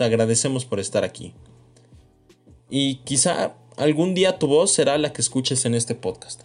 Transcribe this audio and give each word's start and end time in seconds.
te 0.00 0.06
agradecemos 0.06 0.64
por 0.64 0.80
estar 0.80 1.04
aquí. 1.04 1.34
Y 2.70 3.00
quizá 3.04 3.52
algún 3.76 4.14
día 4.14 4.38
tu 4.38 4.46
voz 4.46 4.72
será 4.72 4.96
la 4.96 5.12
que 5.12 5.20
escuches 5.20 5.66
en 5.66 5.74
este 5.74 5.94
podcast. 5.94 6.44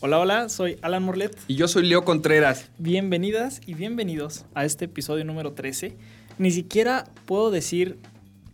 Hola, 0.00 0.18
hola, 0.18 0.48
soy 0.48 0.76
Alan 0.82 1.04
Morlet. 1.04 1.38
Y 1.46 1.54
yo 1.54 1.68
soy 1.68 1.86
Leo 1.86 2.04
Contreras. 2.04 2.68
Bienvenidas 2.78 3.60
y 3.66 3.74
bienvenidos 3.74 4.46
a 4.52 4.64
este 4.64 4.86
episodio 4.86 5.24
número 5.24 5.52
13. 5.52 5.96
Ni 6.38 6.50
siquiera 6.50 7.04
puedo 7.24 7.52
decir 7.52 8.00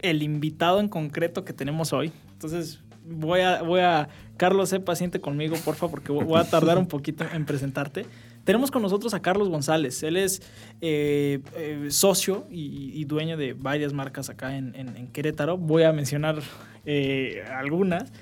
el 0.00 0.22
invitado 0.22 0.80
en 0.80 0.90
concreto 0.90 1.46
que 1.46 1.54
tenemos 1.54 1.94
hoy. 1.94 2.12
Entonces 2.32 2.80
voy 3.06 3.40
a, 3.40 3.62
voy 3.62 3.80
a, 3.80 4.10
Carlos, 4.36 4.68
sé 4.68 4.80
paciente 4.80 5.22
conmigo, 5.22 5.56
porfa, 5.64 5.88
porque 5.88 6.12
voy 6.12 6.38
a 6.38 6.44
tardar 6.44 6.76
un 6.76 6.86
poquito 6.86 7.24
en 7.32 7.46
presentarte. 7.46 8.04
Tenemos 8.45 8.70
con 8.70 8.82
nosotros 8.82 9.14
a 9.14 9.20
Carlos 9.20 9.48
González. 9.48 10.02
Él 10.02 10.16
es 10.16 10.42
eh, 10.80 11.41
eh, 11.56 11.87
socio 11.91 12.45
y, 12.50 13.05
dueño 13.05 13.37
de 13.37 13.52
varias 13.52 13.92
marcas 13.92 14.30
acá 14.30 14.56
en, 14.56 15.08
Querétaro. 15.12 15.56
Voy 15.56 15.84
a 15.84 15.92
mencionar 15.92 16.41
eh, 16.84 17.44
algunas. 17.55 18.12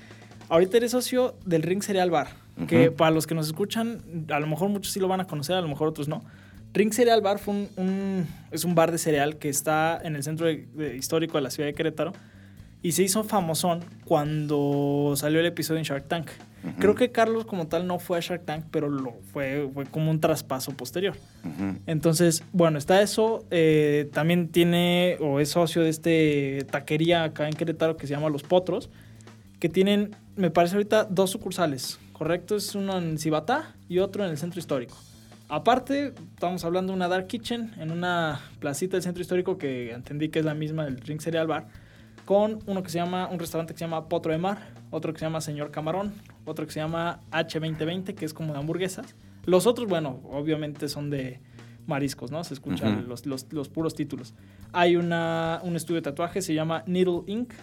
Ahorita 0.49 0.77
eres 0.77 0.91
socio 0.91 1.35
del 1.45 1.63
Ring 1.63 1.81
Cereal 1.81 2.11
Bar, 2.11 2.27
que 2.67 2.91
para 2.91 3.11
los 3.11 3.25
que 3.25 3.33
nos 3.33 3.47
escuchan, 3.47 4.25
a 4.29 4.39
lo 4.39 4.47
mejor 4.47 4.69
muchos 4.69 4.91
sí 4.91 4.99
lo 4.99 5.07
van 5.07 5.21
a 5.21 5.25
conocer, 5.25 5.55
a 5.55 5.61
lo 5.61 5.67
mejor 5.67 5.87
otros 5.87 6.07
no. 6.07 6.23
Ring 6.73 6.93
Cereal 6.93 7.21
Bar 7.21 7.39
fue 7.39 7.69
un, 7.75 8.27
es 8.51 8.63
un 8.63 8.75
bar 8.75 8.91
de 8.91 8.97
cereal 8.97 9.37
que 9.37 9.49
está 9.49 9.99
en 10.03 10.15
el 10.15 10.23
centro 10.23 10.49
histórico 10.49 11.37
de 11.37 11.41
la 11.41 11.51
ciudad 11.51 11.67
de 11.67 11.73
Querétaro 11.73 12.13
y 12.81 12.93
se 12.93 13.03
hizo 13.03 13.23
famosón 13.23 13.81
cuando 14.05 15.13
salió 15.15 15.39
el 15.39 15.45
episodio 15.45 15.79
en 15.79 15.85
Shark 15.85 16.07
Tank. 16.07 16.29
Creo 16.77 16.93
que 16.95 17.11
Carlos 17.11 17.45
como 17.45 17.67
tal 17.67 17.87
no 17.87 17.97
fue 17.97 18.17
a 18.17 18.21
Shark 18.21 18.45
Tank, 18.45 18.65
pero 18.69 18.87
lo 18.89 19.13
fue, 19.33 19.69
fue 19.73 19.85
como 19.85 20.11
un 20.11 20.19
traspaso 20.19 20.71
posterior. 20.73 21.15
Entonces, 21.87 22.43
bueno, 22.51 22.77
está 22.77 23.01
eso. 23.01 23.45
Eh, 23.49 24.09
también 24.13 24.49
tiene 24.49 25.17
o 25.19 25.39
es 25.39 25.49
socio 25.49 25.81
de 25.81 25.89
este 25.89 26.65
taquería 26.69 27.23
acá 27.23 27.47
en 27.47 27.53
Querétaro 27.53 27.97
que 27.97 28.05
se 28.05 28.13
llama 28.13 28.29
Los 28.29 28.43
Potros, 28.43 28.89
que 29.59 29.69
tienen, 29.69 30.15
me 30.35 30.51
parece 30.51 30.75
ahorita, 30.75 31.05
dos 31.05 31.31
sucursales. 31.31 31.99
Correcto, 32.13 32.55
es 32.55 32.75
uno 32.75 32.99
en 32.99 33.17
Cibatá 33.17 33.75
y 33.89 33.97
otro 33.97 34.23
en 34.23 34.29
el 34.29 34.37
centro 34.37 34.59
histórico. 34.59 34.95
Aparte, 35.49 36.13
estamos 36.35 36.63
hablando 36.63 36.93
de 36.93 36.95
una 36.97 37.07
Dark 37.07 37.27
Kitchen 37.27 37.73
en 37.77 37.91
una 37.91 38.39
placita 38.59 38.95
del 38.95 39.03
centro 39.03 39.21
histórico 39.21 39.57
que 39.57 39.91
entendí 39.91 40.29
que 40.29 40.39
es 40.39 40.45
la 40.45 40.53
misma 40.53 40.85
del 40.85 41.01
Ring 41.01 41.19
Cereal 41.19 41.47
Bar, 41.47 41.67
con 42.23 42.59
uno 42.67 42.83
que 42.83 42.89
se 42.89 42.99
llama, 42.99 43.27
un 43.27 43.37
restaurante 43.37 43.73
que 43.73 43.79
se 43.79 43.83
llama 43.83 44.07
Potro 44.07 44.31
de 44.31 44.37
Mar, 44.37 44.69
otro 44.91 45.11
que 45.11 45.19
se 45.19 45.25
llama 45.25 45.41
Señor 45.41 45.71
Camarón, 45.71 46.13
otro 46.45 46.65
que 46.65 46.71
se 46.71 46.79
llama 46.79 47.21
H2020, 47.31 48.15
que 48.15 48.25
es 48.25 48.33
como 48.33 48.53
de 48.53 48.59
hamburguesas. 48.59 49.15
Los 49.45 49.65
otros, 49.67 49.87
bueno, 49.87 50.21
obviamente 50.29 50.87
son 50.87 51.09
de 51.09 51.39
mariscos, 51.87 52.31
¿no? 52.31 52.43
Se 52.43 52.53
escuchan 52.53 53.07
los, 53.07 53.25
los, 53.25 53.69
puros 53.69 53.95
títulos. 53.95 54.33
Hay 54.71 54.95
una, 54.95 55.59
un 55.63 55.75
estudio 55.75 56.01
de 56.01 56.03
tatuaje, 56.03 56.41
se 56.41 56.53
llama 56.53 56.83
Needle 56.85 57.23
Inc., 57.27 57.53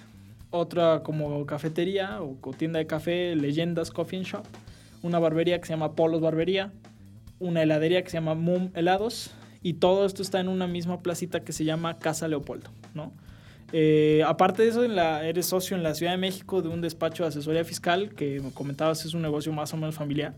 otra 0.50 1.02
como 1.02 1.44
cafetería 1.46 2.20
o, 2.22 2.36
tienda 2.52 2.78
de 2.78 2.86
café, 2.86 3.36
Leyendas 3.36 3.90
Coffee 3.90 4.22
Shop, 4.22 4.44
una 5.02 5.18
barbería 5.18 5.60
que 5.60 5.66
se 5.66 5.74
llama 5.74 5.92
Polos 5.92 6.20
Barbería, 6.20 6.72
una 7.38 7.62
heladería 7.62 8.02
que 8.02 8.10
se 8.10 8.16
llama 8.16 8.34
Moom 8.34 8.70
Helados, 8.74 9.30
y 9.62 9.74
todo 9.74 10.06
esto 10.06 10.22
está 10.22 10.40
en 10.40 10.48
una 10.48 10.66
misma 10.66 11.02
placita 11.02 11.40
que 11.40 11.52
se 11.52 11.64
llama 11.64 11.98
Casa 11.98 12.28
Leopoldo, 12.28 12.70
¿no? 12.94 13.12
Eh, 13.72 14.22
aparte 14.26 14.62
de 14.62 14.68
eso, 14.68 14.82
eres 14.84 15.46
socio 15.46 15.76
en 15.76 15.82
la 15.82 15.94
Ciudad 15.94 16.12
de 16.12 16.18
México 16.18 16.62
de 16.62 16.68
un 16.68 16.80
despacho 16.80 17.24
de 17.24 17.28
asesoría 17.28 17.64
fiscal 17.64 18.14
que 18.14 18.40
me 18.40 18.50
comentabas 18.50 19.04
es 19.04 19.14
un 19.14 19.22
negocio 19.22 19.52
más 19.52 19.72
o 19.74 19.76
menos 19.76 19.94
familiar. 19.94 20.34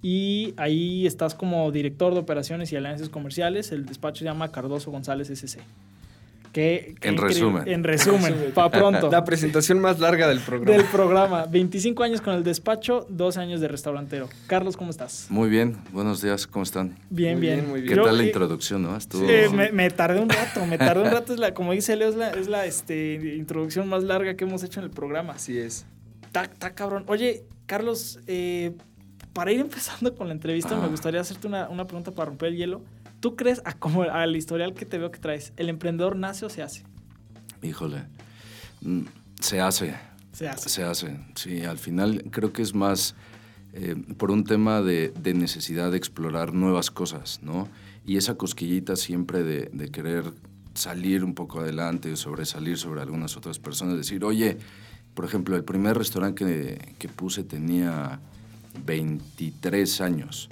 Y 0.00 0.54
ahí 0.56 1.06
estás 1.06 1.34
como 1.34 1.70
director 1.70 2.12
de 2.14 2.20
operaciones 2.20 2.72
y 2.72 2.76
alianzas 2.76 3.08
comerciales. 3.08 3.70
El 3.70 3.86
despacho 3.86 4.20
se 4.20 4.24
llama 4.24 4.50
Cardoso 4.50 4.90
González 4.90 5.30
SC 5.30 5.60
en 6.54 7.16
resumen. 7.16 7.66
En 7.66 7.84
resumen, 7.84 8.34
para 8.54 8.70
pronto. 8.70 9.10
La 9.10 9.24
presentación 9.24 9.80
más 9.80 9.98
larga 9.98 10.28
del 10.28 10.40
programa. 10.40 10.76
Del 10.76 10.86
programa. 10.86 11.46
25 11.46 12.02
años 12.02 12.20
con 12.20 12.34
el 12.34 12.44
despacho, 12.44 13.06
12 13.08 13.40
años 13.40 13.60
de 13.60 13.68
restaurantero. 13.68 14.28
Carlos, 14.46 14.76
¿cómo 14.76 14.90
estás? 14.90 15.26
Muy 15.30 15.48
bien, 15.48 15.76
buenos 15.92 16.20
días, 16.20 16.46
¿cómo 16.46 16.62
están? 16.62 16.96
Bien, 17.10 17.40
bien. 17.40 17.68
muy 17.68 17.80
bien. 17.80 17.96
¿Qué 17.96 18.04
tal 18.04 18.18
la 18.18 18.24
introducción, 18.24 18.82
no? 18.82 18.96
Estuvo... 18.96 19.26
me, 19.52 19.90
tardé 19.90 20.20
un 20.20 20.28
rato, 20.28 20.66
me 20.66 20.78
tardé 20.78 21.02
un 21.02 21.10
rato. 21.10 21.32
Es 21.32 21.38
la, 21.38 21.54
como 21.54 21.72
dice 21.72 21.96
Leo, 21.96 22.10
es 22.10 22.48
la, 22.48 22.66
este, 22.66 23.14
introducción 23.36 23.88
más 23.88 24.02
larga 24.02 24.34
que 24.34 24.44
hemos 24.44 24.62
hecho 24.62 24.80
en 24.80 24.84
el 24.84 24.90
programa. 24.90 25.34
Así 25.34 25.58
es. 25.58 25.86
Está 26.26 26.74
cabrón. 26.74 27.04
Oye, 27.08 27.44
Carlos, 27.66 28.20
eh, 28.26 28.72
para 29.32 29.52
ir 29.52 29.60
empezando 29.60 30.14
con 30.14 30.28
la 30.28 30.34
entrevista, 30.34 30.76
me 30.76 30.88
gustaría 30.88 31.20
hacerte 31.20 31.46
una, 31.46 31.68
una 31.68 31.86
pregunta 31.86 32.10
para 32.10 32.26
romper 32.26 32.48
el 32.48 32.56
hielo. 32.56 32.82
¿Tú 33.22 33.36
crees, 33.36 33.62
a 33.64 33.72
como 33.72 34.02
al 34.02 34.34
historial 34.34 34.74
que 34.74 34.84
te 34.84 34.98
veo 34.98 35.12
que 35.12 35.20
traes, 35.20 35.52
el 35.56 35.68
emprendedor 35.68 36.16
nace 36.16 36.44
o 36.44 36.50
se 36.50 36.60
hace? 36.60 36.82
Híjole, 37.62 38.02
mm, 38.80 39.02
se 39.38 39.60
hace. 39.60 39.94
Se 40.32 40.48
hace. 40.48 40.68
Se 40.68 40.82
hace, 40.82 41.16
sí. 41.36 41.62
Al 41.62 41.78
final 41.78 42.24
creo 42.32 42.52
que 42.52 42.62
es 42.62 42.74
más 42.74 43.14
eh, 43.74 43.94
por 44.16 44.32
un 44.32 44.42
tema 44.42 44.82
de, 44.82 45.12
necesidad 45.36 45.92
de 45.92 45.98
explorar 45.98 46.52
nuevas 46.52 46.90
cosas, 46.90 47.38
¿no? 47.44 47.68
Y 48.04 48.16
esa 48.16 48.34
cosquillita 48.34 48.96
siempre 48.96 49.44
de, 49.44 49.88
querer 49.92 50.24
salir 50.74 51.22
un 51.22 51.34
poco 51.36 51.60
adelante, 51.60 52.16
sobresalir 52.16 52.76
sobre 52.76 53.02
algunas 53.02 53.36
otras 53.36 53.60
personas, 53.60 53.96
decir, 53.96 54.24
oye, 54.24 54.58
por 55.14 55.26
ejemplo, 55.26 55.54
el 55.54 55.62
primer 55.62 55.96
restaurante 55.96 56.44
que, 56.44 56.94
que 56.98 57.08
puse 57.08 57.44
tenía 57.44 58.18
23 58.84 60.00
años. 60.00 60.48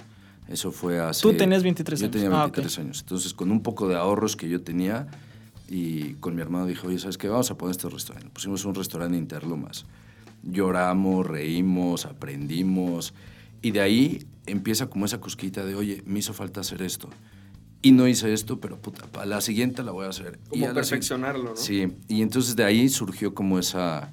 Eso 0.51 0.71
fue 0.71 0.99
hace... 0.99 1.21
Tú 1.21 1.33
tenías 1.33 1.63
23 1.63 2.01
años. 2.01 2.13
Yo 2.13 2.19
tenía 2.19 2.37
23 2.37 2.77
ah, 2.77 2.81
años. 2.81 2.99
Entonces, 3.01 3.33
con 3.33 3.51
un 3.51 3.63
poco 3.63 3.87
de 3.87 3.95
ahorros 3.95 4.35
que 4.35 4.49
yo 4.49 4.61
tenía 4.61 5.07
y 5.69 6.15
con 6.15 6.35
mi 6.35 6.41
hermano 6.41 6.65
dijo, 6.65 6.87
oye, 6.87 6.99
¿sabes 6.99 7.17
qué? 7.17 7.29
Vamos 7.29 7.49
a 7.51 7.57
poner 7.57 7.71
este 7.71 7.87
restaurante. 7.89 8.29
Pusimos 8.33 8.65
un 8.65 8.75
restaurante 8.75 9.15
en 9.15 9.23
Interlomas. 9.23 9.85
Lloramos, 10.43 11.25
reímos, 11.25 12.05
aprendimos. 12.05 13.13
Y 13.61 13.71
de 13.71 13.79
ahí 13.79 14.25
empieza 14.45 14.87
como 14.87 15.05
esa 15.05 15.21
cosquita 15.21 15.65
de, 15.65 15.75
oye, 15.75 16.03
me 16.05 16.19
hizo 16.19 16.33
falta 16.33 16.59
hacer 16.59 16.81
esto. 16.81 17.09
Y 17.81 17.93
no 17.93 18.07
hice 18.07 18.33
esto, 18.33 18.59
pero 18.59 18.79
puta, 18.79 19.25
la 19.25 19.39
siguiente 19.39 19.83
la 19.83 19.91
voy 19.91 20.05
a 20.05 20.09
hacer. 20.09 20.39
Como 20.49 20.73
perfeccionarlo, 20.73 21.51
¿no? 21.51 21.55
Sí. 21.55 21.93
Y 22.09 22.21
entonces 22.21 22.55
de 22.55 22.65
ahí 22.65 22.89
surgió 22.89 23.33
como 23.33 23.57
esa 23.57 24.11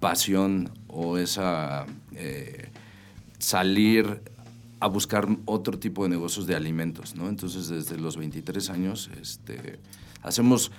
pasión 0.00 0.70
o 0.88 1.18
esa... 1.18 1.86
Eh, 2.12 2.70
salir 3.38 4.22
a 4.80 4.86
buscar 4.86 5.28
otro 5.44 5.78
tipo 5.78 6.04
de 6.04 6.10
negocios 6.10 6.46
de 6.46 6.54
alimentos, 6.54 7.16
¿no? 7.16 7.28
Entonces, 7.28 7.68
desde 7.68 7.98
los 7.98 8.16
23 8.16 8.70
años, 8.70 9.10
este, 9.20 9.78
hacemos 10.22 10.70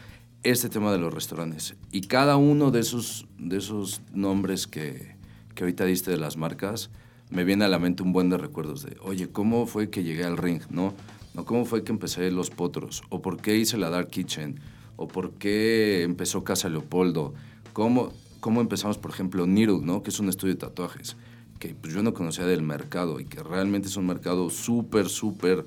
este 0.44 0.70
tema 0.70 0.92
de 0.92 1.00
los 1.00 1.14
restaurantes. 1.14 1.76
Y 1.92 2.02
cada 2.02 2.38
uno 2.38 2.72
de 2.72 2.80
esos, 2.80 3.28
de 3.38 3.58
esos 3.58 4.02
nombres 4.14 4.68
que, 4.68 5.16
que 5.54 5.64
ahorita 5.64 5.86
diste 5.86 6.12
de 6.12 6.18
las 6.18 6.38
marcas, 6.38 6.90
me 7.30 7.44
viene 7.44 7.66
a 7.66 7.68
la 7.68 7.80
mente 7.80 8.04
un 8.04 8.14
buen 8.14 8.30
de 8.30 8.38
recuerdos 8.38 8.84
de, 8.84 8.98
oye, 9.02 9.30
¿cómo 9.30 9.68
fue 9.68 9.90
que 9.90 10.04
llegué 10.04 10.24
al 10.24 10.38
ring, 10.38 10.62
no? 10.70 10.94
¿No? 11.34 11.46
¿Cómo 11.46 11.66
fue 11.66 11.84
que 11.84 11.92
empecé 11.92 12.32
Los 12.32 12.50
Potros? 12.50 13.04
¿O 13.10 13.22
por 13.22 13.40
qué 13.40 13.56
hice 13.56 13.78
la 13.78 13.90
Dark 13.90 14.10
Kitchen? 14.10 14.60
¿O 14.96 15.08
por 15.08 15.34
qué 15.34 16.02
empezó 16.04 16.44
Casa 16.44 16.70
Leopoldo? 16.70 17.34
¿Cómo, 17.74 18.12
cómo 18.40 18.62
empezamos, 18.62 18.98
por 18.98 19.12
ejemplo, 19.12 19.46
Needle, 19.46 19.82
¿no? 19.84 20.02
Que 20.02 20.10
es 20.10 20.20
un 20.20 20.30
estudio 20.30 20.56
de 20.56 20.60
tatuajes 20.60 21.18
que 21.60 21.76
pues, 21.76 21.94
yo 21.94 22.02
no 22.02 22.14
conocía 22.14 22.46
del 22.46 22.64
mercado 22.64 23.20
y 23.20 23.26
que 23.26 23.44
realmente 23.44 23.88
es 23.88 23.98
un 23.98 24.08
mercado 24.08 24.50
súper, 24.50 25.10
súper... 25.10 25.66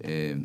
Eh, 0.00 0.44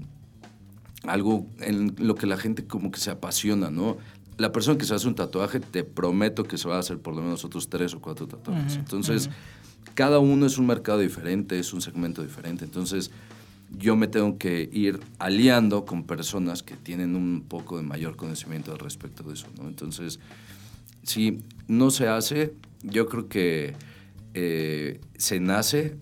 algo 1.08 1.48
en 1.60 1.96
lo 2.00 2.16
que 2.16 2.26
la 2.26 2.38
gente 2.38 2.66
como 2.66 2.92
que 2.92 3.00
se 3.00 3.12
apasiona, 3.12 3.70
¿no? 3.70 3.98
La 4.38 4.52
persona 4.52 4.78
que 4.78 4.86
se 4.86 4.94
hace 4.94 5.08
un 5.08 5.16
tatuaje, 5.16 5.60
te 5.60 5.84
prometo 5.84 6.44
que 6.44 6.58
se 6.58 6.68
va 6.68 6.78
a 6.78 6.80
hacer 6.80 7.00
por 7.00 7.16
lo 7.16 7.22
menos 7.22 7.46
otros 7.46 7.70
tres 7.70 7.94
o 7.94 8.02
cuatro 8.02 8.28
tatuajes. 8.28 8.76
Entonces, 8.76 9.30
cada 9.94 10.20
uno 10.20 10.46
es 10.46 10.58
un 10.58 10.66
mercado 10.66 11.00
diferente, 11.00 11.58
es 11.58 11.74
un 11.74 11.82
segmento 11.82 12.22
diferente. 12.22 12.66
Entonces, 12.66 13.12
yo 13.78 13.96
me 13.96 14.08
tengo 14.08 14.38
que 14.38 14.70
ir 14.72 15.00
aliando 15.20 15.86
con 15.86 16.04
personas 16.04 16.64
que 16.64 16.76
tienen 16.76 17.16
un 17.16 17.46
poco 17.48 17.78
de 17.78 17.84
mayor 17.84 18.16
conocimiento 18.16 18.72
al 18.72 18.80
respecto 18.80 19.24
de 19.24 19.36
eso, 19.36 19.48
¿no? 19.58 19.68
Entonces, 19.68 20.20
si 21.04 21.40
no 21.68 21.92
se 21.92 22.08
hace, 22.08 22.54
yo 22.84 23.08
creo 23.08 23.30
que 23.30 23.74
eh, 24.38 25.00
se 25.18 25.40
nace, 25.40 25.96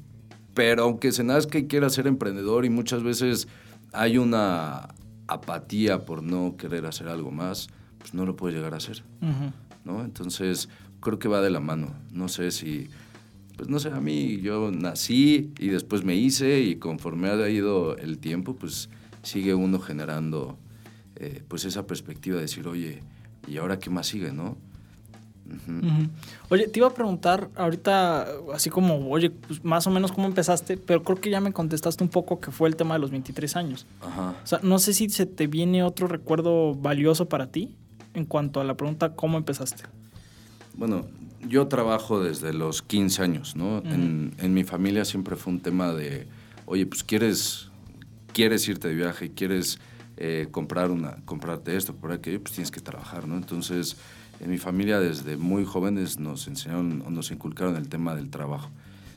pero 0.56 0.84
aunque 0.84 1.12
se 1.12 1.24
nazca 1.24 1.60
y 1.60 1.68
quiera 1.68 1.90
ser 1.90 2.08
emprendedor 2.08 2.66
y 2.66 2.70
muchas 2.70 3.04
veces 3.04 3.48
hay 3.92 4.18
una 4.18 4.90
apatía 5.28 6.04
por 6.04 6.24
no 6.24 6.58
querer 6.58 6.88
hacer 6.88 7.10
algo 7.10 7.30
más, 7.30 7.68
pues 8.00 8.16
no 8.16 8.26
lo 8.26 8.36
puedes 8.36 8.58
llegar 8.58 8.74
a 8.74 8.78
hacer. 8.78 9.04
¿no? 9.86 10.04
Entonces, 10.04 10.68
creo 11.00 11.20
que 11.20 11.28
va 11.28 11.42
de 11.42 11.52
la 11.52 11.60
mano. 11.60 11.94
No 12.12 12.28
sé 12.28 12.50
si, 12.50 12.90
pues 13.56 13.70
no 13.70 13.78
sé, 13.80 13.90
a 13.90 14.02
mí 14.02 14.42
yo 14.42 14.72
nací 14.72 15.54
y 15.60 15.68
después 15.68 16.04
me 16.04 16.16
hice 16.16 16.60
y 16.60 16.78
conforme 16.78 17.30
ha 17.30 17.50
ido 17.50 17.96
el 17.98 18.18
tiempo, 18.18 18.56
pues 18.56 18.90
sigue 19.22 19.54
uno 19.54 19.80
generando 19.80 20.58
eh, 21.18 21.44
pues 21.48 21.66
esa 21.66 21.86
perspectiva 21.86 22.38
de 22.38 22.44
decir, 22.44 22.68
oye, 22.68 23.04
¿y 23.48 23.58
ahora 23.58 23.78
qué 23.78 23.92
más 23.92 24.08
sigue, 24.08 24.32
no? 24.32 24.58
Oye, 26.50 26.68
te 26.68 26.80
iba 26.80 26.88
a 26.88 26.94
preguntar 26.94 27.50
ahorita, 27.56 28.28
así 28.54 28.70
como, 28.70 29.10
oye, 29.10 29.30
pues 29.30 29.64
más 29.64 29.86
o 29.88 29.92
menos 29.92 30.12
cómo 30.12 30.28
empezaste, 30.28 30.78
pero 30.78 31.04
creo 31.04 31.20
que 31.20 31.30
ya 31.30 31.42
me 31.42 31.52
contestaste 31.52 32.04
un 32.04 32.10
poco 32.10 32.40
que 32.40 32.52
fue 32.52 32.70
el 32.70 32.76
tema 32.76 32.96
de 32.96 33.00
los 33.00 33.12
23 33.12 33.56
años. 33.56 33.86
Ajá. 34.02 34.36
O 34.44 34.48
sea, 34.48 34.60
no 34.64 34.80
sé 34.80 34.94
si 34.94 35.10
se 35.10 35.26
te 35.26 35.48
viene 35.48 35.84
otro 35.84 36.08
recuerdo 36.08 36.74
valioso 36.76 37.28
para 37.28 37.48
ti 37.48 37.76
en 38.14 38.26
cuanto 38.26 38.62
a 38.62 38.64
la 38.64 38.76
pregunta 38.76 39.16
cómo 39.16 39.38
empezaste. 39.38 39.84
Bueno, 40.76 41.08
yo 41.48 41.68
trabajo 41.68 42.24
desde 42.24 42.54
los 42.54 42.82
15 42.82 43.22
años, 43.22 43.56
¿no? 43.56 43.80
en, 43.80 44.34
en 44.38 44.54
mi 44.54 44.64
familia 44.64 45.06
siempre 45.06 45.36
fue 45.36 45.54
un 45.54 45.60
tema 45.60 45.94
de, 45.94 46.28
oye, 46.66 46.86
pues 46.86 47.04
quieres, 47.04 47.70
quieres 48.32 48.68
irte 48.68 48.88
de 48.88 48.96
viaje, 48.96 49.32
quieres 49.32 49.80
eh, 50.18 50.48
comprar 50.52 50.92
una, 50.92 51.18
comprarte 51.26 51.76
esto, 51.76 51.96
por 51.96 52.12
aquello, 52.12 52.40
pues 52.42 52.54
tienes 52.54 52.70
que 52.70 52.80
trabajar, 52.80 53.28
¿no? 53.28 53.36
Entonces, 53.36 53.98
en 54.44 54.50
mi 54.50 54.58
familia 54.58 55.00
desde 55.00 55.38
muy 55.38 55.64
jóvenes 55.64 56.20
nos 56.20 56.50
enseñaron 56.50 57.02
o 57.08 57.10
nos 57.10 57.32
inculcaron 57.32 57.78
el 57.78 57.88
tema 57.88 58.14
del 58.14 58.30
trabajo. 58.30 58.70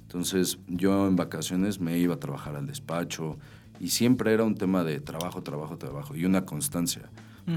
Entonces, 0.03 0.59
yo 0.69 1.09
en 1.09 1.17
vacaciones 1.17 1.81
me 1.81 1.99
iba 1.99 2.15
a 2.15 2.21
trabajar 2.21 2.55
al 2.55 2.67
despacho 2.67 3.37
y 3.81 3.89
siempre 3.89 4.33
era 4.33 4.45
un 4.45 4.55
tema 4.55 4.85
de 4.85 5.01
trabajo, 5.01 5.43
trabajo, 5.43 5.79
trabajo 5.79 6.15
y 6.15 6.25
una 6.25 6.45
constancia. 6.45 7.11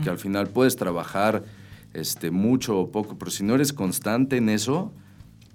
Que 0.04 0.10
al 0.10 0.20
final 0.20 0.48
puedes 0.48 0.76
trabajar 0.76 1.44
este, 1.94 2.30
mucho 2.30 2.78
o 2.80 2.92
poco, 2.92 3.18
pero 3.18 3.32
si 3.32 3.44
no 3.44 3.56
eres 3.56 3.74
constante 3.74 4.38
en 4.38 4.50
eso, 4.50 4.92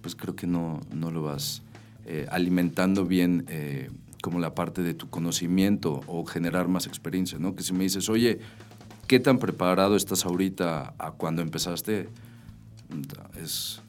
pues 0.01 0.17
creo 0.17 0.35
que 0.35 0.49
no, 0.49 0.81
no 0.93 1.13
lo 1.13 1.23
vas 1.23 1.63
eh, 2.05 2.27
alimentando 2.31 3.07
bien 3.07 3.45
eh, 3.49 3.91
como 4.23 4.41
la 4.41 4.55
parte 4.55 4.83
de 4.83 4.95
tu 4.95 5.09
conocimiento 5.09 6.01
o 6.09 6.25
generar 6.25 6.67
más 6.67 6.87
experiencia, 6.87 7.39
¿no? 7.39 7.55
Que 7.55 7.63
si 7.63 7.73
me 7.73 7.85
dices, 7.85 8.09
oye, 8.09 8.41
¿qué 9.06 9.21
tan 9.21 9.39
preparado 9.39 9.97
estás 9.97 10.25
ahorita 10.25 10.95
a 10.99 11.12
cuando 11.12 11.43
empezaste? 11.43 12.09
Es, 13.43 13.81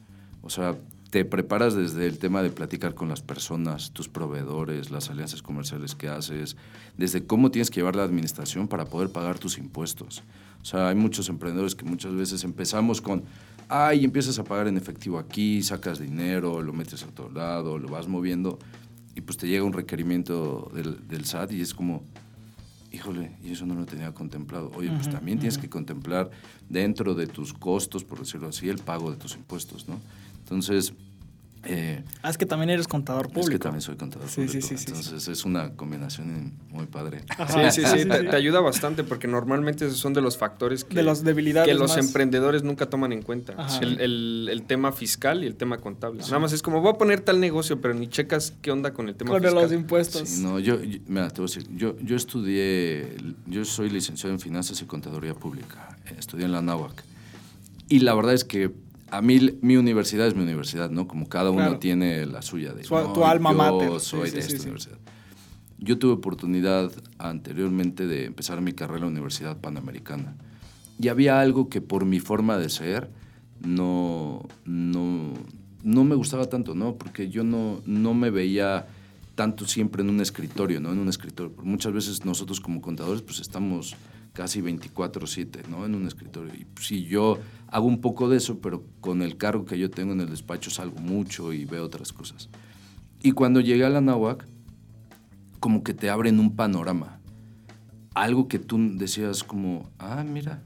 o 0.41 0.50
sea, 0.50 0.75
te 1.09 1.23
preparas 1.23 1.75
desde 1.75 2.07
el 2.07 2.17
tema 2.17 2.44
de 2.44 2.50
platicar 2.50 2.94
con 2.94 3.07
las 3.07 3.21
personas, 3.21 3.91
tus 3.91 4.09
proveedores, 4.09 4.91
las 4.91 5.09
alianzas 5.09 5.41
comerciales 5.41 5.95
que 5.95 6.09
haces, 6.09 6.57
desde 6.97 7.25
cómo 7.25 7.51
tienes 7.51 7.69
que 7.69 7.79
llevar 7.79 7.95
la 7.95 8.03
administración 8.03 8.67
para 8.67 8.85
poder 8.85 9.09
pagar 9.09 9.39
tus 9.39 9.57
impuestos. 9.57 10.23
O 10.62 10.65
sea, 10.65 10.89
hay 10.89 10.95
muchos 10.95 11.29
emprendedores 11.29 11.75
que 11.75 11.85
muchas 11.85 12.13
veces 12.13 12.44
empezamos 12.44 13.00
con, 13.00 13.23
ay, 13.69 14.03
empiezas 14.03 14.39
a 14.39 14.44
pagar 14.44 14.67
en 14.67 14.77
efectivo 14.77 15.17
aquí, 15.17 15.62
sacas 15.63 16.00
dinero, 16.00 16.62
lo 16.62 16.73
metes 16.73 17.03
a 17.03 17.07
otro 17.07 17.31
lado, 17.31 17.77
lo 17.77 17.88
vas 17.88 18.07
moviendo, 18.07 18.59
y 19.15 19.21
pues 19.21 19.38
te 19.38 19.47
llega 19.47 19.63
un 19.63 19.73
requerimiento 19.73 20.69
del, 20.73 21.07
del 21.07 21.23
SAT 21.23 21.53
y 21.53 21.62
es 21.62 21.73
como, 21.73 22.03
híjole, 22.95 23.31
y 23.44 23.51
eso 23.51 23.65
no 23.65 23.75
lo 23.75 23.86
tenía 23.86 24.13
contemplado. 24.13 24.71
Oye, 24.75 24.89
pues 24.89 25.09
también 25.09 25.38
tienes 25.38 25.57
que 25.57 25.69
contemplar 25.69 26.31
dentro 26.69 27.13
de 27.13 27.27
tus 27.27 27.53
costos, 27.53 28.06
por 28.06 28.19
decirlo 28.19 28.47
así, 28.47 28.69
el 28.69 28.80
pago 28.80 29.12
de 29.12 29.18
tus 29.18 29.36
impuestos, 29.36 29.89
¿no? 29.89 30.00
Entonces, 30.39 30.94
eh, 31.65 32.03
Ah, 32.21 32.29
es 32.29 32.38
que 32.38 32.45
también 32.45 32.69
eres 32.69 32.88
contador 32.88 33.27
es 33.27 33.31
público. 33.33 33.51
que 33.51 33.59
también 33.59 33.81
soy 33.81 33.95
contador 33.95 34.27
Sí, 34.29 34.41
público, 34.45 34.53
sí, 34.53 34.62
sí, 34.62 34.77
sí. 34.77 34.85
entonces 34.88 35.27
es 35.27 35.45
una 35.45 35.73
combinación 35.75 36.53
muy 36.69 36.85
padre. 36.85 37.23
Ajá, 37.29 37.71
Sí, 37.71 37.81
sí, 37.81 37.88
sí, 38.03 38.07
te, 38.07 38.23
te 38.23 38.35
ayuda 38.35 38.59
bastante 38.62 39.03
porque 39.03 39.27
normalmente 39.27 39.85
esos 39.85 39.97
son 40.00 40.13
de 40.13 40.21
los 40.21 40.38
factores 40.38 40.83
que, 40.83 40.95
De 40.95 41.03
las 41.03 41.23
debilidades 41.23 41.67
que 41.67 41.73
los 41.73 41.95
más- 41.95 42.06
emprendedores 42.06 42.63
nunca 42.63 42.88
toman 42.89 43.12
en 43.13 43.21
cuenta. 43.21 43.56
El, 43.81 44.00
el- 44.00 44.47
el 44.51 44.63
tema 44.63 44.91
fiscal 44.91 45.44
y 45.44 45.47
el 45.47 45.56
tema 45.56 45.77
contable. 45.77 46.21
Nada 46.21 46.39
más 46.39 46.53
es 46.53 46.62
como, 46.62 46.81
voy 46.81 46.91
a 46.91 46.97
poner 46.97 47.21
tal 47.21 47.39
negocio, 47.39 47.81
pero 47.81 47.94
ni 47.94 48.07
checas 48.07 48.53
qué 48.62 48.71
onda 48.71 48.94
con 48.94 49.09
el 49.09 49.15
tema 49.15 49.31
Con 49.31 49.41
fiscal. 49.41 49.62
los 49.63 49.71
impuestos. 49.71 50.29
Sí, 50.29 50.41
no, 50.44 50.59
yo, 50.59 50.81
yo- 50.83 51.00
mira, 51.07 51.29
te 51.29 51.41
voy 51.41 51.50
a 51.51 51.53
decir, 51.56 51.67
yo, 51.75 51.97
yo 52.00 52.15
estudié, 52.15 53.15
yo 53.47 53.65
soy 53.65 53.89
licenciado 53.89 54.33
en 54.33 54.39
Finanzas 54.39 54.81
y 54.81 54.85
Contaduría 54.85 55.33
Pública, 55.33 55.97
estudié 56.17 56.45
en 56.45 56.51
la 56.51 56.62
NAWAC. 56.62 57.03
Y 57.89 58.00
la 58.00 58.13
verdad 58.15 58.33
es 58.33 58.44
que 58.44 58.71
a 59.11 59.21
mí, 59.21 59.39
mi 59.61 59.77
universidad 59.77 60.27
es 60.27 60.35
mi 60.35 60.43
universidad, 60.43 60.89
¿no? 60.89 61.07
Como 61.07 61.27
cada 61.27 61.49
uno 61.51 61.61
Claro. 61.63 61.79
tiene 61.79 62.25
la 62.25 62.41
suya. 62.41 62.73
De, 62.73 62.83
Su- 62.83 62.95
no, 62.95 63.13
tu 63.13 63.23
alma 63.25 63.51
yo 63.51 63.57
mater. 63.57 63.99
Soy 63.99 64.29
sí, 64.29 64.35
de 64.35 64.41
sí, 64.41 64.47
esta 64.47 64.57
sí. 64.59 64.63
universidad. 64.63 64.97
Yo 65.77 65.97
tuve 65.99 66.13
oportunidad 66.13 66.91
anteriormente 67.17 68.07
de 68.07 68.25
empezar 68.25 68.61
mi 68.61 68.73
carrera 68.73 68.99
en 68.99 69.03
la 69.03 69.09
Universidad 69.09 69.57
Panamericana. 69.57 70.35
Y 70.99 71.09
había 71.09 71.39
algo 71.41 71.69
que 71.69 71.81
por 71.81 72.05
mi 72.05 72.19
forma 72.19 72.57
de 72.57 72.69
ser 72.69 73.09
no, 73.61 74.43
no, 74.65 75.33
no 75.83 76.03
me 76.03 76.15
gustaba 76.15 76.45
tanto, 76.49 76.75
¿no? 76.75 76.95
Porque 76.95 77.29
yo 77.29 77.43
no, 77.43 77.81
no 77.85 78.13
me 78.13 78.29
veía 78.29 78.87
tanto 79.35 79.67
siempre 79.67 80.01
en 80.01 80.09
un 80.09 80.21
escritorio, 80.21 80.79
¿no? 80.79 80.91
En 80.93 80.99
un 80.99 81.09
escritorio. 81.09 81.53
Muchas 81.63 81.91
veces 81.93 82.23
nosotros 82.25 82.61
como 82.61 82.81
contadores 82.81 83.21
pues 83.21 83.39
estamos 83.39 83.95
casi 84.35 84.61
24/7, 84.61 85.67
¿no? 85.67 85.85
En 85.85 85.95
un 85.95 86.05
escritorio. 86.05 86.53
Y 86.53 86.65
pues, 86.65 86.85
sí, 86.85 87.05
yo 87.05 87.39
hago 87.67 87.87
un 87.87 88.01
poco 88.01 88.29
de 88.29 88.37
eso, 88.37 88.59
pero 88.59 88.83
con 88.99 89.23
el 89.23 89.37
cargo 89.37 89.65
que 89.65 89.79
yo 89.79 89.89
tengo 89.89 90.13
en 90.13 90.21
el 90.21 90.29
despacho 90.29 90.69
salgo 90.69 90.99
mucho 90.99 91.53
y 91.53 91.65
veo 91.65 91.83
otras 91.83 92.13
cosas. 92.13 92.49
Y 93.23 93.31
cuando 93.31 93.61
llegué 93.61 93.85
a 93.85 93.89
la 93.89 94.01
NAWAC, 94.01 94.45
como 95.59 95.83
que 95.83 95.95
te 95.95 96.11
abren 96.11 96.39
un 96.39 96.55
panorama. 96.55 97.19
Algo 98.13 98.47
que 98.47 98.59
tú 98.59 98.77
decías 98.97 99.43
como, 99.43 99.89
ah, 99.97 100.23
mira, 100.23 100.61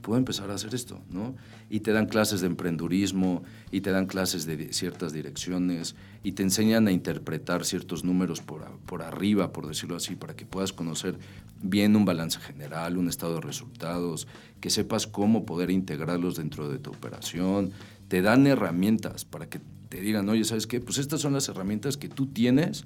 puedo 0.00 0.18
empezar 0.18 0.50
a 0.50 0.54
hacer 0.54 0.74
esto, 0.74 1.00
¿no? 1.08 1.36
Y 1.74 1.80
te 1.80 1.90
dan 1.90 2.06
clases 2.06 2.40
de 2.40 2.46
emprendurismo, 2.46 3.42
y 3.72 3.80
te 3.80 3.90
dan 3.90 4.06
clases 4.06 4.46
de 4.46 4.72
ciertas 4.72 5.12
direcciones, 5.12 5.96
y 6.22 6.30
te 6.30 6.44
enseñan 6.44 6.86
a 6.86 6.92
interpretar 6.92 7.64
ciertos 7.64 8.04
números 8.04 8.40
por, 8.40 8.64
por 8.86 9.02
arriba, 9.02 9.52
por 9.52 9.66
decirlo 9.66 9.96
así, 9.96 10.14
para 10.14 10.36
que 10.36 10.46
puedas 10.46 10.72
conocer 10.72 11.18
bien 11.62 11.96
un 11.96 12.04
balance 12.04 12.38
general, 12.38 12.96
un 12.96 13.08
estado 13.08 13.34
de 13.34 13.40
resultados, 13.40 14.28
que 14.60 14.70
sepas 14.70 15.08
cómo 15.08 15.44
poder 15.44 15.72
integrarlos 15.72 16.36
dentro 16.36 16.68
de 16.68 16.78
tu 16.78 16.90
operación. 16.90 17.72
Te 18.06 18.22
dan 18.22 18.46
herramientas 18.46 19.24
para 19.24 19.48
que 19.48 19.58
te 19.88 20.00
digan, 20.00 20.28
oye, 20.28 20.44
¿sabes 20.44 20.68
qué? 20.68 20.80
Pues 20.80 20.98
estas 20.98 21.22
son 21.22 21.32
las 21.32 21.48
herramientas 21.48 21.96
que 21.96 22.08
tú 22.08 22.26
tienes 22.26 22.84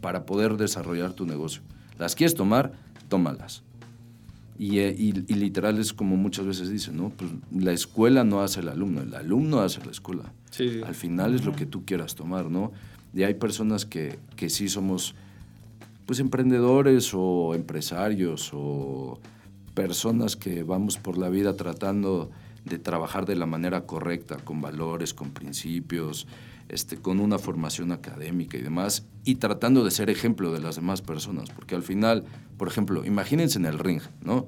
para 0.00 0.24
poder 0.24 0.56
desarrollar 0.56 1.12
tu 1.12 1.26
negocio. 1.26 1.60
¿Las 1.98 2.14
quieres 2.14 2.34
tomar? 2.34 2.72
Tómalas. 3.10 3.62
Y, 4.62 4.78
eh, 4.78 4.94
y- 4.96 5.24
y 5.26 5.34
literal 5.34 5.78
es 5.80 5.92
como 5.92 6.16
muchas 6.16 6.46
veces 6.46 6.70
dicen, 6.70 6.96
¿no? 6.96 7.10
Pues 7.10 7.32
la 7.50 7.72
escuela 7.72 8.22
no 8.22 8.42
hace 8.42 8.60
el 8.60 8.68
alumno, 8.68 9.00
el 9.02 9.12
alumno 9.12 9.58
hace 9.58 9.84
la 9.84 9.90
escuela. 9.90 10.32
Sí, 10.52 10.68
sí. 10.68 10.80
Al 10.86 10.94
final 10.94 11.34
es 11.34 11.44
lo 11.44 11.52
que 11.56 11.66
tú 11.66 11.84
quieras 11.84 12.14
tomar, 12.14 12.48
¿no? 12.48 12.70
Y 13.12 13.24
hay 13.24 13.34
personas 13.34 13.84
que, 13.86 14.20
que 14.36 14.48
sí 14.48 14.68
somos, 14.68 15.16
pues, 16.06 16.20
emprendedores 16.20 17.10
o 17.12 17.56
empresarios 17.56 18.50
o 18.54 19.18
personas 19.74 20.36
que 20.36 20.62
vamos 20.62 20.96
por 20.96 21.18
la 21.18 21.28
vida 21.28 21.56
tratando 21.56 22.30
de 22.64 22.78
trabajar 22.78 23.26
de 23.26 23.34
la 23.34 23.46
manera 23.46 23.84
correcta, 23.86 24.36
con 24.36 24.60
valores, 24.60 25.12
con 25.12 25.30
principios, 25.30 26.28
este, 26.68 26.96
con 26.96 27.20
una 27.20 27.38
formación 27.38 27.92
académica 27.92 28.56
y 28.56 28.62
demás, 28.62 29.04
y 29.24 29.36
tratando 29.36 29.84
de 29.84 29.90
ser 29.90 30.10
ejemplo 30.10 30.52
de 30.52 30.60
las 30.60 30.76
demás 30.76 31.02
personas, 31.02 31.50
porque 31.50 31.74
al 31.74 31.82
final, 31.82 32.24
por 32.56 32.68
ejemplo, 32.68 33.04
imagínense 33.04 33.58
en 33.58 33.66
el 33.66 33.78
ring, 33.78 34.00
¿no? 34.24 34.46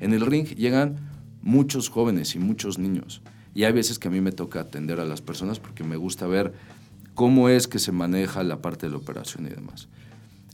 En 0.00 0.12
el 0.12 0.24
ring 0.24 0.46
llegan 0.54 0.96
muchos 1.42 1.88
jóvenes 1.88 2.34
y 2.34 2.38
muchos 2.38 2.78
niños, 2.78 3.22
y 3.54 3.64
hay 3.64 3.72
veces 3.72 3.98
que 3.98 4.08
a 4.08 4.10
mí 4.10 4.20
me 4.20 4.32
toca 4.32 4.60
atender 4.60 5.00
a 5.00 5.04
las 5.04 5.20
personas 5.22 5.58
porque 5.58 5.82
me 5.84 5.96
gusta 5.96 6.26
ver 6.26 6.52
cómo 7.14 7.48
es 7.48 7.66
que 7.66 7.78
se 7.78 7.92
maneja 7.92 8.42
la 8.42 8.60
parte 8.60 8.86
de 8.86 8.92
la 8.92 8.98
operación 8.98 9.46
y 9.46 9.50
demás. 9.50 9.88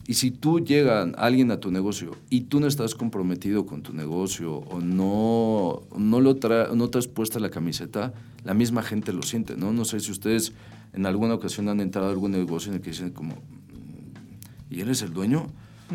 Y 0.07 0.15
si 0.15 0.33
tú 0.33 0.59
llegan 0.59 1.15
alguien 1.17 1.53
a 1.53 1.59
tu 1.61 1.71
negocio 1.71 2.17
y 2.29 2.43
tú 2.43 2.59
no 2.59 2.67
estás 2.67 2.97
comprometido 2.97 3.67
con 3.67 3.83
tu 3.83 3.93
negocio 3.93 4.57
o 4.57 4.81
no, 4.81 5.83
no, 5.97 6.21
lo 6.21 6.37
tra- 6.37 6.73
no 6.75 6.91
te 6.91 6.99
has 6.99 7.07
puesto 7.07 7.39
la 7.39 7.51
camiseta, 7.51 8.13
la 8.45 8.53
misma 8.53 8.83
gente 8.83 9.13
lo 9.13 9.23
siente, 9.23 9.57
¿no? 9.57 9.73
No 9.73 9.85
sé 9.85 10.01
si 10.01 10.11
ustedes 10.11 10.53
en 10.93 11.07
alguna 11.07 11.35
ocasión 11.35 11.69
han 11.69 11.81
entrado 11.81 12.09
a 12.09 12.11
algún 12.11 12.33
negocio 12.33 12.71
en 12.71 12.77
el 12.77 12.83
que 12.83 12.91
dicen 12.91 13.11
como, 13.11 13.35
"Mm, 13.35 14.75
¿y 14.75 14.81
él 14.81 14.91
es 14.91 15.03
el 15.03 15.13
dueño? 15.13 15.47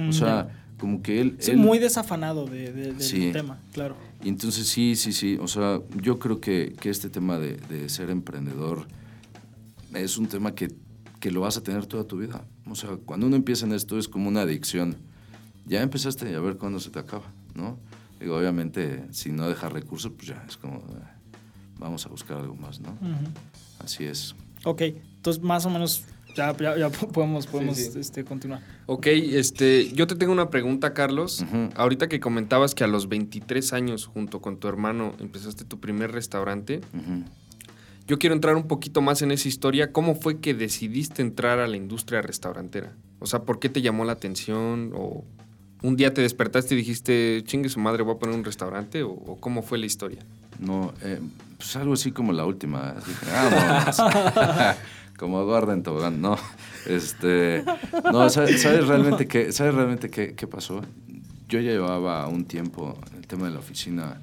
O 0.10 0.12
sea, 0.12 0.50
como 0.80 1.02
que 1.02 1.22
él... 1.22 1.38
Sí, 1.40 1.52
él- 1.52 1.58
muy 1.58 1.80
desafanado 1.80 2.46
de, 2.46 2.72
de- 2.72 2.94
del 2.94 3.02
Sí. 3.02 3.32
tema, 3.32 3.60
claro. 3.74 3.96
y 4.24 4.30
entonces 4.30 4.68
sí, 4.68 4.96
sí, 4.96 5.12
sí. 5.14 5.38
O 5.42 5.48
sea, 5.48 5.82
yo 6.02 6.20
creo 6.20 6.40
que, 6.40 6.76
que 6.80 6.90
este 6.90 7.10
tema 7.10 7.38
de, 7.40 7.58
de 7.58 7.90
ser 7.90 8.10
emprendedor 8.12 8.88
es 9.94 10.18
un 10.18 10.28
tema 10.28 10.54
que, 10.54 10.70
que 11.20 11.32
lo 11.32 11.42
vas 11.42 11.58
a 11.58 11.64
tener 11.64 11.86
toda 11.88 12.04
tu 12.04 12.18
vida. 12.18 12.44
O 12.70 12.76
sea, 12.76 12.92
cuando 13.06 13.26
uno 13.28 13.36
empieza 13.36 13.66
en 13.66 13.74
esto 13.74 13.98
es 13.98 14.08
como 14.08 14.28
una 14.28 14.42
adicción. 14.42 14.98
Ya 15.66 15.82
empezaste 15.82 16.34
a 16.36 16.40
ver 16.40 16.58
cuándo 16.58 16.80
se 16.80 16.90
te 16.92 17.00
acaba, 17.00 17.26
¿no? 17.56 17.78
Digo, 18.20 18.38
obviamente, 18.38 19.06
si 19.12 19.32
no 19.32 19.48
dejas 19.50 19.72
recursos, 19.72 20.12
pues 20.16 20.28
ya 20.28 20.44
es 20.48 20.58
como, 20.58 20.78
eh, 20.78 20.82
vamos 21.80 22.06
a 22.06 22.10
buscar 22.10 22.38
algo 22.38 22.56
más, 22.56 22.80
¿no? 22.80 22.90
Ujú. 22.92 23.32
Así 23.84 24.04
es. 24.06 24.36
Ok, 24.68 24.82
entonces 24.82 25.42
más 25.42 25.66
o 25.66 25.70
menos 25.70 26.04
Ya, 26.36 26.56
ya, 26.58 26.78
ya 26.78 26.90
podemos, 27.14 27.48
podemos 27.48 27.78
sí. 27.78 27.90
Este, 27.98 28.24
continuar. 28.24 28.62
Ok, 28.86 29.08
este, 29.08 29.90
yo 29.94 30.06
te 30.08 30.16
tengo 30.16 30.32
una 30.34 30.50
pregunta, 30.50 30.94
Carlos. 30.94 31.44
Ahorita 31.76 32.08
que 32.08 32.20
comentabas 32.20 32.76
que 32.76 32.84
a 32.84 32.88
los 32.88 33.08
23 33.10 33.74
años, 33.74 34.06
junto 34.06 34.40
con 34.42 34.58
tu 34.58 34.68
hermano, 34.68 35.14
empezaste 35.20 35.64
tu 35.66 35.80
primer 35.80 36.12
restaurante, 36.12 36.82
yo 38.08 38.20
quiero 38.20 38.36
entrar 38.36 38.56
un 38.56 38.68
poquito 38.68 39.02
más 39.02 39.22
en 39.22 39.32
esa 39.32 39.48
historia. 39.48 39.92
¿Cómo 39.92 40.16
fue 40.16 40.40
que 40.40 40.54
decidiste 40.54 41.22
entrar 41.22 41.60
a 41.60 41.68
la 41.68 41.76
industria 41.76 42.22
restaurantera? 42.22 42.94
O 43.20 43.26
sea, 43.26 43.44
¿por 43.44 43.60
qué 43.60 43.68
te 43.70 43.82
llamó 43.82 44.06
la 44.06 44.14
atención? 44.14 44.92
¿O 44.96 45.26
un 45.82 45.96
día 45.96 46.14
te 46.14 46.22
despertaste 46.22 46.74
y 46.76 46.78
dijiste, 46.78 47.42
chingue 47.46 47.68
su 47.70 47.80
madre, 47.80 48.04
voy 48.04 48.16
a 48.16 48.20
poner 48.20 48.36
un 48.36 48.44
restaurante? 48.46 49.04
¿O, 49.04 49.10
o 49.12 49.38
cómo 49.40 49.62
fue 49.64 49.78
la 49.78 49.88
historia? 49.88 50.20
No, 50.60 50.94
eh, 51.04 51.20
pues 51.58 51.76
algo 51.76 51.94
así 51.94 52.12
como 52.12 52.32
la 52.34 52.46
última. 52.46 52.94
Dije, 53.06 53.26
vámonos. 53.32 53.98
como 55.18 55.42
Eduardo 55.42 55.74
en 55.74 55.84
tobogán, 55.84 56.22
no. 56.22 56.38
Este, 56.86 57.64
no, 58.12 58.30
¿sabes, 58.30 58.62
sabes 58.62 58.88
realmente, 58.88 59.28
qué, 59.28 59.52
¿sabes 59.52 59.74
realmente 59.74 60.10
qué, 60.10 60.36
qué 60.36 60.48
pasó? 60.48 60.82
Yo 61.48 61.60
ya 61.60 61.72
llevaba 61.72 62.28
un 62.28 62.46
tiempo 62.46 62.98
en 63.12 63.18
el 63.18 63.28
tema 63.28 63.48
de 63.48 63.54
la 63.54 63.60
oficina 63.60 64.20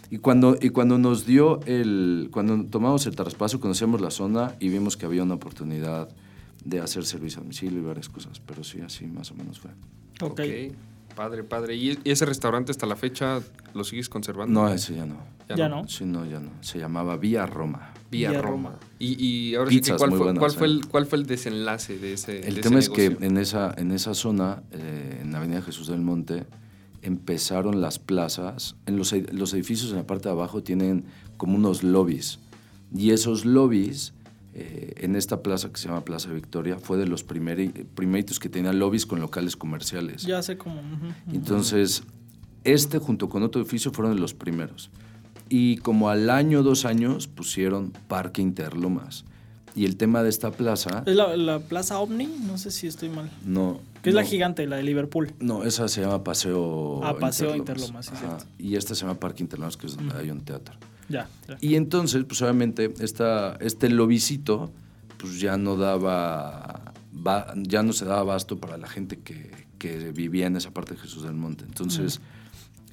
Y 0.09 0.17
cuando, 0.17 0.57
y 0.59 0.71
cuando 0.71 0.97
nos 0.97 1.25
dio 1.25 1.61
el, 1.65 2.27
cuando 2.29 2.65
tomamos 2.65 3.05
el 3.05 3.15
traspaso, 3.15 3.61
conocíamos 3.61 4.01
la 4.01 4.11
zona 4.11 4.55
y 4.59 4.67
vimos 4.67 4.97
que 4.97 5.05
había 5.05 5.23
una 5.23 5.35
oportunidad 5.35 6.09
de 6.65 6.81
hacer 6.81 7.05
servicio 7.05 7.39
a 7.39 7.43
domicilio 7.43 7.79
y 7.79 7.83
varias 7.83 8.09
cosas. 8.09 8.41
Pero 8.41 8.61
sí, 8.65 8.81
así 8.81 9.07
más 9.07 9.31
o 9.31 9.35
menos 9.35 9.57
fue. 9.61 9.71
Ok. 10.19 10.41
Padre, 11.15 11.45
padre. 11.45 11.77
¿Y 11.77 11.97
y 12.03 12.11
ese 12.11 12.25
restaurante 12.25 12.71
hasta 12.71 12.85
la 12.87 12.97
fecha 12.97 13.39
lo 13.73 13.85
sigues 13.85 14.09
conservando? 14.09 14.63
No, 14.63 14.67
ese 14.67 14.95
ya 14.95 15.05
no. 15.05 15.15
Ya 15.55 15.69
no. 15.69 15.87
Sí, 15.87 16.03
no, 16.05 16.25
ya 16.25 16.39
no. 16.39 16.49
Se 16.61 16.77
llamaba 16.79 17.15
Vía 17.17 17.45
Roma. 17.45 17.93
Vía, 18.11 18.31
Vía 18.31 18.41
Roma. 18.41 18.69
Roma. 18.71 18.79
Y, 18.99 19.23
y 19.23 19.55
ahora 19.55 19.69
sí 19.69 19.77
que, 19.77 19.81
Pizzas 19.81 19.97
¿cuál, 19.97 20.09
muy 20.09 20.17
fue, 20.17 20.25
buenas, 20.27 20.39
cuál, 20.41 20.51
fue 20.51 20.67
¿eh? 20.67 20.71
el, 20.71 20.87
¿cuál 20.87 21.05
fue 21.05 21.17
el 21.19 21.25
desenlace 21.25 21.97
de 21.99 22.13
ese 22.13 22.47
El 22.47 22.55
de 22.55 22.61
tema 22.61 22.79
ese 22.79 22.89
es 22.91 22.95
que 22.95 23.25
en 23.25 23.37
esa, 23.37 23.73
en 23.77 23.91
esa 23.91 24.13
zona, 24.13 24.63
eh, 24.71 25.19
en 25.21 25.33
Avenida 25.35 25.61
Jesús 25.61 25.87
del 25.87 26.01
Monte, 26.01 26.45
empezaron 27.01 27.79
las 27.81 27.99
plazas. 27.99 28.75
En 28.85 28.97
los, 28.97 29.13
los 29.31 29.53
edificios 29.53 29.91
en 29.91 29.97
la 29.97 30.07
parte 30.07 30.29
de 30.29 30.33
abajo 30.33 30.63
tienen 30.63 31.05
como 31.37 31.55
unos 31.55 31.83
lobbies. 31.83 32.39
Y 32.93 33.11
esos 33.11 33.45
lobbies, 33.45 34.13
eh, 34.53 34.93
en 34.97 35.15
esta 35.15 35.43
plaza 35.43 35.69
que 35.71 35.77
se 35.79 35.87
llama 35.87 36.03
Plaza 36.03 36.31
Victoria, 36.31 36.79
fue 36.79 36.97
de 36.97 37.05
los 37.07 37.25
primeri- 37.27 37.85
primeritos 37.95 38.39
que 38.39 38.49
tenían 38.49 38.79
lobbies 38.79 39.05
con 39.05 39.19
locales 39.19 39.55
comerciales. 39.55 40.23
Ya 40.23 40.41
sé 40.41 40.57
cómo. 40.57 40.81
Entonces, 41.31 42.03
este 42.63 42.97
junto 42.99 43.29
con 43.29 43.43
otro 43.43 43.61
edificio 43.61 43.91
fueron 43.91 44.15
de 44.15 44.19
los 44.21 44.33
primeros. 44.33 44.89
Y 45.49 45.77
como 45.77 46.09
al 46.09 46.29
año, 46.29 46.63
dos 46.63 46.85
años, 46.85 47.27
pusieron 47.27 47.91
Parque 48.07 48.41
Interlomas. 48.41 49.25
Y 49.75 49.85
el 49.85 49.95
tema 49.95 50.23
de 50.23 50.29
esta 50.29 50.49
plaza, 50.51 51.03
¿Es 51.05 51.15
la, 51.15 51.37
la 51.37 51.59
Plaza 51.59 51.99
Omni? 51.99 52.25
No 52.47 52.57
sé 52.57 52.71
si 52.71 52.87
estoy 52.87 53.09
mal. 53.09 53.29
no... 53.45 53.79
Que 54.01 54.09
es 54.09 54.15
la 54.15 54.23
gigante, 54.23 54.65
la 54.67 54.77
de 54.77 54.83
Liverpool. 54.83 55.33
No, 55.39 55.63
esa 55.63 55.87
se 55.89 56.01
llama 56.01 56.23
Paseo 56.23 57.01
Ah, 57.03 57.15
Paseo 57.19 57.55
Interlomas, 57.55 58.05
sí, 58.05 58.11
Ajá. 58.15 58.19
cierto. 58.39 58.45
Y 58.57 58.75
esta 58.75 58.95
se 58.95 59.01
llama 59.01 59.19
Parque 59.19 59.43
Interlomas, 59.43 59.75
que 59.77 59.87
es 59.87 59.97
donde 59.97 60.15
hay 60.17 60.31
un 60.31 60.41
teatro. 60.41 60.75
Ya. 61.09 61.27
ya. 61.47 61.57
Y 61.61 61.75
entonces, 61.75 62.23
pues 62.25 62.41
obviamente, 62.41 62.93
esta, 63.01 63.57
este 63.59 63.89
lobicito, 63.89 64.71
pues 65.17 65.39
ya 65.41 65.57
no 65.57 65.75
daba, 65.75 66.93
va- 67.15 67.53
ya 67.57 67.83
no 67.83 67.91
se 67.93 68.05
daba 68.05 68.21
abasto 68.21 68.57
para 68.57 68.77
la 68.77 68.87
gente 68.87 69.19
que, 69.19 69.51
que 69.77 70.11
vivía 70.11 70.47
en 70.47 70.55
esa 70.55 70.71
parte 70.71 70.93
de 70.95 70.99
Jesús 71.01 71.23
del 71.23 71.33
Monte. 71.33 71.65
Entonces, 71.65 72.21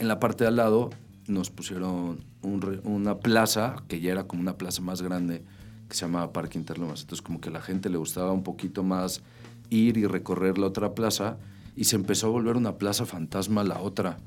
en 0.01 0.09
la 0.09 0.19
parte 0.21 0.45
de 0.45 0.49
al 0.49 0.57
lado 0.57 0.91
nos 1.27 1.51
pusieron 1.51 2.25
una 2.43 3.19
plaza, 3.19 3.77
que 3.89 4.01
ya 4.01 4.13
era 4.13 4.27
como 4.27 4.43
una 4.43 4.57
plaza 4.59 4.83
más 4.83 5.03
grande, 5.03 5.43
que 5.89 5.95
se 5.95 6.03
llamaba 6.03 6.33
Parque 6.33 6.59
Interlomas. 6.59 7.03
Entonces, 7.03 7.23
como 7.23 7.41
que 7.41 7.49
a 7.49 7.53
la 7.53 7.61
gente 7.61 7.89
le 7.89 7.99
gustaba 7.99 8.33
un 8.33 8.43
poquito 8.43 8.83
más 8.83 9.23
ir 9.71 9.97
y 9.97 10.07
recorrer 10.07 10.59
la 10.59 10.67
otra 10.67 10.95
plaza, 10.95 11.39
y 11.77 11.85
se 11.85 11.97
empezó 11.97 12.29
a 12.29 12.31
volver 12.31 12.57
una 12.57 12.79
plaza 12.79 13.07
fantasma 13.07 13.65
la 13.65 13.81
otra. 13.81 14.19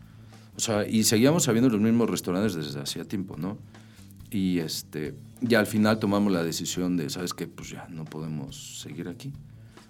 O 0.55 0.59
sea, 0.59 0.87
y 0.87 1.03
seguíamos 1.03 1.47
habiendo 1.47 1.69
los 1.69 1.79
mismos 1.79 2.09
restaurantes 2.09 2.55
desde 2.55 2.81
hacía 2.81 3.05
tiempo, 3.05 3.37
¿no? 3.37 3.57
Y 4.31 4.59
este, 4.59 5.15
ya 5.41 5.59
al 5.59 5.67
final 5.67 5.99
tomamos 5.99 6.33
la 6.33 6.43
decisión 6.43 6.97
de, 6.97 7.09
¿sabes 7.09 7.33
qué? 7.33 7.47
Pues 7.47 7.69
ya 7.69 7.87
no 7.89 8.05
podemos 8.05 8.81
seguir 8.81 9.07
aquí. 9.07 9.31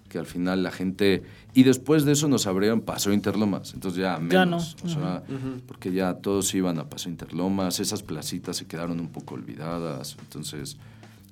Que 0.08 0.18
al 0.18 0.26
final 0.26 0.62
la 0.62 0.70
gente... 0.70 1.22
Y 1.54 1.64
después 1.64 2.04
de 2.04 2.12
eso 2.12 2.28
nos 2.28 2.46
abrieron 2.46 2.80
Paso 2.80 3.12
Interlomas, 3.12 3.74
entonces 3.74 4.00
ya 4.00 4.18
menos. 4.18 4.30
Ya 4.32 4.44
no. 4.46 4.56
O 4.56 4.88
sea, 4.88 5.22
porque 5.66 5.92
ya 5.92 6.14
todos 6.14 6.54
iban 6.54 6.78
a 6.78 6.88
Paso 6.88 7.08
Interlomas, 7.08 7.80
esas 7.80 8.02
placitas 8.02 8.56
se 8.56 8.66
quedaron 8.66 9.00
un 9.00 9.08
poco 9.08 9.34
olvidadas, 9.34 10.16
entonces 10.20 10.76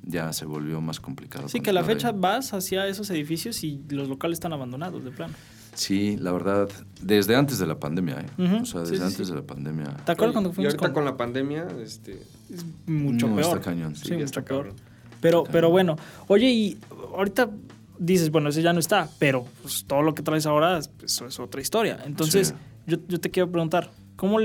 ya 0.04 0.32
se 0.32 0.44
volvió 0.44 0.80
más 0.80 1.00
complicado. 1.00 1.48
Sí, 1.48 1.60
que 1.60 1.70
a 1.70 1.72
la 1.72 1.84
fecha 1.84 2.08
ahí. 2.08 2.14
vas 2.18 2.52
hacia 2.52 2.86
esos 2.86 3.10
edificios 3.10 3.62
y 3.64 3.80
los 3.88 4.08
locales 4.08 4.36
están 4.36 4.52
abandonados, 4.52 5.04
de 5.04 5.10
plano. 5.10 5.34
Sí, 5.74 6.16
la 6.18 6.32
verdad, 6.32 6.68
desde 7.02 7.36
antes 7.36 7.58
de 7.58 7.66
la 7.66 7.78
pandemia, 7.78 8.20
¿eh? 8.20 8.60
O 8.62 8.64
sea, 8.64 8.80
desde 8.80 8.96
sí, 8.96 9.02
antes 9.02 9.26
sí. 9.26 9.32
de 9.32 9.40
la 9.40 9.46
pandemia. 9.46 9.84
¿Te 10.06 10.12
acuerdas 10.12 10.32
cuando 10.32 10.50
Y 10.50 10.54
fuimos 10.54 10.72
ahorita 10.72 10.86
con, 10.86 10.94
con 10.94 11.04
la 11.04 11.16
pandemia, 11.16 11.66
este, 11.82 12.22
Es 12.50 12.64
mucho 12.86 13.28
No, 13.28 13.36
peor. 13.36 13.58
está 13.58 13.60
cañón, 13.60 13.94
Sí, 13.94 14.06
sí, 14.06 14.12
mucho 14.14 14.24
está 14.24 14.42
cabrón. 14.42 14.72
Pero, 15.20 15.44
pero 15.44 15.68
bueno, 15.70 15.96
oye, 16.28 16.50
y 16.50 16.78
ahorita 17.14 17.50
dices, 17.98 18.30
bueno, 18.30 18.48
ese 18.50 18.62
ya 18.62 18.72
no 18.72 18.78
está, 18.80 19.08
pero 19.18 19.46
pues, 19.62 19.84
todo 19.86 20.02
lo 20.02 20.14
que 20.14 20.22
traes 20.22 20.46
ahora 20.46 20.78
es- 20.78 20.90
eso 21.04 21.26
es 21.26 21.38
otra 21.40 21.60
historia. 21.60 21.98
Entonces, 22.04 22.48
Sí. 22.48 22.54
yo, 22.92 22.98
yo 23.08 23.20
te 23.20 23.30
quiero 23.30 23.50
preguntar, 23.50 23.90
¿cómo, 24.16 24.38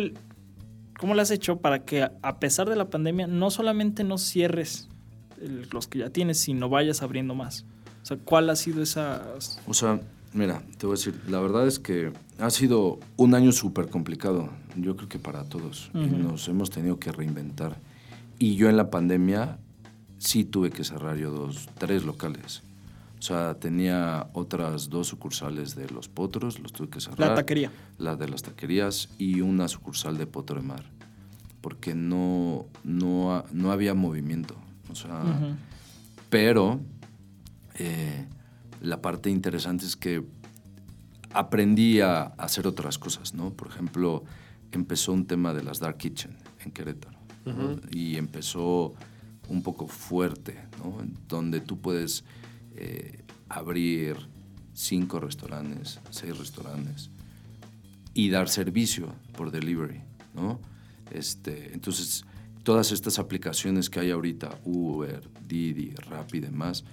¿cómo 0.99 1.13
le 1.15 1.21
has 1.21 1.31
hecho 1.31 1.57
para 1.57 1.83
que 1.83 2.03
a- 2.03 2.39
pesar 2.39 2.69
de 2.69 2.75
la 2.75 2.89
pandemia 2.89 3.27
no 3.27 3.49
solamente 3.51 4.03
no 4.03 4.17
cierres 4.17 4.87
el- 5.41 5.67
los 5.71 5.87
que 5.87 5.99
ya 5.99 6.09
tienes, 6.09 6.37
sino 6.39 6.69
vayas 6.69 7.01
abriendo 7.01 7.35
más? 7.35 7.65
O 8.03 8.05
sea, 8.05 8.17
¿cuál 8.17 8.49
ha 8.49 8.55
sido 8.55 8.81
esa... 8.81 9.23
O 9.67 9.73
sea, 9.73 9.99
mira, 10.33 10.61
te 10.77 10.85
voy 10.87 10.95
a 10.95 10.97
decir, 10.97 11.19
la 11.29 11.39
verdad 11.39 11.67
es 11.67 11.79
que 11.79 12.11
ha 12.39 12.49
sido 12.49 12.99
un 13.17 13.35
año 13.35 13.51
súper 13.51 13.87
complicado, 13.89 14.49
yo 14.75 14.95
creo 14.95 15.07
que 15.09 15.19
para 15.19 15.43
todos, 15.45 15.91
y 15.93 16.05
Ujú. 16.05 16.17
nos 16.17 16.47
hemos 16.47 16.69
tenido 16.69 16.97
que 16.99 17.11
reinventar. 17.11 17.77
Y 18.39 18.55
yo 18.55 18.69
en 18.69 18.77
la 18.77 18.89
pandemia 18.89 19.59
sí 20.17 20.43
tuve 20.43 20.71
que 20.71 20.83
cerrar 20.83 21.17
yo 21.17 21.29
dos, 21.31 21.67
tres 21.77 22.03
locales. 22.05 22.63
O 23.21 23.23
sea, 23.23 23.53
tenía 23.53 24.31
otras 24.33 24.89
dos 24.89 25.09
sucursales 25.09 25.75
de 25.75 25.87
Los 25.91 26.09
Potros, 26.09 26.57
los 26.57 26.73
tuve 26.73 26.89
que 26.89 26.99
cerrar. 26.99 27.19
La 27.19 27.35
taquería. 27.35 27.71
La 27.99 28.15
de 28.15 28.27
las 28.27 28.41
taquerías 28.41 29.09
y 29.19 29.41
una 29.41 29.67
sucursal 29.67 30.17
de 30.17 30.25
Potro 30.25 30.59
de 30.59 30.65
Mar. 30.65 30.85
Porque 31.61 31.93
no, 31.93 32.65
no, 32.83 33.43
no 33.51 33.71
había 33.71 33.93
movimiento. 33.93 34.55
O 34.89 34.95
sea, 34.95 35.55
pero 36.31 36.79
eh, 37.75 38.25
la 38.81 39.03
parte 39.03 39.29
interesante 39.29 39.85
es 39.85 39.95
que 39.95 40.25
aprendí 41.31 42.01
a 42.01 42.23
hacer 42.23 42.65
otras 42.65 42.97
cosas, 42.97 43.35
¿no? 43.35 43.51
Por 43.51 43.67
ejemplo, 43.67 44.23
empezó 44.71 45.13
un 45.13 45.27
tema 45.27 45.53
de 45.53 45.61
las 45.61 45.79
Dark 45.79 45.97
Kitchen 45.97 46.37
en 46.65 46.71
Querétaro. 46.71 47.19
¿no? 47.45 47.75
Y 47.91 48.17
empezó 48.17 48.95
un 49.47 49.61
poco 49.61 49.85
fuerte, 49.85 50.59
¿no? 50.83 50.97
Donde 51.27 51.59
tú 51.59 51.79
puedes 51.79 52.23
eh, 52.75 53.23
abrir 53.49 54.17
cinco 54.73 55.19
restaurantes, 55.19 55.99
seis 56.09 56.37
restaurantes 56.37 57.09
y 58.13 58.29
dar 58.29 58.49
servicio 58.49 59.13
por 59.35 59.51
delivery, 59.51 60.01
¿no? 60.33 60.59
Este, 61.11 61.73
entonces, 61.73 62.25
todas 62.63 62.91
estas 62.91 63.19
aplicaciones 63.19 63.89
que 63.89 63.99
hay 63.99 64.11
ahorita, 64.11 64.59
Uber, 64.65 65.29
Didi, 65.47 65.93
Rappi 66.09 66.37
y 66.37 66.41
demás, 66.41 66.83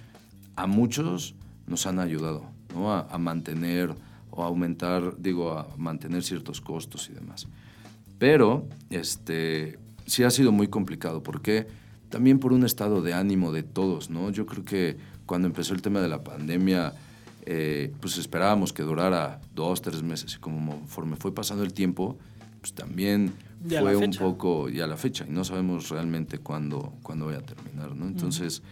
a 0.57 0.67
muchos 0.67 1.35
nos 1.67 1.87
han 1.87 1.99
ayudado, 1.99 2.45
¿no? 2.75 2.93
A, 2.93 3.19
mantener 3.19 3.95
o 4.31 4.43
a 4.43 4.47
aumentar, 4.47 5.17
digo, 5.19 5.53
a 5.53 5.69
mantener 5.77 6.23
ciertos 6.23 6.61
costos 6.61 7.09
y 7.11 7.15
demás. 7.15 7.47
Pero, 8.19 8.67
este, 8.91 9.79
sí 10.07 10.25
ha 10.25 10.31
sido 10.31 10.51
muy 10.51 10.69
complicado. 10.69 11.23
¿Por 11.23 11.43
qué? 11.43 11.67
También 12.09 12.39
por 12.39 12.53
un 12.53 12.65
estado 12.65 13.03
de 13.03 13.15
ánimo 13.15 13.53
de 13.53 13.63
todos, 13.63 14.11
¿no? 14.11 14.31
Yo 14.31 14.47
creo 14.47 14.65
que 14.65 14.97
cuando 15.29 15.47
empezó 15.47 15.75
el 15.75 15.83
tema 15.83 16.01
de 16.01 16.09
la 16.09 16.25
pandemia, 16.25 16.93
eh, 17.47 17.93
pues 18.01 18.19
esperábamos 18.19 18.73
que 18.73 18.83
durara 18.83 19.41
dos, 19.55 19.81
tres 19.81 20.03
meses. 20.03 20.35
Y 20.35 20.39
conforme 20.41 21.15
fue 21.17 21.33
pasando 21.33 21.63
el 21.63 21.73
tiempo, 21.73 22.19
pues 22.61 22.73
también 22.73 23.33
fue 23.81 23.91
un 23.97 24.01
poco 24.19 24.69
ya 24.69 24.87
la 24.89 24.97
fecha. 24.97 25.25
Y 25.29 25.31
no 25.31 25.45
sabemos 25.45 25.89
realmente 25.91 26.39
cuándo, 26.39 26.93
cuándo 27.03 27.27
vaya 27.27 27.39
a 27.39 27.43
terminar, 27.43 27.95
¿no? 27.95 28.07
Entonces, 28.07 28.63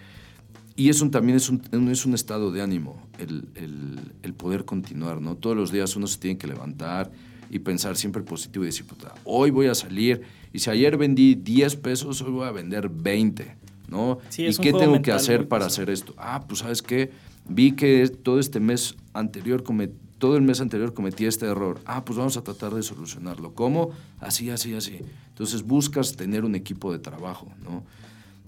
y 0.74 0.88
es 0.90 1.00
un, 1.00 1.10
también 1.10 1.36
es 1.36 1.48
un, 1.48 1.62
es 1.90 2.04
un 2.04 2.14
estado 2.14 2.50
de 2.50 2.60
ánimo 2.62 3.00
el, 3.18 3.48
el- 3.54 4.12
el 4.22 4.34
poder 4.34 4.64
continuar, 4.64 5.20
¿no? 5.22 5.36
Todos 5.36 5.56
los 5.56 5.70
días 5.72 5.94
uno 5.96 6.06
se 6.06 6.18
tiene 6.18 6.36
que 6.36 6.46
levantar 6.46 7.10
y 7.48 7.60
pensar 7.60 7.96
siempre 7.96 8.22
positivo 8.22 8.64
y 8.64 8.68
decir, 8.68 8.84
puta, 8.86 9.14
hoy 9.24 9.50
voy 9.50 9.66
a 9.68 9.74
salir 9.74 10.22
y 10.52 10.58
si 10.58 10.68
ayer 10.68 10.96
vendí 10.98 11.34
10 11.36 11.76
pesos, 11.76 12.20
hoy 12.22 12.32
voy 12.32 12.46
a 12.46 12.50
vender 12.50 12.88
20, 12.90 13.56
¿no? 13.88 14.18
Sí, 14.28 14.42
¿Y 14.42 14.46
qué 14.62 14.72
tengo 14.80 14.92
que 15.02 15.10
hacer 15.16 15.48
para 15.48 15.66
hacer 15.66 15.90
esto? 15.90 16.14
Ah, 16.18 16.44
pues 16.46 16.60
sabes 16.60 16.82
qué, 16.82 17.10
vi 17.48 17.72
que 17.72 18.08
todo 18.08 18.38
este 18.40 18.60
mes 18.60 18.94
anterior 19.12 19.62
come- 19.62 19.90
todo 20.18 20.36
el 20.36 20.42
mes 20.42 20.60
anterior 20.60 20.94
cometí 20.94 21.26
este 21.26 21.46
error. 21.46 21.78
Ah, 21.84 22.04
pues 22.04 22.18
vamos 22.18 22.36
a 22.38 22.42
tratar 22.42 22.74
de 22.74 22.82
solucionarlo. 22.82 23.52
¿Cómo? 23.54 23.90
Así, 24.18 24.48
así, 24.50 24.74
así. 24.74 24.98
Entonces 25.28 25.62
buscas 25.62 26.16
tener 26.16 26.44
un 26.44 26.54
equipo 26.54 26.90
de 26.92 26.98
trabajo, 26.98 27.52
¿no? 27.62 27.84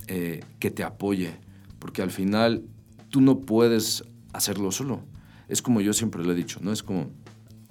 Eh, 0.07 0.43
que 0.59 0.71
te 0.71 0.83
apoye, 0.83 1.37
porque 1.79 2.01
al 2.01 2.11
final 2.11 2.63
tú 3.11 3.21
no 3.21 3.41
puedes 3.41 4.03
hacerlo 4.33 4.71
solo. 4.73 5.03
Es 5.49 5.61
como 5.61 5.83
yo 5.83 5.93
siempre 5.93 6.25
lo 6.25 6.33
he 6.33 6.35
dicho, 6.35 6.59
¿no? 6.63 6.73
Es 6.73 6.83
como, 6.83 7.11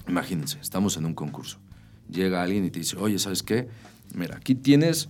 imagínense, 0.08 0.58
estamos 0.60 0.96
en 0.96 1.04
un 1.04 1.14
concurso. 1.14 1.58
Llega 2.08 2.42
alguien 2.42 2.64
y 2.64 2.70
te 2.70 2.78
dice, 2.78 2.96
oye, 2.96 3.18
¿sabes 3.18 3.42
qué? 3.42 3.68
Mira, 4.14 4.36
aquí 4.36 4.54
tienes 4.54 5.08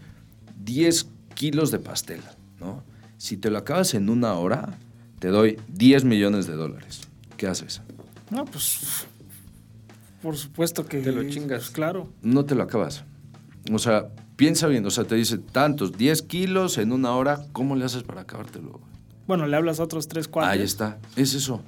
10 0.64 1.08
kilos 1.34 1.70
de 1.70 1.78
pastel, 1.78 2.20
¿no? 2.60 2.82
Si 3.16 3.36
te 3.36 3.50
lo 3.50 3.58
acabas 3.58 3.94
en 3.94 4.08
una 4.10 4.34
hora, 4.34 4.78
te 5.18 5.28
doy 5.28 5.58
10 5.68 6.04
millones 6.04 6.46
de 6.46 6.54
dólares. 6.54 7.02
¿Qué 7.36 7.46
haces? 7.46 7.82
No, 8.30 8.44
pues. 8.44 9.06
Por 10.22 10.36
supuesto 10.36 10.84
que. 10.86 10.98
Te 11.00 11.12
lo 11.12 11.22
chingas. 11.28 11.60
pues, 11.62 11.70
claro. 11.70 12.08
No 12.22 12.44
te 12.44 12.54
lo 12.54 12.62
acabas. 12.62 13.04
O 13.72 13.78
sea, 13.78 14.08
piensa 14.36 14.66
bien, 14.66 14.84
o 14.86 14.90
sea, 14.90 15.04
te 15.04 15.14
dice 15.14 15.38
tantos, 15.38 15.96
10 15.98 16.22
kilos 16.22 16.78
en 16.78 16.92
una 16.92 17.12
hora, 17.12 17.46
¿cómo 17.52 17.76
le 17.76 17.84
haces 17.84 18.02
para 18.02 18.22
acabártelo? 18.22 18.80
Bueno, 19.26 19.46
le 19.46 19.56
hablas 19.56 19.78
a 19.78 19.82
otros 19.82 20.08
tres, 20.08 20.26
cuatro. 20.26 20.50
Ahí 20.50 20.62
está, 20.62 20.98
es 21.16 21.34
eso, 21.34 21.60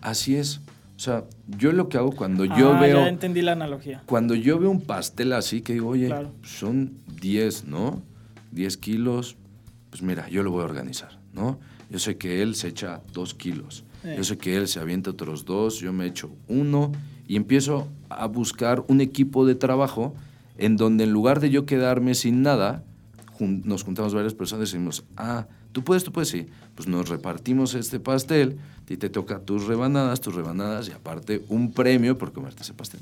así 0.00 0.36
es. 0.36 0.60
O 0.96 1.00
sea, 1.00 1.24
yo 1.46 1.72
lo 1.72 1.88
que 1.88 1.96
hago 1.96 2.12
cuando 2.12 2.44
yo 2.44 2.74
ah, 2.74 2.80
veo... 2.80 2.98
Ya 2.98 3.08
entendí 3.08 3.40
la 3.40 3.52
analogía. 3.52 4.02
Cuando 4.06 4.34
yo 4.34 4.58
veo 4.58 4.70
un 4.70 4.80
pastel 4.80 5.32
así, 5.32 5.62
que 5.62 5.72
digo, 5.72 5.88
oye, 5.88 6.06
Claro. 6.06 6.32
son 6.42 6.98
10, 7.20 7.64
¿no? 7.66 8.02
10 8.52 8.76
kilos, 8.78 9.36
pues 9.90 10.02
mira, 10.02 10.28
yo 10.28 10.42
lo 10.42 10.50
voy 10.50 10.62
a 10.62 10.64
organizar, 10.66 11.18
¿no? 11.32 11.58
Yo 11.90 11.98
sé 11.98 12.16
que 12.16 12.42
él 12.42 12.54
se 12.54 12.68
echa 12.68 13.00
2 13.12 13.34
kilos, 13.34 13.84
Eh. 14.04 14.14
yo 14.16 14.24
sé 14.24 14.36
que 14.38 14.56
él 14.56 14.68
se 14.68 14.80
avienta 14.80 15.10
otros 15.10 15.44
2, 15.44 15.80
yo 15.80 15.92
me 15.92 16.06
echo 16.06 16.30
uno 16.48 16.92
y 17.26 17.36
empiezo 17.36 17.88
a 18.10 18.26
buscar 18.26 18.84
un 18.88 19.00
equipo 19.00 19.44
de 19.46 19.54
trabajo 19.54 20.14
en 20.58 20.76
donde 20.76 21.04
en 21.04 21.12
lugar 21.12 21.40
de 21.40 21.50
yo 21.50 21.64
quedarme 21.66 22.14
sin 22.14 22.42
nada, 22.42 22.84
jun- 23.38 23.62
nos 23.64 23.82
juntamos 23.84 24.14
varias 24.14 24.34
personas 24.34 24.68
y 24.68 24.72
decimos, 24.72 25.04
ah, 25.16 25.46
tú 25.72 25.82
puedes, 25.84 26.04
tú 26.04 26.12
puedes, 26.12 26.28
sí. 26.28 26.46
Pues 26.74 26.88
nos 26.88 27.08
repartimos 27.08 27.74
este 27.74 27.98
pastel 28.00 28.58
y 28.88 28.96
te 28.96 29.08
toca 29.10 29.40
tus 29.40 29.66
rebanadas, 29.66 30.20
tus 30.20 30.34
rebanadas 30.34 30.88
y 30.88 30.92
aparte 30.92 31.42
un 31.48 31.72
premio 31.72 32.16
por 32.18 32.32
comerte 32.32 32.62
ese 32.62 32.72
pastel, 32.74 33.00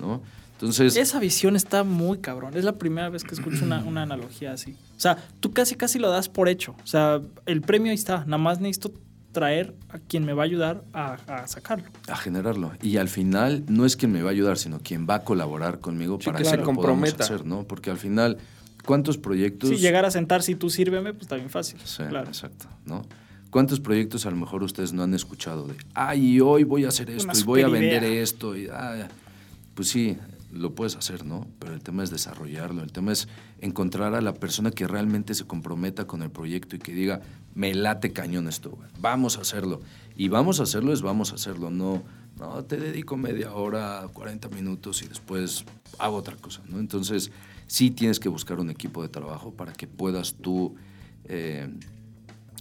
¿no? 0.00 0.20
Entonces, 0.56 0.96
Esa 0.96 1.18
visión 1.20 1.54
está 1.54 1.84
muy 1.84 2.18
cabrón. 2.18 2.56
Es 2.56 2.64
la 2.64 2.76
primera 2.78 3.08
vez 3.10 3.24
que 3.24 3.34
escucho 3.34 3.64
una, 3.64 3.84
una 3.84 4.02
analogía 4.02 4.52
así. 4.52 4.74
O 4.96 5.00
sea, 5.00 5.18
tú 5.40 5.52
casi 5.52 5.74
casi 5.74 5.98
lo 5.98 6.08
das 6.10 6.28
por 6.30 6.48
hecho. 6.48 6.74
O 6.82 6.86
sea, 6.86 7.20
el 7.44 7.60
premio 7.60 7.90
ahí 7.90 7.94
está. 7.96 8.24
Nada 8.24 8.38
más 8.38 8.58
necesito 8.60 8.92
traer 9.32 9.74
a 9.90 9.98
quien 9.98 10.24
me 10.24 10.32
va 10.32 10.44
a 10.44 10.46
ayudar 10.46 10.82
a, 10.94 11.18
a 11.26 11.46
sacarlo. 11.46 11.84
a 12.08 12.16
generarlo. 12.16 12.72
Y 12.82 12.96
al 12.96 13.10
final 13.10 13.64
no 13.68 13.84
es 13.84 13.94
quien 13.96 14.12
me 14.12 14.22
va 14.22 14.30
a 14.30 14.32
ayudar, 14.32 14.56
sino 14.56 14.78
quien 14.80 15.06
va 15.06 15.16
a 15.16 15.24
colaborar 15.24 15.78
conmigo 15.80 16.16
Sí, 16.18 16.24
para 16.26 16.38
que 16.38 16.44
que 16.44 16.48
se 16.50 16.56
lo 16.56 16.62
podamos 16.62 16.84
comprometa. 16.86 17.24
hacer, 17.24 17.44
¿no? 17.44 17.64
Porque 17.64 17.90
al 17.90 17.98
final, 17.98 18.38
¿cuántos 18.86 19.18
proyectos? 19.18 19.68
Si 19.68 19.76
llegar 19.76 20.06
a 20.06 20.10
sentarse 20.10 20.52
y 20.52 20.54
tú 20.54 20.70
sírveme, 20.70 21.12
pues 21.12 21.24
está 21.24 21.36
bien 21.36 21.50
fácil. 21.50 21.78
Sí, 21.84 22.02
claro. 22.08 22.28
exacto, 22.28 22.66
¿no? 22.86 23.02
¿Cuántos 23.50 23.78
proyectos 23.78 24.24
a 24.24 24.30
lo 24.30 24.36
mejor 24.36 24.62
ustedes 24.62 24.94
no 24.94 25.02
han 25.02 25.12
escuchado 25.12 25.66
de, 25.66 25.74
ay, 25.92 26.40
hoy 26.40 26.64
voy 26.64 26.86
a 26.86 26.88
hacer 26.88 27.10
esto 27.10 27.30
Una 27.30 27.38
y 27.38 27.42
voy 27.42 27.60
a 27.60 27.68
vender 27.68 28.04
idea. 28.04 28.22
esto? 28.22 28.56
Y, 28.56 28.68
ah, 28.72 29.06
pues 29.74 29.88
sí, 29.88 30.16
lo 30.56 30.74
puedes 30.74 30.96
hacer, 30.96 31.24
¿no? 31.24 31.46
Pero 31.58 31.74
el 31.74 31.82
tema 31.82 32.02
es 32.02 32.10
desarrollarlo, 32.10 32.82
el 32.82 32.92
tema 32.92 33.12
es 33.12 33.28
encontrar 33.60 34.14
a 34.14 34.20
la 34.20 34.34
persona 34.34 34.70
que 34.70 34.86
realmente 34.86 35.34
se 35.34 35.46
comprometa 35.46 36.06
con 36.06 36.22
el 36.22 36.30
proyecto 36.30 36.76
y 36.76 36.78
que 36.78 36.92
diga, 36.92 37.20
me 37.54 37.74
late 37.74 38.12
cañón 38.12 38.48
esto, 38.48 38.78
vamos 39.00 39.38
a 39.38 39.42
hacerlo. 39.42 39.80
Y 40.16 40.28
vamos 40.28 40.60
a 40.60 40.64
hacerlo 40.64 40.92
es 40.92 41.02
vamos 41.02 41.32
a 41.32 41.36
hacerlo, 41.36 41.70
no, 41.70 42.02
no, 42.38 42.64
te 42.64 42.76
dedico 42.76 43.16
media 43.16 43.52
hora, 43.54 44.08
40 44.12 44.48
minutos 44.48 45.02
y 45.02 45.08
después 45.08 45.64
hago 45.98 46.16
otra 46.16 46.36
cosa, 46.36 46.62
¿no? 46.68 46.78
Entonces, 46.78 47.30
sí 47.66 47.90
tienes 47.90 48.20
que 48.20 48.28
buscar 48.28 48.60
un 48.60 48.70
equipo 48.70 49.02
de 49.02 49.08
trabajo 49.08 49.52
para 49.52 49.72
que 49.72 49.86
puedas 49.86 50.34
tú... 50.34 50.74
eh, 51.24 51.68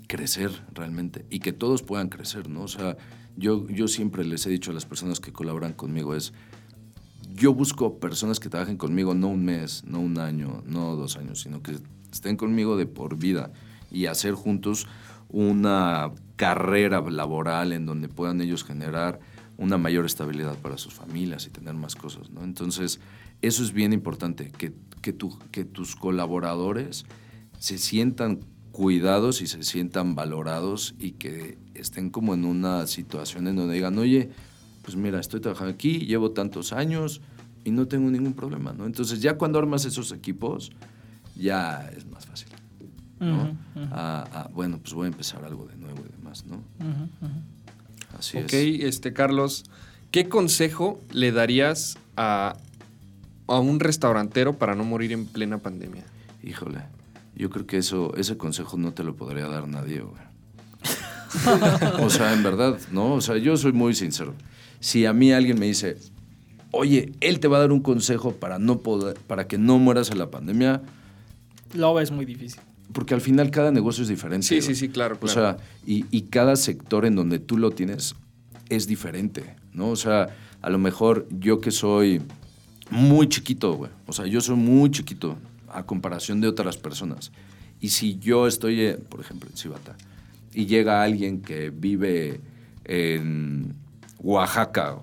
crecer 0.07 0.51
realmente 0.73 1.25
y 1.29 1.39
que 1.39 1.53
todos 1.53 1.83
puedan 1.83 2.09
crecer, 2.09 2.49
¿no? 2.49 2.63
O 2.63 2.67
sea, 2.67 2.97
yo, 3.35 3.67
yo 3.67 3.87
siempre 3.87 4.23
les 4.23 4.45
he 4.45 4.49
dicho 4.49 4.71
a 4.71 4.73
las 4.73 4.85
personas 4.85 5.19
que 5.19 5.31
colaboran 5.33 5.73
conmigo 5.73 6.15
es, 6.15 6.33
yo 7.35 7.53
busco 7.53 7.99
personas 7.99 8.39
que 8.39 8.49
trabajen 8.49 8.77
conmigo 8.77 9.13
no 9.13 9.27
un 9.27 9.43
mes, 9.43 9.83
no 9.85 9.99
un 9.99 10.17
año, 10.19 10.63
no 10.65 10.95
dos 10.95 11.17
años, 11.17 11.41
sino 11.41 11.61
que 11.61 11.77
estén 12.11 12.37
conmigo 12.37 12.77
de 12.77 12.85
por 12.85 13.17
vida 13.17 13.51
y 13.91 14.05
hacer 14.05 14.33
juntos 14.33 14.87
una 15.29 16.11
carrera 16.37 17.01
laboral 17.01 17.73
en 17.73 17.85
donde 17.85 18.07
puedan 18.07 18.39
ellos 18.41 18.63
generar 18.63 19.19
una 19.57 19.77
mayor 19.77 20.05
estabilidad 20.05 20.57
para 20.57 20.77
sus 20.77 20.93
familias 20.93 21.45
y 21.47 21.49
tener 21.49 21.73
más 21.75 21.95
cosas, 21.95 22.29
¿no? 22.29 22.43
Entonces, 22.43 22.99
eso 23.41 23.63
es 23.63 23.71
bien 23.73 23.93
importante, 23.93 24.51
que, 24.57 24.73
que, 25.01 25.13
tu- 25.13 25.37
que 25.51 25.65
tus 25.65 25.95
colaboradores 25.95 27.05
se 27.59 27.77
sientan 27.77 28.39
cuidados 28.71 29.41
y 29.41 29.47
se 29.47 29.63
sientan 29.63 30.15
valorados 30.15 30.95
y 30.99 31.11
que 31.11 31.57
estén 31.73 32.09
como 32.09 32.33
en 32.33 32.43
una 32.45 32.85
situación 32.87 33.47
en 33.47 33.55
donde 33.55 33.75
digan, 33.75 33.97
oye, 33.97 34.29
pues 34.85 34.95
mira, 34.95 35.19
estoy 35.19 35.39
trabajando 35.39 35.73
aquí, 35.73 36.05
llevo 36.05 36.31
tantos 36.31 36.71
años 36.71 37.19
y 37.63 37.71
no 37.71 37.87
tengo 37.87 38.11
ningún 38.11 38.33
problema, 38.33 38.71
¿no? 38.71 38.85
Entonces 38.85 39.19
ya 39.19 39.35
cuando 39.35 39.57
armas 39.57 39.83
esos 39.85 40.11
equipos, 40.11 40.71
ya 41.35 41.89
es 41.97 42.05
más 42.05 42.27
fácil, 42.27 42.49
¿no? 43.19 43.57
Ah, 43.91 44.27
ah, 44.31 44.49
bueno, 44.53 44.77
pues 44.77 44.93
voy 44.93 45.05
a 45.05 45.07
empezar 45.07 45.43
algo 45.43 45.65
de 45.65 45.75
nuevo 45.75 46.03
y 46.07 46.11
demás, 46.15 46.45
¿no? 46.45 46.63
Así 48.17 48.37
ok, 48.37 48.53
es. 48.53 48.83
este 48.83 49.11
Carlos, 49.11 49.63
¿qué 50.11 50.29
consejo 50.29 51.01
le 51.11 51.31
darías 51.31 51.97
a, 52.15 52.55
a 53.47 53.59
un 53.59 53.79
restaurantero 53.79 54.59
para 54.59 54.75
no 54.75 54.83
morir 54.83 55.13
en 55.13 55.25
plena 55.25 55.57
pandemia? 55.57 56.03
Híjole, 56.43 56.81
yo 57.35 57.49
creo 57.49 57.65
que 57.65 57.77
eso, 57.77 58.15
ese 58.17 58.37
consejo 58.37 58.77
no 58.77 58.93
te 58.93 59.03
lo 59.03 59.15
podría 59.15 59.47
dar 59.47 59.67
nadie, 59.67 60.01
güey. 60.01 60.21
o 62.03 62.09
sea, 62.11 62.33
en 62.33 62.43
verdad, 62.43 62.77
¿no? 62.91 63.15
O 63.15 63.21
sea, 63.21 63.37
yo 63.37 63.57
soy 63.57 63.73
muy 63.73 63.95
sincero. 63.95 64.35
Si 64.85 65.07
a 65.07 65.13
mí 65.13 65.31
alguien 65.31 65.57
me 65.59 65.65
dice, 65.65 65.97
oye, 66.69 67.11
él 67.19 67.39
te 67.39 67.47
va 67.47 67.57
a 67.57 67.61
dar 67.61 67.71
un 67.71 67.79
consejo 67.79 68.33
para, 68.35 68.59
no 68.59 68.77
poder, 68.77 69.17
para 69.25 69.47
que 69.47 69.57
no 69.57 69.79
mueras 69.79 70.11
en 70.11 70.19
la 70.19 70.29
pandemia, 70.29 70.83
Lo 71.73 71.95
ves 71.95 72.11
muy 72.11 72.23
difícil. 72.23 72.61
porque 72.93 73.15
al 73.15 73.21
final 73.21 73.49
cada 73.49 73.71
negocio 73.71 74.03
es 74.03 74.09
diferente. 74.09 74.45
Sí, 74.45 74.61
sí, 74.61 74.75
sí, 74.75 74.89
claro, 74.89 75.17
O 75.19 75.27
sea, 75.27 75.57
y, 75.87 76.05
y 76.11 76.21
cada 76.29 76.55
sector 76.55 77.07
en 77.07 77.15
donde 77.15 77.39
tú 77.39 77.57
lo 77.57 77.71
tienes 77.71 78.13
es 78.69 78.85
diferente, 78.85 79.55
¿no? 79.73 79.89
O 79.89 79.95
sea, 79.95 80.27
a 80.61 80.69
lo 80.69 80.77
mejor 80.77 81.27
yo 81.31 81.61
que 81.61 81.71
soy 81.71 82.21
muy 82.91 83.27
chiquito, 83.27 83.73
güey. 83.73 83.89
O 84.05 84.13
sea, 84.13 84.27
yo 84.27 84.39
soy 84.39 84.55
muy 84.55 84.91
chiquito 84.91 85.35
a 85.67 85.83
comparación 85.87 86.41
de 86.41 86.47
otras 86.47 86.77
personas. 86.77 87.31
Y 87.81 87.89
si 87.89 88.19
yo 88.19 88.45
estoy, 88.45 88.81
eh, 88.81 88.99
por 89.09 89.19
ejemplo, 89.19 89.49
en 89.49 89.57
Cibata, 89.57 89.95
y 90.53 90.67
llega 90.67 91.01
alguien 91.01 91.41
que 91.41 91.71
vive 91.71 92.39
en 92.83 93.73
Oaxaca, 94.19 94.99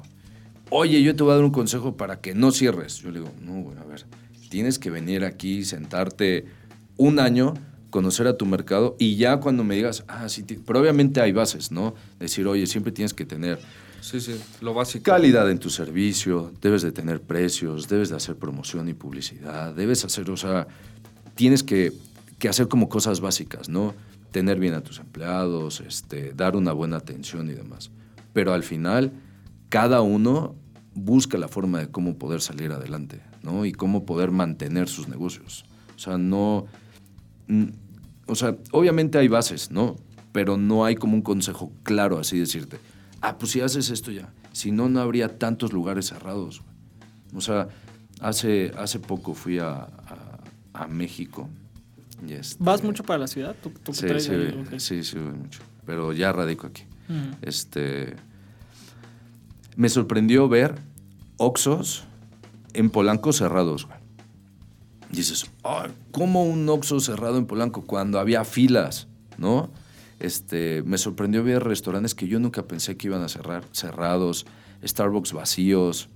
oye, 0.70 1.03
yo 1.03 1.14
te 1.14 1.22
voy 1.22 1.33
a 1.33 1.37
dar 1.37 1.44
un 1.44 1.51
consejo 1.51 1.96
para 1.96 2.20
que 2.20 2.35
no 2.35 2.51
cierres. 2.51 2.98
Yo 2.98 3.11
le 3.11 3.20
digo, 3.20 3.33
no, 3.40 3.61
güey, 3.62 3.79
a 3.79 3.85
ver, 3.85 4.05
tienes 4.51 4.79
que 4.79 4.90
venir 4.90 5.25
aquí, 5.25 5.64
sentarte 5.64 6.46
un 6.96 7.18
año 7.18 7.55
conocer 7.90 8.27
a 8.27 8.37
tu 8.37 8.46
mercado 8.46 8.96
y 8.98 9.16
ya 9.16 9.38
cuando 9.38 9.62
me 9.64 9.77
digas, 9.77 10.05
ah, 10.09 10.29
sí, 10.29 10.44
pero 10.66 10.81
obviamente 10.81 11.20
hay 11.20 11.31
bases, 11.31 11.70
¿no? 11.70 11.94
Decir, 12.18 12.46
oye, 12.48 12.66
siempre 12.66 12.90
tienes 12.90 13.14
que 13.14 13.25
tener 13.25 13.61
Sí, 14.01 14.20
sí, 14.20 14.35
lo 14.61 14.75
básico. 14.75 15.05
calidad 15.05 15.48
en 15.48 15.61
tu 15.61 15.70
servicio, 15.70 16.53
debes 16.61 16.83
de 16.83 16.90
tener 16.90 17.20
precios, 17.20 17.88
debes 17.88 18.09
de 18.09 18.16
hacer 18.16 18.35
promoción 18.35 18.88
y 18.88 18.94
publicidad, 18.94 19.72
debes 19.75 20.05
hacer, 20.05 20.29
o 20.29 20.37
sea, 20.37 20.66
tienes 21.37 21.62
que, 21.62 21.92
que 22.40 22.48
hacer 22.48 22.66
como 22.66 22.88
cosas 22.88 23.20
básicas, 23.20 23.68
¿no? 23.68 23.94
Tener 24.33 24.59
bien 24.59 24.75
a 24.75 24.81
tus 24.81 24.98
empleados, 24.98 25.81
este, 25.81 26.33
dar 26.33 26.57
una 26.57 26.72
buena 26.72 26.96
atención 26.96 27.48
y 27.48 27.53
demás. 27.53 27.90
Pero 28.33 28.53
al 28.55 28.62
final, 28.62 29.12
cada 29.68 30.01
uno 30.03 30.55
busca 30.95 31.38
la 31.38 31.49
forma 31.49 31.79
de 31.81 31.90
cómo 31.90 32.16
poder 32.18 32.40
salir 32.40 32.73
adelante, 32.73 33.21
¿no? 33.42 33.64
Y 33.64 33.73
cómo 33.73 34.05
poder 34.05 34.31
mantener 34.31 34.88
sus 34.88 35.09
negocios. 35.09 35.64
O 35.97 35.99
sea, 35.99 36.18
no... 36.18 36.66
O 38.27 38.35
sea, 38.35 38.57
obviamente 38.73 39.18
hay 39.18 39.29
bases, 39.29 39.71
¿no? 39.71 39.97
Pero 40.33 40.57
no 40.57 40.85
hay 40.85 40.95
como 40.95 41.14
un 41.14 41.23
consejo 41.23 41.73
claro 41.83 42.18
así 42.18 42.38
decirte, 42.38 42.79
ah, 43.21 43.37
pues 43.37 43.53
si 43.53 43.61
haces 43.61 43.90
esto 43.90 44.11
ya. 44.11 44.33
Si 44.53 44.71
no, 44.71 44.88
no 44.88 45.01
habría 45.01 45.38
tantos 45.38 45.73
lugares 45.73 46.07
cerrados. 46.07 46.62
O 47.35 47.40
sea, 47.40 47.68
hace, 48.21 48.73
hace 48.79 48.99
poco 48.99 49.35
fui 49.35 49.59
a, 49.59 49.73
a- 49.83 50.38
a 50.75 50.87
México. 50.88 51.49
y 52.27 52.33
este- 52.35 52.62
¿Vas 52.64 52.83
mucho 52.83 53.03
para 53.03 53.18
la 53.18 53.27
ciudad? 53.27 53.55
¿Tú, 53.62 53.71
tú 53.83 53.92
Sí, 53.92 54.07
sí, 54.21 54.31
ahí? 54.33 54.81
Sí, 54.81 55.05
sí, 55.05 55.18
voy 55.18 55.33
mucho. 55.35 55.61
Pero 55.85 56.12
ya 56.12 56.33
radico 56.33 56.66
aquí. 56.68 56.85
Ujú. 57.12 57.37
Este. 57.42 58.16
Me 59.77 59.88
sorprendió 59.88 60.48
ver 60.48 60.75
Oxos 61.37 62.05
en 62.75 62.90
Polanco 62.90 63.33
cerrados. 63.33 63.88
Dices, 65.11 65.46
"Ay, 65.62 65.90
¿cómo 66.11 66.44
un 66.44 66.68
Oxxo 66.68 67.01
cerrado 67.01 67.37
en 67.38 67.46
Polanco 67.46 67.83
cuando 67.83 68.18
había 68.18 68.44
filas, 68.44 69.09
no? 69.37 69.70
Este, 70.20 70.83
me 70.85 70.98
sorprendió 70.98 71.42
ver 71.42 71.64
restaurantes 71.64 72.14
que 72.14 72.29
yo 72.29 72.38
nunca 72.38 72.62
pensé 72.62 72.96
que 72.96 73.09
iban 73.09 73.22
a 73.22 73.29
cerrar, 73.29 73.64
cerrados, 73.72 74.46
Starbucks 74.85 75.33
vacíos, 75.33 76.09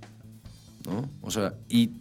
¿no? 0.85 1.09
O 1.21 1.29
sea, 1.29 1.53
y 1.67 1.91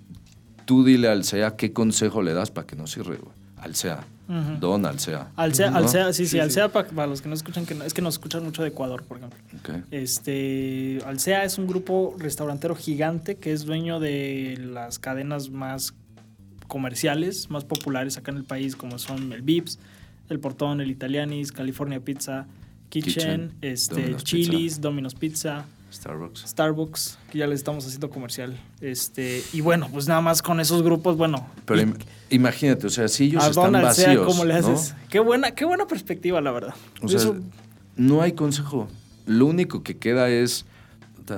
tú 0.66 0.84
dile 0.84 1.08
al 1.08 1.24
SEA 1.24 1.56
qué 1.56 1.72
consejo 1.72 2.22
le 2.22 2.32
das 2.32 2.50
para 2.50 2.66
que 2.66 2.76
no 2.76 2.86
cierre. 2.86 3.18
Al 3.56 3.74
SEA, 3.74 4.04
Ujú. 4.28 4.58
don 4.58 4.84
al 4.86 4.98
SEA. 4.98 5.28
Alsea, 5.36 5.70
¿no? 5.70 5.88
Sí, 6.12 6.26
sí, 6.26 6.38
Sí, 6.48 6.60
pa- 6.72 6.84
para, 6.84 7.06
los 7.06 7.22
que 7.22 7.28
no 7.28 7.34
escuchan, 7.34 7.64
que 7.64 7.74
no- 7.74 7.84
es 7.84 7.94
que 7.94 8.02
nos 8.02 8.14
escuchan 8.14 8.42
mucho 8.44 8.62
de 8.62 8.68
Ecuador, 8.68 9.02
por 9.04 9.18
ejemplo. 9.18 9.38
Ok. 9.58 9.84
Este, 9.92 10.98
Alsea 11.06 11.44
es 11.44 11.58
un 11.58 11.66
grupo 11.66 12.14
restaurantero 12.18 12.74
gigante 12.74 13.36
que 13.36 13.52
es 13.52 13.64
dueño 13.64 14.00
de 14.00 14.58
las 14.60 14.98
cadenas 14.98 15.50
más 15.50 15.94
comerciales, 16.66 17.50
más 17.50 17.64
populares 17.64 18.16
acá 18.16 18.30
en 18.32 18.38
el 18.38 18.44
país, 18.44 18.74
como 18.76 18.98
son 18.98 19.32
el 19.32 19.42
Vips, 19.42 19.78
el 20.28 20.40
Portón, 20.40 20.80
el 20.80 20.90
Italianis, 20.90 21.52
California 21.52 22.00
Pizza, 22.00 22.46
Kitchen, 22.88 23.12
Kitchen, 23.12 23.52
este, 23.60 23.94
Domino's 23.94 24.24
Chili's, 24.24 24.80
Domino's 24.80 25.14
Pizza, 25.14 25.64
Starbucks. 25.92 26.40
Starbucks, 26.46 27.18
que 27.30 27.38
ya 27.38 27.46
les 27.46 27.60
estamos 27.60 27.84
haciendo 27.86 28.10
comercial. 28.10 28.58
Este, 28.80 29.42
y 29.52 29.60
bueno, 29.60 29.88
pues 29.92 30.08
nada 30.08 30.20
más 30.20 30.42
con 30.42 30.60
esos 30.60 30.82
grupos, 30.82 31.16
bueno. 31.16 31.46
Pero 31.64 31.82
y- 31.82 31.94
imagínate, 32.34 32.86
o 32.86 32.90
sea, 32.90 33.08
si 33.08 33.24
ellos 33.24 33.42
a 33.44 33.48
están 33.50 33.72
Donald 33.72 33.92
sea, 33.94 34.08
vacíos. 34.08 34.26
¿cómo 34.26 34.44
le 34.44 34.60
¿no? 34.60 34.68
haces? 34.68 34.94
Qué 35.08 35.20
buena, 35.20 35.52
qué 35.52 35.64
buena 35.64 35.86
perspectiva, 35.86 36.40
la 36.40 36.50
verdad. 36.52 36.74
O 37.02 37.08
sea, 37.08 37.18
Eso- 37.18 37.36
no 37.96 38.20
hay 38.22 38.32
consejo. 38.32 38.88
Lo 39.26 39.46
único 39.46 39.82
que 39.82 39.96
queda 39.96 40.28
es 40.28 40.66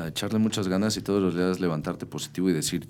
echarle 0.07 0.39
muchas 0.39 0.69
ganas 0.69 0.97
y 0.97 1.01
todos 1.03 1.23
los 1.23 1.35
días 1.35 1.61
levantarte 1.61 2.05
positivo 2.07 2.51
y 2.51 2.53
decir, 2.53 2.89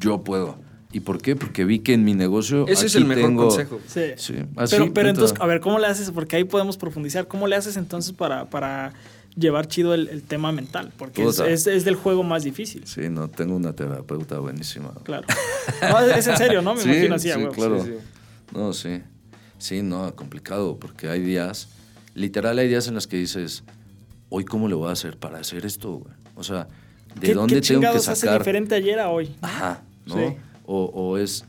yo 0.00 0.22
puedo. 0.22 0.56
¿Y 0.92 1.00
por 1.00 1.20
qué? 1.20 1.34
Porque 1.34 1.64
vi 1.64 1.80
que 1.80 1.92
en 1.94 2.04
mi 2.04 2.14
negocio. 2.14 2.66
Ese 2.68 2.86
es 2.86 2.94
el 2.94 3.04
mejor 3.04 3.24
tengo- 3.24 3.48
consejo. 3.48 3.80
sí. 3.86 4.00
Sí, 4.16 4.34
así, 4.56 4.76
pero, 4.76 4.92
pero 4.94 5.08
entonces, 5.08 5.36
a 5.40 5.46
ver, 5.46 5.60
¿cómo 5.60 5.78
le 5.80 5.86
haces? 5.88 6.10
Porque 6.12 6.36
ahí 6.36 6.44
podemos 6.44 6.76
profundizar. 6.76 7.26
¿Cómo 7.26 7.46
le 7.48 7.56
haces 7.56 7.76
entonces 7.76 8.12
para, 8.12 8.44
para 8.48 8.92
llevar 9.36 9.66
chido 9.68 9.94
el, 9.94 10.08
el 10.08 10.22
tema 10.22 10.52
mental? 10.52 10.92
Porque 10.96 11.24
es, 11.24 11.38
es- 11.40 11.66
es 11.66 11.84
del 11.84 11.94
juego 11.96 12.22
más 12.22 12.44
difícil. 12.44 12.86
Sí, 12.86 13.08
no, 13.10 13.28
tengo 13.28 13.56
una 13.56 13.72
terapeuta 13.74 14.38
buenísima. 14.38 14.92
Claro. 15.02 15.26
No, 15.82 16.00
es 16.00 16.26
en 16.26 16.36
serio, 16.36 16.62
¿no? 16.62 16.74
Me 16.74 16.80
Sí, 16.82 16.88
imagino 16.90 17.14
así, 17.16 17.30
sí, 17.32 17.38
huevo. 17.38 17.52
claro. 17.52 17.84
Sí, 17.84 17.90
sí. 17.90 17.98
No, 18.56 18.72
sí. 18.72 19.02
Sí, 19.58 19.82
no, 19.82 20.14
complicado, 20.14 20.76
porque 20.78 21.08
hay 21.08 21.20
días, 21.22 21.68
literal 22.14 22.58
hay 22.58 22.68
días 22.68 22.86
en 22.88 22.94
los 22.94 23.06
que 23.06 23.16
dices, 23.16 23.64
hoy 24.28 24.44
cómo 24.44 24.68
le 24.68 24.74
voy 24.74 24.88
a 24.88 24.92
hacer 24.92 25.16
para 25.16 25.38
hacer 25.38 25.64
esto, 25.64 25.92
güey? 25.92 26.14
O 26.36 26.42
sea, 26.42 26.68
¿de 27.18 27.28
¿Qué, 27.28 27.34
dónde 27.34 27.54
qué 27.54 27.60
tengo 27.60 27.80
que 27.80 27.86
chingados 27.86 28.08
hace 28.08 28.22
sacar? 28.22 28.40
diferente 28.40 28.74
ayer 28.74 28.98
a 29.00 29.08
hoy? 29.10 29.34
Ajá, 29.40 29.82
¿no? 30.06 30.16
Sí. 30.16 30.36
O, 30.66 30.84
o 30.86 31.18
es... 31.18 31.44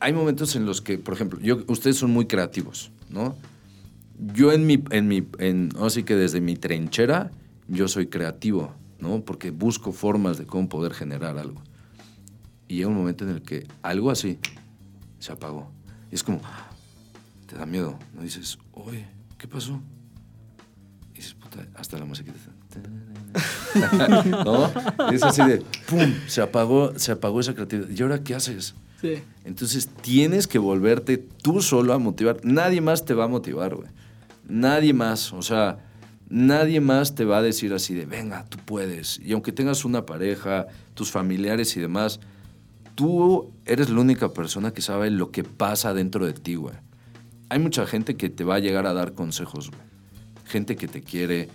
Hay 0.00 0.12
momentos 0.12 0.56
en 0.56 0.64
los 0.66 0.80
que, 0.80 0.98
por 0.98 1.14
ejemplo, 1.14 1.38
yo, 1.40 1.62
ustedes 1.68 1.96
son 1.96 2.10
muy 2.10 2.26
creativos, 2.26 2.90
¿no? 3.10 3.36
Yo 4.34 4.52
en 4.52 4.66
mi, 4.66 4.82
en 4.90 5.08
mi, 5.08 5.26
en, 5.38 5.70
así 5.80 6.02
que 6.02 6.14
desde 6.14 6.40
mi 6.40 6.56
trinchera, 6.56 7.30
yo 7.68 7.88
soy 7.88 8.08
creativo, 8.08 8.74
¿no? 8.98 9.24
Porque 9.24 9.50
busco 9.50 9.92
formas 9.92 10.36
de 10.36 10.46
cómo 10.46 10.68
poder 10.68 10.92
generar 10.92 11.38
algo. 11.38 11.62
Y 12.68 12.76
llega 12.76 12.88
un 12.88 12.96
momento 12.96 13.24
en 13.24 13.30
el 13.30 13.42
que 13.42 13.66
algo 13.82 14.10
así 14.10 14.38
se 15.18 15.32
apagó. 15.32 15.70
Y 16.10 16.16
es 16.16 16.22
como, 16.22 16.40
te 17.46 17.56
da 17.56 17.64
miedo, 17.64 17.98
¿no? 18.14 18.22
Dices, 18.22 18.58
oye, 18.72 19.06
¿qué 19.38 19.48
pasó? 19.48 19.80
Y 21.14 21.16
dices, 21.16 21.34
puta, 21.34 21.66
hasta 21.74 21.98
la 21.98 22.04
musiquita. 22.04 22.38
¿No? 24.44 24.70
Y 25.10 25.14
es 25.14 25.22
así 25.22 25.42
de, 25.44 25.64
¡pum! 25.88 26.12
Se 26.26 26.42
apagó, 26.42 26.98
se 26.98 27.12
apagó 27.12 27.40
esa 27.40 27.54
creatividad. 27.54 27.88
¿Y 27.88 28.02
ahora 28.02 28.22
qué 28.22 28.34
haces? 28.34 28.74
Sí. 29.00 29.22
Entonces 29.44 29.88
tienes 30.02 30.46
que 30.46 30.58
volverte 30.58 31.16
tú 31.16 31.62
solo 31.62 31.94
a 31.94 31.98
motivar. 31.98 32.40
Nadie 32.44 32.80
más 32.80 33.04
te 33.04 33.14
va 33.14 33.24
a 33.24 33.28
motivar, 33.28 33.74
güey. 33.74 33.88
Nadie 34.50 34.92
más. 34.92 35.32
O 35.32 35.42
sea, 35.42 35.78
nadie 36.28 36.80
más 36.80 37.14
te 37.14 37.24
va 37.24 37.38
a 37.38 37.42
decir 37.42 37.72
así 37.72 37.94
de, 37.94 38.06
venga, 38.06 38.44
tú 38.44 38.58
puedes. 38.64 39.18
Y 39.20 39.32
aunque 39.32 39.52
tengas 39.52 39.84
una 39.84 40.04
pareja, 40.04 40.66
tus 40.94 41.10
familiares 41.10 41.76
y 41.76 41.80
demás, 41.80 42.20
tú 42.94 43.52
eres 43.64 43.90
la 43.90 44.00
única 44.00 44.32
persona 44.32 44.72
que 44.72 44.82
sabe 44.82 45.10
lo 45.10 45.30
que 45.30 45.44
pasa 45.44 45.94
dentro 45.94 46.26
de 46.26 46.32
ti, 46.32 46.56
güey. 46.56 46.74
Hay 47.48 47.58
mucha 47.58 47.86
gente 47.86 48.16
que 48.16 48.28
te 48.28 48.44
va 48.44 48.56
a 48.56 48.58
llegar 48.60 48.86
a 48.86 48.92
dar 48.92 49.14
consejos, 49.14 49.70
güey. 49.70 49.82
Gente 50.44 50.76
que 50.76 50.88
te 50.88 51.00
quiere, 51.00 51.48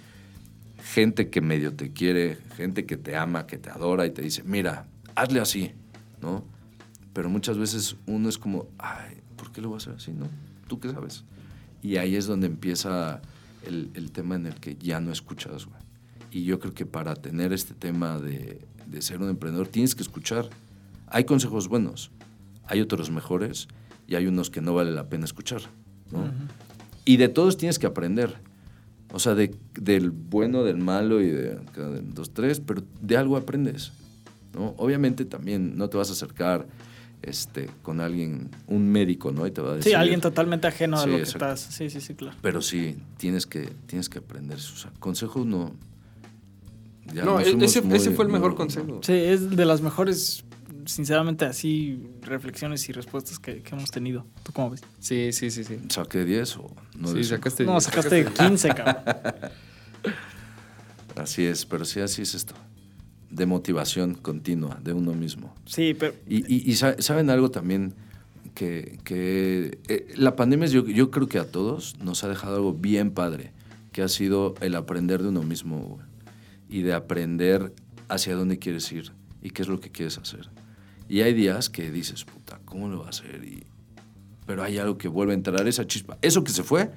gente 0.81 1.29
que 1.29 1.41
medio 1.41 1.73
te 1.73 1.91
quiere, 1.91 2.37
gente 2.55 2.85
que 2.85 2.97
te 2.97 3.15
ama, 3.15 3.45
que 3.45 3.57
te 3.57 3.69
adora 3.69 4.05
y 4.05 4.11
te 4.11 4.21
dice, 4.21 4.43
mira, 4.43 4.87
hazle 5.15 5.39
así, 5.39 5.73
¿no? 6.21 6.45
Pero 7.13 7.29
muchas 7.29 7.57
veces 7.57 7.95
uno 8.05 8.29
es 8.29 8.37
como, 8.37 8.67
ay, 8.77 9.17
¿por 9.35 9.51
qué 9.51 9.61
lo 9.61 9.69
voy 9.69 9.75
a 9.75 9.77
hacer 9.77 9.93
así, 9.93 10.11
no? 10.11 10.27
¿Tú 10.67 10.79
qué 10.79 10.89
sabes? 10.91 11.23
Y 11.85 11.97
ahí 11.97 12.15
es 12.15 12.25
donde 12.25 12.47
empieza 12.47 13.21
el, 13.67 13.89
el 13.93 14.11
tema 14.11 14.35
en 14.35 14.47
el 14.47 14.55
que 14.55 14.75
ya 14.77 14.99
no 14.99 15.11
escuchas, 15.11 15.65
güey. 15.65 15.77
Y 16.31 16.43
yo 16.43 16.59
creo 16.59 16.73
que 16.73 16.85
para 16.85 17.15
tener 17.15 17.53
este 17.53 17.73
tema 17.73 18.19
de, 18.19 18.59
de 18.87 19.01
ser 19.01 19.21
un 19.21 19.29
emprendedor 19.29 19.67
tienes 19.67 19.93
que 19.95 20.01
escuchar. 20.01 20.49
Hay 21.07 21.23
consejos 21.25 21.67
buenos, 21.67 22.11
hay 22.65 22.81
otros 22.81 23.11
mejores 23.11 23.67
y 24.07 24.15
hay 24.15 24.25
unos 24.27 24.49
que 24.49 24.61
no 24.61 24.73
vale 24.73 24.91
la 24.91 25.07
pena 25.09 25.25
escuchar, 25.25 25.61
¿no? 26.11 26.25
Y 27.05 27.17
de 27.17 27.29
todos 27.29 27.57
tienes 27.57 27.77
que 27.77 27.85
aprender. 27.85 28.35
O 29.13 29.19
sea, 29.19 29.35
de- 29.35 29.55
del 29.79 30.09
bueno, 30.09 30.63
del 30.63 30.77
malo 30.77 31.21
y 31.21 31.27
de, 31.29 31.55
de 31.55 32.01
dos, 32.13 32.33
tres, 32.33 32.59
pero 32.59 32.81
de 33.01 33.15
algo 33.17 33.37
aprendes. 33.37 33.91
¿no? 34.55 34.73
Obviamente 34.77 35.23
también 35.25 35.77
no 35.77 35.87
te 35.89 35.97
vas 35.97 36.09
a 36.09 36.13
acercar 36.13 36.65
este, 37.21 37.69
con 37.81 38.01
alguien, 38.01 38.49
un 38.67 38.87
médico, 38.91 39.31
¿no? 39.31 39.47
Y 39.47 39.51
te 39.51 39.61
va 39.61 39.71
a 39.71 39.75
decir. 39.75 39.91
Sí, 39.91 39.95
alguien 39.95 40.21
totalmente 40.21 40.67
ajeno 40.67 40.97
a 40.97 41.03
Sí, 41.03 41.09
lo 41.09 41.15
que 41.17 41.23
exacto. 41.23 41.45
estás. 41.53 41.73
Sí, 41.75 41.89
sí, 41.89 42.01
sí, 42.01 42.13
claro. 42.15 42.37
Pero 42.41 42.61
sí, 42.61 42.97
tienes 43.17 43.45
que, 43.45 43.71
tienes 43.87 44.09
que 44.09 44.19
aprender. 44.19 44.57
O 44.57 44.61
sea, 44.61 44.91
consejos 44.99 45.45
no. 45.45 45.73
ya 47.13 47.23
No, 47.25 47.39
e- 47.39 47.55
ese, 47.63 47.81
muy- 47.81 47.97
ese 47.97 48.11
fue 48.11 48.25
el 48.25 48.31
muy- 48.31 48.39
mejor 48.39 48.55
consejo. 48.55 48.99
Sí, 49.03 49.13
es 49.13 49.49
de 49.55 49.65
las 49.65 49.81
mejores, 49.81 50.43
sinceramente, 50.85 51.45
así, 51.45 52.03
reflexiones 52.21 52.87
y 52.89 52.91
respuestas 52.93 53.39
que, 53.39 53.61
que 53.63 53.75
hemos 53.75 53.89
tenido. 53.91 54.25
¿Tú 54.43 54.51
cómo 54.53 54.69
ves? 54.71 54.81
Sí, 54.99 55.31
sí, 55.31 55.49
sí, 55.51 55.63
sí. 55.63 55.79
¿Saqué 55.89 56.25
10 56.25 56.57
o 56.57 56.71
no? 56.97 57.07
Sí, 57.09 57.23
sacaste. 57.23 57.63
No, 57.63 57.79
sacaste 57.81 58.25
15, 58.25 58.69
cabrón. 58.69 58.97
Así 61.15 61.45
es, 61.45 61.65
pero 61.65 61.85
sí, 61.85 62.01
así 62.01 62.23
es 62.23 62.35
esto. 62.35 62.53
De 63.35 63.45
motivación 63.45 64.13
continua 64.15 64.79
de 64.83 64.93
uno 64.93 65.13
mismo. 65.13 65.53
Sí, 65.65 65.93
pero 65.93 66.13
Y, 66.27 66.37
y- 66.53 66.71
y 66.71 66.75
sa- 66.75 66.95
saben 67.01 67.29
algo 67.29 67.51
también 67.51 67.93
que, 68.53 68.97
que, 69.03 69.77
eh, 69.89 70.13
la 70.15 70.35
pandemia 70.37 70.67
yo, 70.67 70.85
yo 70.87 71.11
creo 71.11 71.27
que 71.27 71.39
a 71.39 71.51
todos 71.51 71.97
nos 71.99 72.23
ha 72.23 72.29
dejado 72.29 72.55
algo 72.55 72.73
bien 72.73 73.11
padre, 73.11 73.51
que 73.91 74.01
ha 74.01 74.07
sido 74.07 74.55
el 74.61 74.75
aprender 74.75 75.21
de 75.21 75.29
uno 75.29 75.43
mismo 75.43 75.99
y 76.69 76.81
de 76.81 76.93
aprender 76.93 77.73
hacia 78.07 78.35
dónde 78.35 78.57
quieres 78.57 78.89
ir 78.93 79.11
y 79.41 79.49
qué 79.49 79.63
es 79.63 79.67
lo 79.67 79.79
que 79.81 79.89
quieres 79.91 80.17
hacer. 80.17 80.49
Y 81.09 81.19
hay 81.21 81.33
días 81.33 81.69
que 81.69 81.91
dices, 81.91 82.23
puta, 82.23 82.59
¿cómo 82.65 82.87
lo 82.87 82.99
va 82.99 83.07
a 83.07 83.09
hacer? 83.09 83.43
Y, 83.43 83.63
pero 84.45 84.63
hay 84.63 84.77
algo 84.77 84.97
que 84.97 85.07
vuelve 85.09 85.33
a 85.33 85.35
entrar, 85.35 85.67
esa 85.67 85.85
chispa. 85.85 86.17
Eso 86.21 86.43
que 86.43 86.51
se 86.51 86.63
fue, 86.63 86.89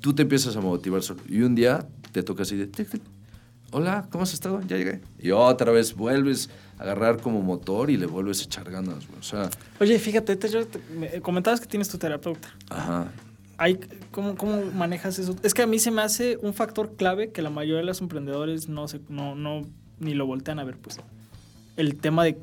tú 0.00 0.12
te 0.12 0.22
empiezas 0.22 0.54
a 0.56 0.60
motivar 0.60 1.02
solo. 1.02 1.20
Y 1.28 1.40
un 1.42 1.54
día 1.54 1.88
te 2.12 2.22
toca 2.22 2.42
así 2.42 2.56
de, 2.56 2.66
tic, 2.66 2.90
tic, 2.90 3.02
hola, 3.70 4.06
¿cómo 4.10 4.24
has 4.24 4.32
estado? 4.34 4.60
Ya 4.66 4.76
llegué. 4.76 5.00
Y 5.18 5.30
otra 5.30 5.72
vez 5.72 5.94
vuelves 5.94 6.50
a 6.78 6.82
agarrar 6.82 7.20
como 7.20 7.42
motor 7.42 7.90
y 7.90 7.96
le 7.96 8.06
vuelves 8.06 8.40
a 8.40 8.44
echar 8.44 8.70
ganas, 8.70 9.06
güey. 9.06 9.18
O 9.18 9.22
sea, 9.22 9.50
Oye, 9.80 9.98
fíjate, 9.98 10.36
te- 10.36 10.48
yo 10.48 10.66
te- 10.66 10.80
me- 10.96 11.20
comentabas 11.20 11.60
que 11.60 11.66
tienes 11.66 11.88
tu 11.88 11.98
terapeuta. 11.98 12.48
ajá. 12.70 13.10
Hay, 13.62 13.78
¿cómo, 14.10 14.36
¿Cómo 14.36 14.62
manejas 14.74 15.18
eso? 15.18 15.36
Es 15.42 15.52
que 15.52 15.60
a 15.60 15.66
mí 15.66 15.78
se 15.78 15.90
me 15.90 16.00
hace 16.00 16.38
un 16.40 16.54
factor 16.54 16.96
clave 16.96 17.30
que 17.30 17.42
la 17.42 17.50
mayoría 17.50 17.80
de 17.80 17.84
los 17.84 18.00
emprendedores 18.00 18.70
no 18.70 18.88
se, 18.88 19.00
no, 19.10 19.34
no, 19.34 19.66
ni 19.98 20.14
lo 20.14 20.24
voltean 20.26 20.58
a 20.60 20.64
ver, 20.64 20.78
pues. 20.78 20.96
El 21.76 21.96
tema 21.96 22.24
de 22.24 22.38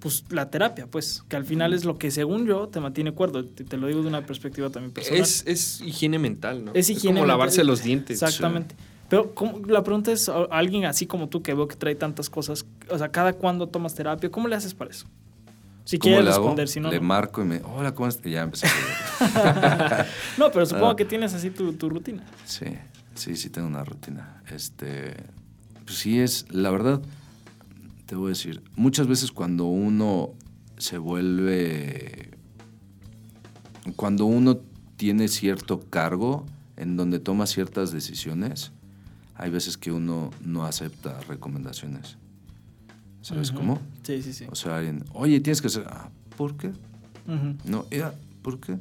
pues 0.00 0.24
la 0.30 0.50
terapia, 0.50 0.86
pues, 0.86 1.22
que 1.28 1.36
al 1.36 1.44
final 1.46 1.72
es 1.72 1.84
lo 1.86 1.96
que 1.96 2.10
según 2.10 2.44
yo 2.44 2.68
te 2.68 2.78
mantiene 2.80 3.12
cuerdo. 3.12 3.44
Te, 3.44 3.62
te 3.64 3.76
lo 3.78 3.86
digo 3.86 4.02
de 4.02 4.08
una 4.08 4.26
perspectiva 4.26 4.68
también 4.68 4.92
personal. 4.92 5.22
Es, 5.22 5.44
es 5.46 5.80
higiene 5.80 6.18
mental, 6.18 6.64
¿no? 6.64 6.72
Es 6.74 6.90
higiene 6.90 7.14
como 7.20 7.22
mental. 7.22 7.28
lavarse 7.28 7.64
los 7.64 7.82
dientes. 7.82 8.20
Exactamente. 8.20 8.74
Pero 9.14 9.32
¿cómo- 9.32 9.60
la 9.68 9.84
pregunta 9.84 10.10
es, 10.10 10.28
a 10.28 10.42
alguien 10.50 10.86
así 10.86 11.06
como 11.06 11.28
tú 11.28 11.40
que 11.40 11.54
veo 11.54 11.68
que 11.68 11.76
trae 11.76 11.94
tantas 11.94 12.28
cosas, 12.28 12.66
o 12.90 12.98
sea, 12.98 13.10
¿cada 13.12 13.32
cuándo 13.32 13.68
tomas 13.68 13.94
terapia? 13.94 14.28
¿Cómo 14.28 14.48
le 14.48 14.56
haces 14.56 14.74
para 14.74 14.90
eso? 14.90 15.06
Si 15.84 15.98
¿Cómo 15.98 16.16
quieres 16.16 16.34
responder, 16.34 16.66
si 16.66 16.80
no, 16.80 16.90
Le 16.90 16.98
marco 16.98 17.40
y 17.40 17.44
me, 17.44 17.60
hola, 17.62 17.94
¿cómo 17.94 18.08
estás? 18.08 18.32
Ya 18.32 18.42
empecé. 18.42 18.66
a 18.66 20.04
No, 20.36 20.50
pero 20.50 20.66
supongo 20.66 20.88
Ah. 20.90 20.96
que 20.96 21.04
tienes 21.04 21.32
así 21.32 21.50
tu, 21.50 21.74
tu 21.74 21.88
rutina. 21.90 22.24
Sí, 22.44 22.64
sí, 23.14 23.36
sí 23.36 23.50
tengo 23.50 23.68
una 23.68 23.84
rutina. 23.84 24.42
Este, 24.50 25.14
pues 25.84 25.96
sí 25.96 26.18
es, 26.18 26.46
la 26.50 26.72
verdad, 26.72 27.00
te 28.06 28.16
voy 28.16 28.26
a 28.26 28.28
decir, 28.30 28.64
muchas 28.74 29.06
veces 29.06 29.30
cuando 29.30 29.66
uno 29.66 30.30
se 30.76 30.98
vuelve, 30.98 32.30
cuando 33.94 34.24
uno 34.24 34.58
tiene 34.96 35.28
cierto 35.28 35.78
cargo 35.88 36.46
en 36.76 36.96
donde 36.96 37.20
toma 37.20 37.46
ciertas 37.46 37.92
decisiones, 37.92 38.72
hay 39.34 39.50
veces 39.50 39.76
que 39.76 39.90
uno 39.92 40.30
no 40.40 40.64
acepta 40.64 41.20
recomendaciones. 41.22 42.16
¿Sabes 43.22 43.52
cómo? 43.52 43.80
Sí, 44.02 44.22
sí, 44.22 44.32
sí. 44.32 44.46
O 44.50 44.54
sea, 44.54 44.76
alguien, 44.76 45.04
oye, 45.12 45.40
tienes 45.40 45.60
que 45.62 45.68
hacer, 45.68 45.86
ah, 45.88 46.10
¿por 46.36 46.56
qué? 46.56 46.72
No, 47.64 47.86
era, 47.90 48.14
¿por 48.42 48.60
qué? 48.60 48.78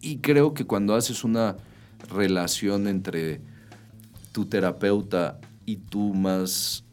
Y 0.00 0.18
creo 0.18 0.52
que 0.52 0.66
cuando 0.66 0.94
haces 0.94 1.24
una 1.24 1.56
relación 2.10 2.86
entre 2.88 3.40
tu 4.32 4.44
terapeuta 4.46 5.40
y 5.64 5.76
tú 5.76 6.12
más 6.12 6.84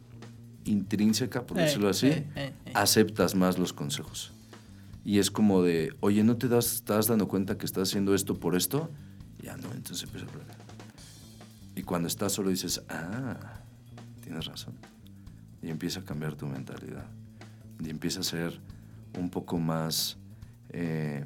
intrínseca, 0.64 1.46
por 1.46 1.58
Eh, 1.60 1.64
decirlo 1.64 1.90
así, 1.90 2.08
eh, 2.08 2.26
eh. 2.36 2.54
aceptas 2.76 3.36
más 3.36 3.58
los 3.58 3.74
consejos. 3.74 4.32
Y 5.04 5.20
es 5.20 5.32
como 5.32 5.64
de, 5.64 5.94
oye, 6.02 6.24
¿no 6.24 6.38
te 6.38 6.48
das, 6.48 6.74
estás 6.76 7.08
dando 7.08 7.28
cuenta 7.28 7.58
que 7.58 7.66
estás 7.66 7.90
haciendo 7.90 8.14
esto 8.14 8.36
por 8.36 8.56
esto? 8.56 8.90
Ya 9.42 9.58
no, 9.58 9.72
entonces 9.74 10.04
empieza 10.04 10.28
a 10.28 10.30
hablar. 10.30 10.59
Y 11.80 11.84
cuando 11.84 12.10
estás 12.10 12.34
solo 12.34 12.50
dices, 12.50 12.82
ah, 12.90 13.38
tienes 14.22 14.44
razón. 14.48 14.74
Y 15.62 15.70
empieza 15.70 16.02
a 16.02 16.04
cambiar 16.04 16.36
tu 16.36 16.46
mentalidad. 16.46 17.06
Y 17.80 17.90
empieza 17.90 18.20
a 18.20 18.24
ser 18.24 18.60
un 19.18 19.30
poco 19.30 19.58
más 19.60 20.18
eh, 20.72 21.24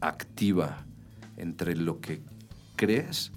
activa 0.00 0.82
entre 1.36 1.76
lo 1.76 2.00
que 2.00 2.22
crees, 2.74 3.32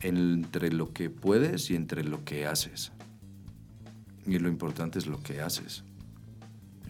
entre 0.00 0.72
lo 0.72 0.92
que 0.92 1.08
puedes 1.08 1.70
y 1.70 1.76
entre 1.76 2.02
lo 2.02 2.24
que 2.24 2.44
haces. 2.44 2.90
Y 4.26 4.40
lo 4.40 4.48
importante 4.48 4.98
es 4.98 5.06
lo 5.06 5.22
que 5.22 5.40
haces. 5.40 5.84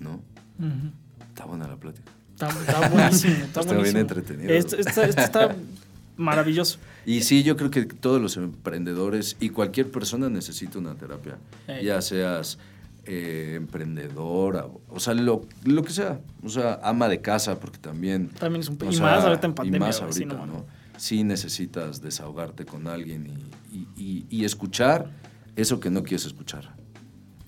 ¿No? 0.01 0.23
Ujú. 0.59 0.91
Está 1.29 1.45
buena 1.45 1.69
la 1.69 1.77
plática. 1.77 2.11
Está, 2.33 2.49
está 2.49 2.89
buenísimo. 2.89 3.35
Está, 3.45 3.61
Está 3.61 3.77
bien 3.77 3.97
entretenido. 3.99 4.51
Esto, 4.55 4.77
esto- 4.77 5.03
esto 5.03 5.21
está 5.21 5.55
maravilloso. 6.19 6.79
Y 7.07 7.23
sí, 7.23 7.43
yo 7.43 7.57
creo 7.57 7.71
que 7.71 7.87
todos 7.87 8.21
los 8.21 8.37
emprendedores 8.37 9.37
y 9.41 9.49
cualquier 9.49 9.91
persona 9.91 10.29
necesita 10.29 10.79
una 10.79 10.95
terapia. 10.95 11.39
Ya 11.83 12.03
seas 12.03 12.59
eh, 13.07 13.55
emprendedora, 13.57 14.67
o 14.89 15.01
sea, 15.01 15.15
lo, 15.15 15.47
lo 15.65 15.83
que 15.83 15.93
sea. 15.93 16.21
O 16.43 16.49
sea, 16.51 16.79
ama 16.83 17.09
de 17.09 17.23
casa, 17.23 17.59
porque 17.59 17.79
también... 17.79 18.29
También 18.29 18.61
es 18.61 18.69
un... 18.69 18.77
Y 18.91 18.93
sea, 18.95 19.03
más 19.07 19.25
ahorita 19.25 19.47
en 19.47 19.55
pandemia. 19.55 19.77
Y 19.79 19.81
más 19.81 19.97
sí, 19.97 20.03
ahorita, 20.03 20.35
no, 20.35 20.47
¿no? 20.47 20.67
Sí 20.99 21.25
necesitas 21.25 22.03
desahogarte 22.03 22.67
con 22.67 22.87
alguien 22.89 23.27
y, 23.73 23.77
y- 23.77 23.89
y- 23.97 24.27
y 24.29 24.45
escuchar 24.45 25.11
eso 25.57 25.81
que 25.81 25.91
no 25.91 26.03
quieres 26.03 26.27
escuchar. 26.27 26.75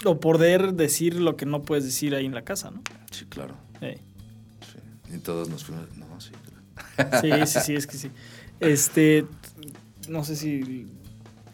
O 0.05 0.19
poder 0.21 0.73
decir 0.75 1.17
lo 1.21 1.37
que 1.37 1.45
no 1.45 1.63
puedes 1.63 1.85
decir 1.85 2.15
ahí 2.15 2.25
en 2.25 2.35
la 2.35 2.43
casa, 2.43 2.71
¿no? 2.71 2.81
Sí, 3.11 3.27
claro. 3.27 3.55
Sí. 3.81 5.15
Y 5.15 5.19
todos 5.19 5.49
nos 5.51 5.65
fuimos... 5.65 5.85
No, 5.97 6.07
sí. 6.21 6.31
Sí, 7.21 7.31
sí, 7.47 7.59
sí, 7.61 7.75
es 7.75 7.87
que 7.87 7.97
sí. 7.99 8.11
Este, 8.61 9.27
no 10.09 10.25
sé 10.25 10.37
si... 10.37 10.87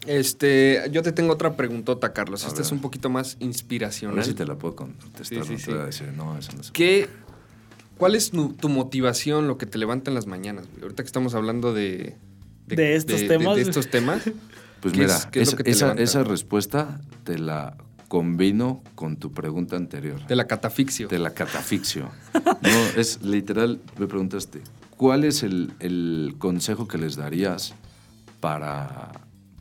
Este, 0.05 0.83
yo 0.91 1.01
te 1.03 1.11
tengo 1.11 1.33
otra 1.33 1.55
preguntota, 1.57 2.13
Carlos. 2.13 2.43
A 2.43 2.47
Esta 2.47 2.59
ver. 2.59 2.65
es 2.65 2.71
un 2.71 2.79
poquito 2.79 3.09
más 3.09 3.35
A 3.39 3.43
inspiracional. 3.43 4.15
ver 4.15 4.25
si 4.25 4.33
te 4.33 4.45
la 4.45 4.55
puedo 4.55 4.75
contestar. 4.75 5.25
Sí, 5.25 5.35
sí, 5.43 5.53
no 5.53 5.59
sí. 5.59 5.65
te 5.65 5.71
voy 5.73 5.81
a 5.81 5.85
decir, 5.85 6.07
no, 6.15 6.37
eso 6.37 6.51
no 6.55 6.63
se 6.63 6.71
¿Qué, 6.71 7.09
¿Cuál 7.97 8.15
es 8.15 8.29
tu 8.31 8.69
motivación, 8.69 9.47
lo 9.47 9.57
que 9.57 9.65
te 9.65 9.77
levanta 9.77 10.09
en 10.11 10.15
las 10.15 10.27
mañanas? 10.27 10.65
güey? 10.71 10.83
Ahorita 10.83 11.03
que 11.03 11.07
estamos 11.07 11.33
hablando 11.33 11.73
de... 11.73 12.15
De 12.67 12.95
estos 12.95 13.27
temas. 13.27 13.55
De, 13.55 13.61
estos 13.63 13.89
temas. 13.89 14.21
Pues 14.79 14.93
¿Qué 14.93 14.99
mira, 15.01 15.15
es- 15.17 15.25
qué 15.25 15.41
es 15.41 15.47
lo 15.47 15.49
esa- 15.53 15.57
que 15.57 15.63
te 15.63 15.71
esa, 15.71 15.85
levanta? 15.85 16.03
esa 16.03 16.23
respuesta 16.23 17.01
te 17.23 17.39
la 17.39 17.75
combino 18.09 18.83
con 18.93 19.17
tu 19.17 19.31
pregunta 19.31 19.75
anterior. 19.75 20.25
De 20.27 20.35
la 20.35 20.45
catafixio. 20.45 21.07
De 21.07 21.17
la 21.17 21.31
catafixio. 21.33 22.11
No, 22.61 22.85
es 22.95 23.23
literal, 23.23 23.81
me 23.97 24.05
preguntaste, 24.05 24.61
¿cuál 24.97 25.23
es 25.23 25.43
el, 25.43 25.73
el 25.79 26.35
consejo 26.37 26.87
que 26.87 26.97
les 26.97 27.15
darías 27.15 27.73
para, 28.39 29.11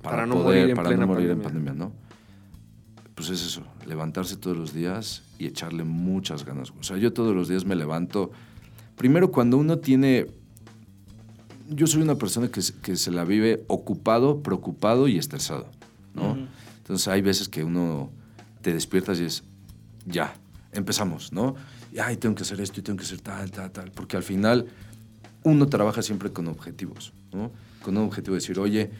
Para 0.02 0.26
no 0.26 0.36
morir 0.36 0.70
en 0.70 0.76
para 0.76 0.88
plena 0.88 1.02
no 1.06 1.12
morir 1.12 1.30
en 1.30 1.40
pandemia? 1.42 1.72
pandemia, 1.72 1.86
no? 1.86 2.06
Pues 3.14 3.30
es 3.30 3.42
eso, 3.46 3.62
levantarse 3.86 4.36
todos 4.36 4.56
los 4.56 4.74
días 4.74 5.22
y 5.38 5.46
echarle 5.46 5.84
muchas 5.84 6.44
ganas. 6.44 6.72
O 6.78 6.82
sea, 6.82 6.98
yo 6.98 7.12
todos 7.14 7.34
los 7.34 7.48
días 7.48 7.64
me 7.64 7.74
levanto. 7.74 8.30
Primero, 8.96 9.30
cuando 9.30 9.56
uno 9.56 9.78
tiene. 9.78 10.26
Yo 11.68 11.86
soy 11.86 12.02
una 12.02 12.14
persona 12.16 12.48
que, 12.48 12.62
se- 12.62 12.74
que 12.74 12.96
se 12.96 13.10
la 13.10 13.24
vive 13.24 13.64
ocupado, 13.68 14.42
preocupado 14.42 15.08
y 15.08 15.18
estresado, 15.18 15.66
¿no? 16.14 16.32
Ujú. 16.32 16.40
Entonces 16.78 17.08
hay 17.08 17.22
veces 17.22 17.48
que 17.48 17.64
uno 17.64 18.10
te 18.62 18.72
despiertas 18.72 19.18
y 19.18 19.24
es, 19.24 19.42
ya, 20.04 20.34
empezamos, 20.72 21.32
¿no? 21.32 21.56
Y, 21.92 21.98
ay, 21.98 22.18
tengo 22.18 22.34
que 22.36 22.42
hacer 22.42 22.60
esto 22.60 22.78
y 22.80 22.82
tengo 22.82 22.98
que 22.98 23.04
hacer 23.04 23.20
tal, 23.20 23.50
tal, 23.50 23.70
tal. 23.72 23.90
Porque 23.92 24.16
al 24.16 24.22
final 24.22 24.66
uno 25.46 25.68
trabaja 25.68 26.02
siempre 26.02 26.32
con 26.32 26.48
objetivos, 26.48 27.12
¿no? 27.32 27.52
Con 27.80 27.96
un 27.96 28.06
objetivo 28.06 28.34
de 28.34 28.40
decir, 28.40 28.58
oye, 28.58 28.90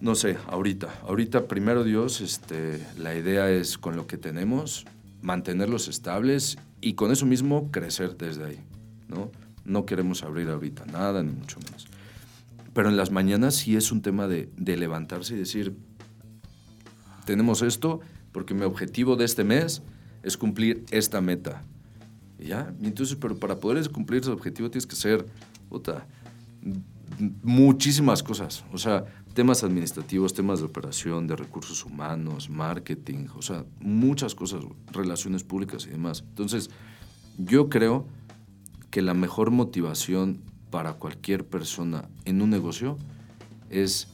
no 0.00 0.14
sé, 0.14 0.38
ahorita, 0.46 0.88
ahorita 1.02 1.48
primero 1.48 1.84
Dios, 1.84 2.22
este, 2.22 2.82
la 2.98 3.14
idea 3.14 3.50
es 3.50 3.76
con 3.76 3.94
lo 3.94 4.06
que 4.06 4.16
tenemos, 4.16 4.86
mantenerlos 5.20 5.88
estables 5.88 6.56
y 6.80 6.94
con 6.94 7.12
eso 7.12 7.26
mismo 7.26 7.70
crecer 7.70 8.16
desde 8.16 8.46
ahí, 8.46 8.60
¿no? 9.06 9.30
No 9.66 9.84
queremos 9.84 10.22
abrir 10.22 10.48
ahorita 10.48 10.86
nada, 10.86 11.22
ni 11.22 11.30
mucho 11.30 11.60
menos. 11.60 11.88
Pero 12.72 12.88
en 12.88 12.96
las 12.96 13.10
mañanas 13.10 13.54
sí 13.54 13.76
es 13.76 13.92
un 13.92 14.00
tema 14.00 14.28
de, 14.28 14.48
de 14.56 14.78
levantarse 14.78 15.34
y 15.34 15.36
decir, 15.36 15.76
tenemos 17.26 17.60
esto 17.60 18.00
porque 18.32 18.54
mi 18.54 18.62
objetivo 18.62 19.14
de 19.14 19.26
este 19.26 19.44
mes 19.44 19.82
es 20.22 20.38
cumplir 20.38 20.86
esta 20.90 21.20
meta. 21.20 21.60
Ya, 22.38 22.72
y 22.80 22.86
entonces, 22.86 23.18
pero 23.20 23.36
para 23.36 23.56
poder 23.56 23.90
cumplir 23.90 24.22
ese 24.22 24.30
objetivo 24.30 24.70
tienes 24.70 24.86
que 24.86 24.94
hacer, 24.94 25.26
puta, 25.70 26.06
muchísimas 27.42 28.22
cosas. 28.22 28.64
O 28.72 28.78
sea, 28.78 29.06
temas 29.32 29.64
administrativos, 29.64 30.34
temas 30.34 30.58
de 30.58 30.66
operación, 30.66 31.26
de 31.26 31.36
recursos 31.36 31.84
humanos, 31.84 32.50
marketing, 32.50 33.28
o 33.36 33.42
sea, 33.42 33.64
muchas 33.80 34.34
cosas, 34.34 34.64
relaciones 34.92 35.44
públicas 35.44 35.86
y 35.86 35.90
demás. 35.90 36.24
Entonces, 36.28 36.68
yo 37.38 37.70
creo 37.70 38.06
que 38.90 39.00
la 39.00 39.14
mejor 39.14 39.50
motivación 39.50 40.42
para 40.70 40.94
cualquier 40.94 41.46
persona 41.46 42.08
en 42.24 42.42
un 42.42 42.50
negocio 42.50 42.98
es 43.70 44.08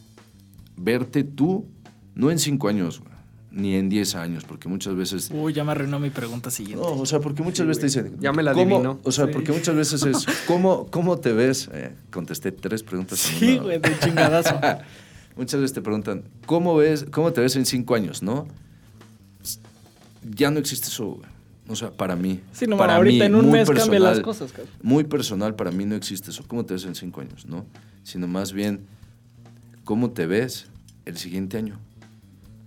verte 0.77 1.25
tú, 1.25 1.66
no 2.14 2.31
en 2.31 2.38
cinco 2.38 2.69
años, 2.69 3.01
güey, 3.01 3.15
ni 3.57 3.75
en 3.75 3.88
diez 3.88 4.14
años, 4.14 4.45
porque 4.45 4.69
muchas 4.69 4.95
veces... 4.95 5.31
Uy, 5.33 5.53
ya 5.55 5.64
me 5.64 5.73
arruinó 5.73 5.99
mi 5.99 6.11
pregunta 6.11 6.51
siguiente. 6.51 6.85
No, 6.85 6.92
o 6.92 7.07
sea, 7.07 7.21
porque 7.21 7.42
muchas 7.42 7.66
veces 7.66 7.81
te 7.81 7.87
dicen... 7.87 8.16
Ya 8.21 8.31
me 8.33 8.42
la 8.42 8.53
¿cómo- 8.53 8.77
adivinó. 8.77 9.01
O 9.03 9.11
sea, 9.11 9.25
Sí. 9.27 9.33
porque 9.33 9.51
muchas 9.53 9.75
veces 9.75 10.03
es, 10.05 10.27
¿cómo, 10.47 10.87
cómo 10.90 11.19
te 11.19 11.33
ves? 11.33 11.71
Eh, 11.73 11.92
contesté 12.11 12.53
tres 12.53 12.83
preguntas. 12.83 13.19
Sí, 13.19 13.57
güey, 13.59 13.79
de 13.79 13.99
chingadazo. 13.99 14.61
Muchas 15.37 15.61
veces 15.61 15.75
te 15.75 15.81
preguntan, 15.81 16.25
¿cómo, 16.47 16.77
ves, 16.77 17.07
¿cómo 17.11 17.33
te 17.33 17.40
ves 17.40 17.57
en 17.57 17.64
cinco 17.66 17.95
años, 17.95 18.23
no? 18.23 18.47
Ya 20.23 20.51
no 20.51 20.59
existe 20.59 20.88
eso, 20.88 21.07
güey. 21.07 21.29
O 21.69 21.77
sea, 21.77 21.90
para 21.90 22.14
mí. 22.14 22.40
Sí, 22.53 22.66
no, 22.66 22.77
para 22.77 22.97
ahorita 22.97 23.25
mí, 23.25 23.27
en 23.27 23.35
un 23.35 23.51
mes 23.51 23.66
cambian 23.69 23.88
personal, 23.88 24.03
las 24.16 24.21
cosas, 24.21 24.53
cabrón. 24.53 24.73
Muy 24.83 25.05
personal, 25.05 25.55
para 25.57 25.71
mí 25.71 25.85
no 25.85 25.97
existe 25.97 26.31
eso. 26.31 26.45
¿Cómo 26.47 26.64
te 26.64 26.75
ves 26.75 26.85
en 26.85 26.95
cinco 26.95 27.21
años, 27.23 27.47
no? 27.47 27.66
Sino 28.05 28.29
más 28.29 28.53
bien, 28.53 28.87
¿cómo 29.85 30.11
te 30.11 30.27
ves 30.27 30.66
el 31.07 31.16
siguiente 31.16 31.57
año? 31.59 31.79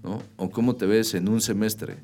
¿No? 0.04 0.22
O 0.38 0.50
cómo 0.50 0.76
te 0.76 0.86
ves 0.86 1.14
en 1.14 1.28
un 1.28 1.42
semestre. 1.42 1.98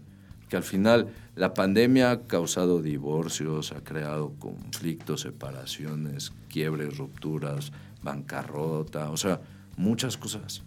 Que 0.50 0.58
al 0.58 0.64
final 0.64 1.08
la 1.36 1.54
pandemia 1.54 2.12
ha 2.12 2.22
causado 2.28 2.82
divorcios, 2.82 3.72
ha 3.72 3.84
creado 3.84 4.34
conflictos, 4.38 5.22
separaciones, 5.22 6.34
quiebres, 6.50 6.98
rupturas, 6.98 7.72
bancarrota, 8.04 9.10
o 9.10 9.18
sea, 9.18 9.42
muchas 9.76 10.18
cosas, 10.18 10.64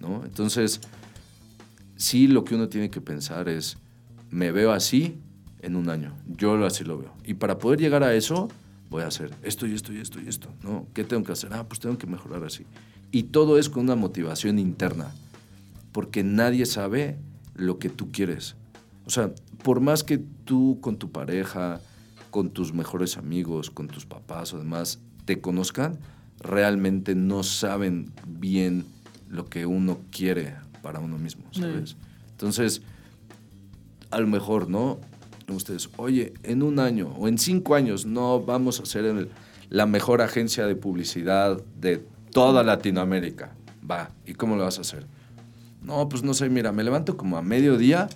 ¿no? 0.00 0.22
Entonces, 0.24 0.80
sí 1.96 2.28
lo 2.28 2.44
que 2.44 2.54
uno 2.54 2.68
tiene 2.68 2.90
que 2.90 3.00
pensar 3.00 3.48
es, 3.48 3.78
me 4.30 4.52
veo 4.52 4.72
así 4.72 5.18
en 5.60 5.76
un 5.76 5.88
año, 5.88 6.14
yo 6.26 6.64
así 6.64 6.84
lo 6.84 6.98
veo. 6.98 7.14
Y 7.24 7.34
para 7.34 7.58
poder 7.58 7.80
llegar 7.80 8.02
a 8.04 8.14
eso, 8.14 8.48
voy 8.90 9.02
a 9.02 9.06
hacer 9.06 9.34
esto 9.42 9.66
y 9.66 9.74
esto 9.74 9.92
y 9.92 9.98
esto 9.98 10.20
y 10.20 10.28
esto, 10.28 10.48
¿no? 10.62 10.86
¿Qué 10.94 11.04
tengo 11.04 11.24
que 11.24 11.32
hacer? 11.32 11.52
Ah, 11.54 11.64
pues 11.66 11.80
tengo 11.80 11.96
que 11.96 12.06
mejorar 12.06 12.44
así. 12.44 12.66
Y 13.10 13.24
todo 13.24 13.58
es 13.58 13.68
con 13.68 13.84
una 13.84 13.96
motivación 13.96 14.58
interna, 14.58 15.12
porque 15.92 16.24
nadie 16.24 16.66
sabe 16.66 17.16
lo 17.54 17.78
que 17.78 17.88
tú 17.88 18.10
quieres. 18.10 18.56
O 19.06 19.10
sea, 19.10 19.32
por 19.62 19.80
más 19.80 20.02
que 20.04 20.18
tú 20.44 20.78
con 20.80 20.96
tu 20.96 21.10
pareja, 21.10 21.80
con 22.30 22.50
tus 22.50 22.72
mejores 22.72 23.16
amigos, 23.18 23.70
con 23.70 23.88
tus 23.88 24.06
papás 24.06 24.54
o 24.54 24.58
demás, 24.58 25.00
te 25.24 25.40
conozcan, 25.40 25.98
realmente 26.40 27.14
no 27.14 27.42
saben 27.42 28.10
bien 28.26 28.84
lo 29.28 29.46
que 29.46 29.66
uno 29.66 29.98
quiere 30.10 30.54
para 30.82 30.98
uno 31.00 31.18
mismo, 31.18 31.44
¿sabes? 31.52 31.96
Entonces, 32.32 32.82
a 34.10 34.18
lo 34.20 34.26
mejor, 34.26 34.68
¿no? 34.68 34.98
Ustedes, 35.48 35.90
oye, 35.96 36.32
en 36.44 36.62
un 36.62 36.78
año 36.78 37.08
o 37.18 37.28
en 37.28 37.36
cinco 37.38 37.74
años 37.74 38.06
no 38.06 38.40
vamos 38.40 38.80
a 38.80 38.86
ser 38.86 39.04
el- 39.04 39.28
la 39.68 39.86
mejor 39.86 40.22
agencia 40.22 40.66
de 40.66 40.74
publicidad 40.76 41.60
de 41.80 42.04
toda 42.32 42.62
Latinoamérica. 42.62 43.52
Va, 43.88 44.10
¿y 44.26 44.34
cómo 44.34 44.56
lo 44.56 44.64
vas 44.64 44.78
a 44.78 44.82
hacer? 44.82 45.06
No, 45.82 46.08
pues 46.08 46.22
no 46.22 46.34
sé, 46.34 46.48
mira, 46.48 46.72
me 46.72 46.84
levanto 46.84 47.16
como 47.16 47.36
a 47.36 47.42
mediodía, 47.42 48.08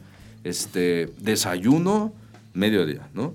este, 0.45 1.13
desayuno, 1.19 2.13
mediodía, 2.55 3.09
¿no? 3.15 3.35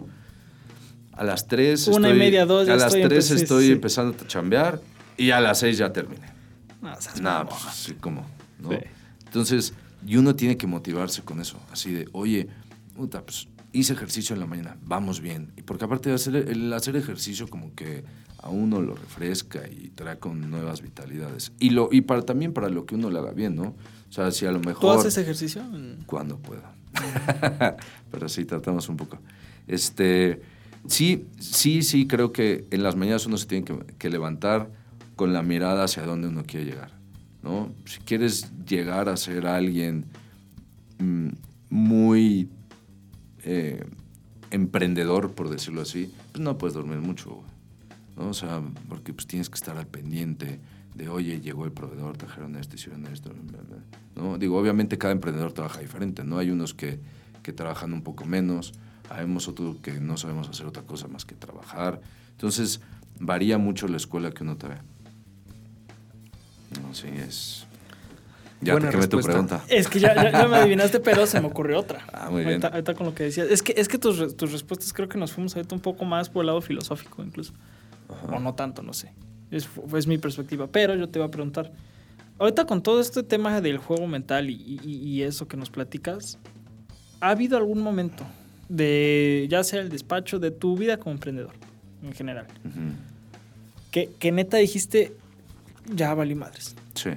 A 1.14 1.24
las 1.24 1.48
3 1.48 1.88
Una 1.90 2.10
y 2.10 2.14
media, 2.14 2.46
dos, 2.46 2.66
ya 2.68 2.74
a 2.74 2.78
las 2.78 2.94
estoy 2.96 3.10
3 3.10 3.26
empe- 3.32 3.36
sí, 3.38 3.44
estoy 3.44 3.66
sí. 3.68 3.72
empezando 3.74 4.16
a 4.24 4.28
chambear 4.28 4.82
y 5.18 5.32
a 5.32 5.40
las 5.42 5.60
6 5.60 5.78
ya 5.78 5.92
terminé. 5.92 6.28
No, 6.82 6.92
Nada, 7.22 7.48
pues 7.48 7.66
así 7.66 7.94
como, 7.96 8.26
¿no? 8.60 8.70
Sí. 8.72 8.78
Entonces, 9.26 9.74
y 10.08 10.16
uno 10.18 10.36
tiene 10.36 10.58
que 10.58 10.66
motivarse 10.66 11.22
con 11.22 11.40
eso, 11.42 11.60
así 11.72 11.92
de, 11.92 12.08
oye, 12.14 12.48
puta, 12.96 13.22
pues 13.22 13.48
hice 13.74 13.94
ejercicio 13.94 14.34
en 14.34 14.40
la 14.40 14.48
mañana, 14.48 14.78
vamos 14.84 15.22
bien. 15.22 15.52
Y 15.58 15.62
porque 15.62 15.86
aparte 15.86 16.10
de 16.10 16.16
hacer, 16.16 16.36
el 16.36 16.72
hacer 16.74 16.96
ejercicio 16.96 17.48
como 17.48 17.74
que 17.76 18.04
a 18.40 18.50
uno 18.50 18.82
lo 18.82 18.96
refresca 18.96 19.68
y 19.70 19.90
trae 19.90 20.18
con 20.18 20.50
nuevas 20.50 20.82
vitalidades. 20.82 21.52
Y, 21.60 21.70
lo, 21.70 21.90
y 21.92 22.02
para, 22.02 22.24
también 22.24 22.54
para 22.54 22.70
lo 22.70 22.86
que 22.86 22.96
uno 22.96 23.10
le 23.12 23.20
haga 23.20 23.32
bien, 23.32 23.56
¿no? 23.56 23.76
O 24.12 24.14
sea, 24.14 24.30
si 24.32 24.46
a 24.46 24.52
lo 24.52 24.60
¿Tú 24.60 24.68
mejor... 24.68 25.00
haces 25.00 25.18
ejercicio? 25.18 25.64
Mm. 25.64 26.04
Cuando 26.06 26.38
pueda. 26.38 26.76
Pero 28.12 28.28
sí, 28.28 28.44
tratamos 28.44 28.90
un 28.90 28.98
poco. 28.98 29.18
Este, 29.68 30.42
sí, 30.86 31.28
sí, 31.40 31.82
sí, 31.82 32.08
creo 32.08 32.34
que 32.34 32.68
en 32.72 32.84
las 32.84 32.98
mañanas 32.98 33.26
uno 33.26 33.38
se 33.38 33.48
tiene 33.48 33.64
que, 33.64 33.78
que 33.98 34.10
levantar 34.10 34.70
con 35.16 35.32
la 35.32 35.44
mirada 35.44 35.86
hacia 35.86 36.04
dónde 36.04 36.28
uno 36.28 36.44
quiere 36.44 36.66
llegar. 36.66 36.92
¿no? 37.42 37.74
Si 37.86 38.00
quieres 38.02 38.52
llegar 38.68 39.08
a 39.08 39.16
ser 39.16 39.48
alguien 39.48 40.06
mm, 41.00 41.30
muy 41.70 42.50
eh, 43.44 43.86
emprendedor, 44.50 45.34
por 45.34 45.50
decirlo 45.50 45.84
así, 45.84 46.14
pues 46.34 46.44
no 46.44 46.58
puedes 46.58 46.74
dormir 46.74 47.00
mucho. 47.00 47.42
¿no? 48.18 48.28
O 48.28 48.34
sea, 48.34 48.62
porque 48.90 49.14
pues 49.14 49.26
tienes 49.26 49.50
que 49.50 49.56
estar 49.56 49.78
al 49.78 49.88
pendiente 49.88 50.60
de, 50.96 51.10
oye, 51.10 51.40
llegó 51.42 51.66
el 51.66 51.72
proveedor, 51.72 52.18
trajeron 52.18 52.56
esto, 52.56 52.76
hicieron 52.76 53.06
esto. 53.08 53.30
bla, 53.30 53.60
bla, 53.62 53.78
bla", 53.78 53.84
¿no? 54.16 54.38
Digo, 54.38 54.58
obviamente 54.60 54.98
cada 54.98 55.14
emprendedor 55.14 55.54
trabaja 55.54 55.80
diferente, 55.80 56.24
¿no? 56.24 56.38
Hay 56.38 56.50
unos 56.52 56.74
que, 56.74 57.00
que 57.44 57.54
trabajan 57.54 57.94
un 57.94 58.02
poco 58.04 58.26
menos, 58.26 58.74
habemos 59.10 59.48
otros 59.48 59.78
que 59.82 60.00
no 60.00 60.18
sabemos 60.18 60.50
hacer 60.50 60.66
otra 60.66 60.84
cosa 60.84 61.08
más 61.08 61.26
que 61.26 61.36
trabajar. 61.36 62.02
Entonces, 62.32 62.82
varía 63.20 63.58
mucho 63.58 63.88
la 63.88 63.98
escuela 63.98 64.32
que 64.32 64.44
uno 64.44 64.58
trae. 64.58 64.80
No, 66.82 66.94
sí, 66.94 67.08
es... 67.08 67.66
Ya 68.64 68.74
Buena 68.74 68.90
te 68.90 68.92
quemé 68.96 69.08
tu 69.08 69.20
pregunta. 69.22 69.64
Es 69.70 69.88
que 69.88 70.00
ya, 70.00 70.14
ya- 70.14 70.32
ya 70.32 70.48
me 70.48 70.58
adivinaste, 70.58 71.00
pero 71.00 71.26
se 71.26 71.42
me 71.42 71.48
ocurrió 71.48 71.80
otra. 71.80 72.06
Ah, 72.14 72.30
muy 72.30 72.42
bien. 72.42 72.52
Ahorita, 72.64 72.68
ahorita 72.68 72.94
con 72.94 73.08
lo 73.08 73.16
que 73.16 73.24
decías. 73.24 73.48
Es 73.50 73.64
que, 73.64 73.74
es 73.76 73.88
que 73.88 73.98
tus, 73.98 74.38
tus 74.38 74.52
respuestas 74.52 74.94
creo 74.94 75.10
que 75.10 75.18
nos 75.18 75.32
fuimos 75.32 75.56
ahorita 75.56 75.74
un 75.74 75.82
poco 75.82 76.06
más 76.06 76.30
por 76.30 76.42
el 76.42 76.48
lado 76.48 76.62
filosófico, 76.62 77.24
incluso. 77.24 77.54
O 78.30 78.40
no 78.40 78.54
tanto, 78.54 78.84
no 78.84 78.94
sé. 78.94 79.14
Es, 79.52 79.68
es 79.96 80.08
mi 80.08 80.18
perspectiva. 80.18 80.68
Pero 80.68 80.96
yo 80.96 81.08
te 81.10 81.20
iba 81.20 81.26
a 81.26 81.32
preguntar. 81.32 81.72
Ahorita 82.40 82.66
con 82.66 82.82
todo 82.82 83.00
este 83.02 83.22
tema 83.22 83.62
del 83.62 83.78
juego 83.78 84.08
mental 84.08 84.50
y, 84.50 84.80
y- 84.84 84.98
y 84.98 85.22
eso 85.22 85.48
que 85.48 85.58
nos 85.58 85.70
platicas, 85.70 86.40
¿ha 87.20 87.30
habido 87.30 87.56
algún 87.58 87.82
momento 87.82 88.26
de, 88.68 89.46
ya 89.50 89.64
sea 89.64 89.82
el 89.82 89.90
despacho, 89.90 90.40
de 90.40 90.50
tu 90.50 90.76
vida 90.76 90.98
como 90.98 91.12
emprendedor 91.14 91.52
en 92.02 92.14
general, 92.14 92.48
que, 93.92 94.10
que 94.18 94.32
neta 94.32 94.58
dijiste, 94.58 95.16
ya 95.94 96.14
valí 96.16 96.34
madres? 96.34 96.76
Sí. 96.96 97.12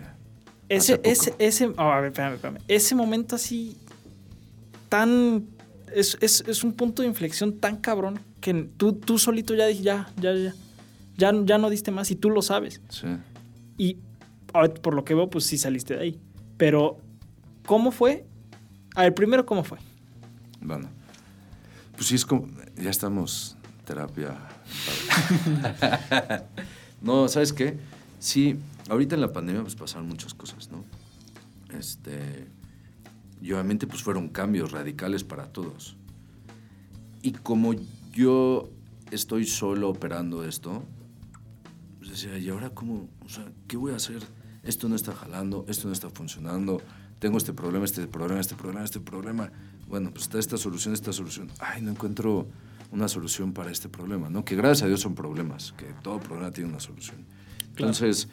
Ese, 0.69 1.01
ese, 1.05 1.35
ese, 1.39 1.67
oh, 1.69 1.81
a 1.83 2.01
ver, 2.01 2.11
espérame, 2.11 2.35
espérame. 2.35 2.59
Ese 2.69 2.95
momento 2.95 3.37
así 3.37 3.77
tan. 4.89 5.47
Es, 5.95 6.19
es, 6.21 6.43
es 6.47 6.65
un 6.65 6.73
punto 6.73 7.03
de 7.03 7.09
inflexión 7.09 7.53
tan 7.61 7.77
cabrón 7.77 8.19
que 8.41 8.53
tú, 8.77 8.95
tú 8.95 9.19
solito 9.19 9.55
ya 9.55 9.67
dijiste, 9.67 9.87
ya, 9.87 10.09
ya, 10.21 10.35
ya. 10.35 10.55
Ya, 11.17 11.33
ya 11.45 11.59
no 11.59 11.71
diste 11.71 11.91
más 11.91 12.11
y 12.11 12.17
tú 12.17 12.31
lo 12.31 12.43
sabes. 12.43 12.81
Sí. 12.89 13.07
Y 13.79 13.99
por 14.83 14.95
lo 14.95 15.05
que 15.05 15.15
veo, 15.15 15.29
pues 15.31 15.45
sí 15.47 15.59
saliste 15.59 15.95
de 15.95 16.01
ahí. 16.01 16.21
Pero, 16.57 16.99
¿cómo 17.67 17.91
fue? 17.91 18.27
A 18.95 19.03
ver, 19.03 19.15
primero, 19.15 19.45
¿cómo 19.45 19.65
fue? 19.65 19.79
Bueno, 20.61 20.89
pues 21.97 22.07
sí 22.07 22.15
es 22.15 22.25
como, 22.25 22.47
ya 22.77 22.91
estamos 22.91 23.57
terapia. 23.85 24.37
no, 27.03 27.29
¿sabes 27.29 27.53
qué? 27.53 27.79
Sí, 28.19 28.57
ahorita 28.89 29.15
en 29.15 29.21
la 29.21 29.33
pandemia 29.33 29.63
pues 29.63 29.75
pasaron 29.75 30.09
muchas 30.09 30.33
cosas, 30.35 30.71
¿no? 30.71 30.85
Este, 31.77 32.47
y 33.43 33.53
obviamente 33.53 33.87
pues 33.87 34.03
fueron 34.03 34.29
cambios 34.29 34.73
radicales 34.73 35.25
para 35.25 35.47
todos. 35.47 35.97
Y 37.23 37.33
como 37.33 37.75
yo 38.13 38.71
estoy 39.11 39.47
solo 39.47 39.91
operando 39.91 40.45
esto, 40.45 40.85
pues 42.05 42.21
decía, 42.21 42.37
¿y 42.39 42.51
ahora 42.51 42.69
cómo? 42.69 43.09
O 43.25 43.29
sea, 43.31 43.47
¿qué 43.67 43.79
voy 43.79 43.93
a 43.93 43.97
hacer? 43.97 44.23
Esto 44.63 44.91
no 44.91 44.95
está 44.95 45.13
jalando, 45.13 45.65
esto 45.69 45.89
no 45.89 45.95
está 45.95 46.11
funcionando, 46.11 46.83
tengo 47.19 47.39
este 47.39 47.55
problema, 47.55 47.87
este 47.87 48.07
problema, 48.07 48.41
este 48.41 48.55
problema, 48.55 48.85
este 48.85 49.01
problema. 49.01 49.51
Bueno, 49.89 50.11
pues 50.11 50.25
está 50.25 50.39
esta 50.39 50.59
solución, 50.59 50.93
esta 50.93 51.15
solución. 51.15 51.49
Ay, 51.61 51.81
no 51.81 51.91
encuentro 51.91 52.47
una 52.93 53.09
solución 53.09 53.55
para 53.55 53.71
este 53.71 53.89
problema, 53.89 54.29
¿no? 54.29 54.45
Que 54.45 54.55
gracias 54.55 54.83
a 54.83 54.87
Dios 54.87 55.01
son 55.01 55.15
problemas, 55.15 55.73
que 55.79 55.87
todo 56.03 56.21
problema 56.21 56.51
tiene 56.51 56.69
una 56.69 56.81
solución. 56.81 57.25
Entonces, 57.71 58.29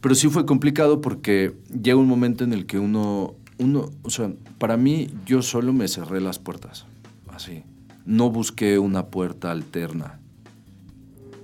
pero 0.00 0.16
sí 0.16 0.28
fue 0.28 0.44
complicado 0.44 1.00
porque 1.00 1.56
llega 1.70 1.96
un 1.96 2.08
momento 2.08 2.42
en 2.42 2.52
el 2.52 2.66
que 2.66 2.80
uno, 2.80 3.36
uno, 3.58 3.90
o 4.02 4.10
sea, 4.10 4.32
para 4.58 4.76
mí 4.76 5.10
yo 5.26 5.42
solo 5.42 5.72
me 5.72 5.86
cerré 5.86 6.20
las 6.20 6.40
puertas, 6.40 6.86
así. 7.28 7.62
No 8.04 8.30
busqué 8.30 8.80
una 8.80 9.06
puerta 9.06 9.52
alterna 9.52 10.17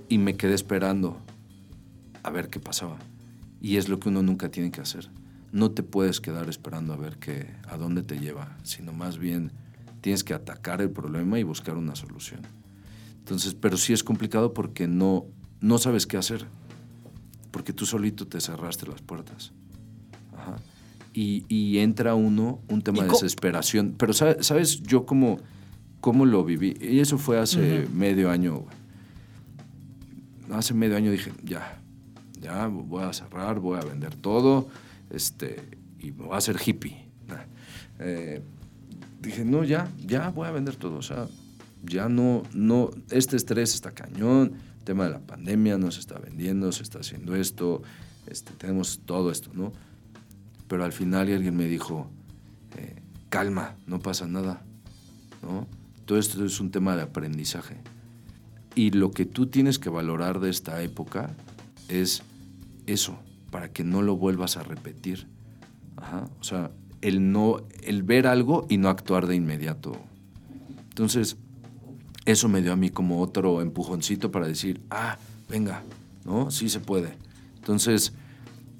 y 0.09 0.17
me 0.17 0.35
quedé 0.35 0.53
esperando 0.53 1.17
a 2.23 2.29
ver 2.29 2.49
qué 2.49 2.59
pasaba. 2.59 2.97
Y 3.61 3.77
es 3.77 3.89
lo 3.89 3.99
que 3.99 4.09
uno 4.09 4.21
nunca 4.21 4.49
tiene 4.49 4.71
que 4.71 4.81
hacer. 4.81 5.09
No 5.51 5.71
te 5.71 5.83
puedes 5.83 6.19
quedar 6.21 6.49
esperando 6.49 6.93
a 6.93 6.97
ver 6.97 7.17
qué, 7.17 7.47
a 7.67 7.77
dónde 7.77 8.03
te 8.03 8.19
lleva, 8.19 8.57
sino 8.63 8.93
más 8.93 9.17
bien 9.17 9.51
tienes 10.01 10.23
que 10.23 10.33
atacar 10.33 10.81
el 10.81 10.91
problema 10.91 11.39
y 11.39 11.43
buscar 11.43 11.77
una 11.77 11.95
solución. 11.95 12.41
Entonces, 13.19 13.55
pero 13.55 13.77
sí 13.77 13.93
es 13.93 14.03
complicado 14.03 14.53
porque 14.53 14.87
no, 14.87 15.25
no 15.61 15.77
sabes 15.79 16.05
qué 16.05 16.17
hacer, 16.17 16.45
porque 17.51 17.73
tú 17.73 17.85
solito 17.85 18.27
te 18.27 18.39
cerraste 18.41 18.85
las 18.85 19.01
puertas. 19.01 19.51
Ajá. 20.37 20.57
Y, 21.13 21.45
y 21.47 21.79
entra 21.79 22.13
uno 22.13 22.59
un 22.67 22.81
tema 22.81 22.99
¿Y 22.99 23.01
de 23.03 23.07
desesperación. 23.07 23.95
Pero 23.97 24.11
sa- 24.13 24.43
sabes, 24.43 24.83
yo 24.83 25.05
cómo, 25.05 25.39
cómo 26.01 26.25
lo 26.25 26.43
viví, 26.43 26.75
y 26.79 26.99
eso 26.99 27.17
fue 27.17 27.39
hace 27.39 27.87
medio 27.93 28.29
año. 28.29 28.65
Hace 30.51 30.73
medio 30.73 30.95
año 30.95 31.11
dije, 31.11 31.31
ya, 31.43 31.81
ya 32.39 32.67
voy 32.67 33.03
a 33.03 33.13
cerrar, 33.13 33.59
voy 33.59 33.79
a 33.79 33.85
vender 33.85 34.15
todo, 34.15 34.67
este, 35.09 35.61
y 35.99 36.11
me 36.11 36.25
voy 36.25 36.35
a 36.35 36.37
hacer 36.37 36.57
hippie. 36.63 37.05
Eh, 37.99 38.41
dije, 39.21 39.45
no, 39.45 39.63
ya, 39.63 39.89
ya 40.05 40.29
voy 40.29 40.47
a 40.47 40.51
vender 40.51 40.75
todo. 40.75 40.97
O 40.97 41.01
sea, 41.01 41.27
ya 41.83 42.09
no, 42.09 42.43
no, 42.53 42.91
este 43.09 43.37
estrés 43.37 43.73
está 43.73 43.91
cañón, 43.91 44.53
el 44.79 44.83
tema 44.83 45.05
de 45.05 45.11
la 45.11 45.19
pandemia 45.19 45.77
no 45.77 45.91
se 45.91 45.99
está 45.99 46.19
vendiendo, 46.19 46.71
se 46.71 46.83
está 46.83 46.99
haciendo 46.99 47.35
esto, 47.35 47.81
este, 48.27 48.51
tenemos 48.53 49.01
todo 49.05 49.31
esto, 49.31 49.51
¿no? 49.53 49.71
Pero 50.67 50.83
al 50.83 50.93
final 50.93 51.31
alguien 51.31 51.55
me 51.55 51.65
dijo, 51.65 52.09
eh, 52.77 52.95
calma, 53.29 53.75
no 53.85 53.99
pasa 53.99 54.27
nada, 54.27 54.61
¿no? 55.41 55.67
Todo 56.05 56.17
esto 56.17 56.43
es 56.45 56.59
un 56.59 56.71
tema 56.71 56.95
de 56.95 57.03
aprendizaje. 57.03 57.77
Y 58.75 58.91
lo 58.91 59.11
que 59.11 59.25
tú 59.25 59.47
tienes 59.47 59.79
que 59.79 59.89
valorar 59.89 60.39
de 60.39 60.49
esta 60.49 60.81
época 60.81 61.33
es 61.87 62.23
eso, 62.85 63.17
para 63.51 63.71
que 63.71 63.83
no 63.83 64.01
lo 64.01 64.17
vuelvas 64.17 64.57
a 64.57 64.63
repetir. 64.63 65.27
Ajá. 65.95 66.29
O 66.39 66.43
sea, 66.43 66.71
el 67.01 67.31
no, 67.31 67.65
el 67.83 68.03
ver 68.03 68.27
algo 68.27 68.67
y 68.69 68.77
no 68.77 68.89
actuar 68.89 69.27
de 69.27 69.35
inmediato. 69.35 69.97
Entonces, 70.89 71.37
eso 72.25 72.49
me 72.49 72.61
dio 72.61 72.73
a 72.73 72.75
mí 72.75 72.89
como 72.89 73.21
otro 73.21 73.61
empujoncito 73.61 74.31
para 74.31 74.47
decir, 74.47 74.81
ah, 74.89 75.17
venga, 75.49 75.83
¿no? 76.25 76.51
Sí 76.51 76.69
se 76.69 76.79
puede. 76.79 77.13
Entonces, 77.57 78.13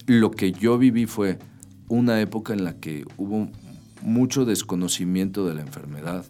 lo 0.08 0.32
que 0.32 0.52
yo 0.52 0.78
viví 0.78 1.06
fue, 1.06 1.40
una 1.88 2.20
época 2.20 2.54
en 2.54 2.64
la 2.64 2.78
que 2.78 3.06
hubo 3.18 3.50
mucho 4.02 4.46
desconocimiento 4.46 5.48
de 5.48 5.56
la 5.56 5.62
enfermedad 5.62 6.26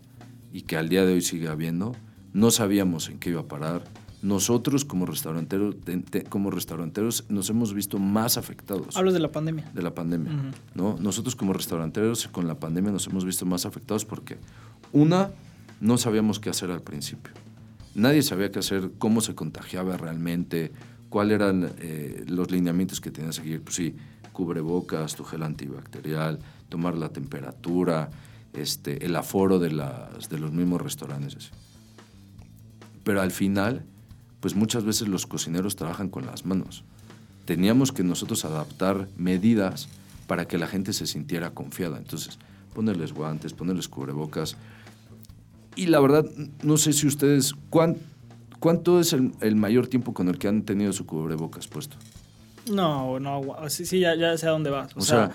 y 0.51 0.61
que 0.61 0.77
al 0.77 0.89
día 0.89 1.05
de 1.05 1.13
hoy 1.13 1.21
sigue 1.21 1.47
habiendo. 1.47 1.95
No 2.35 2.51
sabíamos 2.51 3.07
en 3.09 3.17
qué 3.17 3.29
iba 3.29 3.41
a 3.41 3.47
parar. 3.47 3.83
Nosotros 4.21 4.83
como 4.83 5.05
restauranteros, 5.05 5.79
te- 5.85 5.97
te- 5.99 6.23
como 6.23 6.51
restauranteros 6.51 7.23
nos 7.29 7.49
hemos 7.49 7.73
visto 7.73 7.97
más 7.97 8.37
afectados 8.37 8.97
Hablas 8.97 9.13
de 9.13 9.19
la 9.21 9.31
pandemia. 9.31 9.71
de 9.73 9.81
la 9.81 9.93
pandemia. 9.93 10.31
¿no? 10.73 10.97
Nosotros 10.99 11.35
como 11.35 11.53
restauranteros 11.53 12.27
con 12.27 12.45
la 12.47 12.55
pandemia 12.59 12.91
nos 12.91 13.07
hemos 13.07 13.23
visto 13.23 13.45
más 13.45 13.65
afectados 13.65 14.03
porque, 14.03 14.37
una, 14.91 15.31
no 15.79 15.97
sabíamos 15.97 16.39
qué 16.39 16.49
hacer 16.49 16.71
al 16.71 16.81
principio. 16.81 17.31
Nadie 17.93 18.21
sabía 18.21 18.51
qué 18.51 18.59
hacer, 18.59 18.91
cómo 18.97 19.21
se 19.21 19.33
contagiaba 19.35 19.95
realmente, 19.95 20.73
cuáles 21.09 21.35
eran 21.35 21.71
eh, 21.79 22.25
los 22.27 22.51
lineamientos 22.51 22.99
que 22.99 23.11
tenías 23.11 23.37
que 23.37 23.43
seguir. 23.43 23.61
Pues 23.61 23.75
sí, 23.75 23.95
cubrebocas, 24.33 25.15
tu 25.15 25.23
gel 25.23 25.43
antibacterial, 25.43 26.39
tomar 26.67 26.97
la 26.97 27.09
temperatura, 27.09 28.09
este, 28.53 29.05
el 29.05 29.15
aforo 29.15 29.59
de, 29.59 29.71
las, 29.71 30.27
de 30.29 30.39
los 30.39 30.51
mismos 30.51 30.81
restaurantes. 30.81 31.51
Pero 33.05 33.21
al 33.21 33.31
final, 33.31 33.85
pues 34.41 34.53
muchas 34.55 34.83
veces 34.83 35.07
los 35.07 35.25
cocineros 35.25 35.77
trabajan 35.77 36.09
con 36.09 36.25
las 36.25 36.45
manos. 36.45 36.83
Teníamos 37.45 37.93
que 37.93 38.03
nosotros 38.03 38.43
adaptar 38.43 39.07
medidas 39.15 39.87
para 40.27 40.45
que 40.47 40.57
la 40.57 40.67
gente 40.67 40.91
se 40.91 41.07
sintiera 41.07 41.51
confiada. 41.51 41.97
Entonces, 41.97 42.37
ponerles 42.73 43.13
guantes, 43.13 43.53
ponerles 43.53 43.87
cubrebocas. 43.87 44.57
Y 45.77 45.85
la 45.87 45.99
verdad, 46.01 46.25
no 46.63 46.75
sé 46.77 46.91
si 46.93 47.05
ustedes, 47.07 47.53
¿cuán- 47.69 47.97
¿cuánto 48.59 48.99
es 48.99 49.13
el, 49.13 49.31
el 49.41 49.55
mayor 49.55 49.87
tiempo 49.87 50.13
con 50.13 50.27
el 50.27 50.37
que 50.39 50.47
han 50.47 50.63
tenido 50.63 50.91
su 50.91 51.05
cubrebocas 51.05 51.67
puesto? 51.67 51.97
No, 52.71 53.19
no, 53.19 53.43
sí, 53.69 53.85
sí, 53.85 53.99
ya, 53.99 54.15
ya 54.15 54.35
sé 54.37 54.47
a 54.47 54.51
dónde 54.51 54.71
vas. 54.71 54.95
O, 54.97 55.01
sea, 55.01 55.31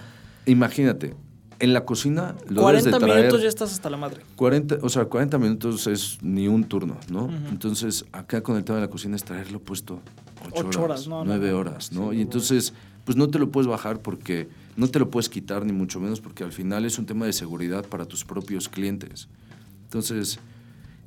imagínate, 0.46 1.14
en 1.60 1.72
la 1.74 1.84
cocina 1.84 2.34
lo 2.48 2.62
40 2.62 2.88
debes 2.88 3.00
de 3.00 3.06
traer... 3.06 3.20
minutos 3.20 3.42
ya 3.42 3.48
estás 3.48 3.72
hasta 3.72 3.90
la 3.90 3.96
madre. 3.96 4.22
40, 4.36 4.78
o 4.82 4.88
sea, 4.88 5.04
40 5.04 5.38
minutos 5.38 5.86
es 5.86 6.18
ni 6.22 6.48
un 6.48 6.64
turno, 6.64 6.96
¿no? 7.10 7.30
Entonces, 7.50 8.04
acá 8.12 8.42
con 8.42 8.56
el 8.56 8.64
tema 8.64 8.76
de 8.76 8.86
la 8.86 8.90
cocina 8.90 9.16
es 9.16 9.24
traerlo 9.24 9.60
puesto 9.60 10.00
8 10.46 10.52
Ocho 10.52 10.82
horas, 10.82 11.06
horas, 11.06 11.08
no, 11.08 11.18
no, 11.18 11.24
9 11.26 11.50
no. 11.50 11.58
horas, 11.58 11.92
¿no? 11.92 12.12
y 12.12 12.22
entonces, 12.22 12.72
pues 13.04 13.16
no 13.16 13.28
te 13.28 13.38
lo 13.38 13.50
puedes 13.50 13.68
bajar 13.68 14.00
porque 14.00 14.48
no 14.76 14.88
te 14.88 14.98
lo 14.98 15.10
puedes 15.10 15.28
quitar, 15.28 15.64
ni 15.66 15.72
mucho 15.72 16.00
menos, 16.00 16.20
porque 16.20 16.44
al 16.44 16.52
final 16.52 16.84
es 16.86 16.98
un 16.98 17.06
tema 17.06 17.26
de 17.26 17.32
seguridad 17.32 17.84
para 17.86 18.06
tus 18.06 18.24
propios 18.24 18.68
clientes. 18.68 19.28
Entonces, 19.84 20.38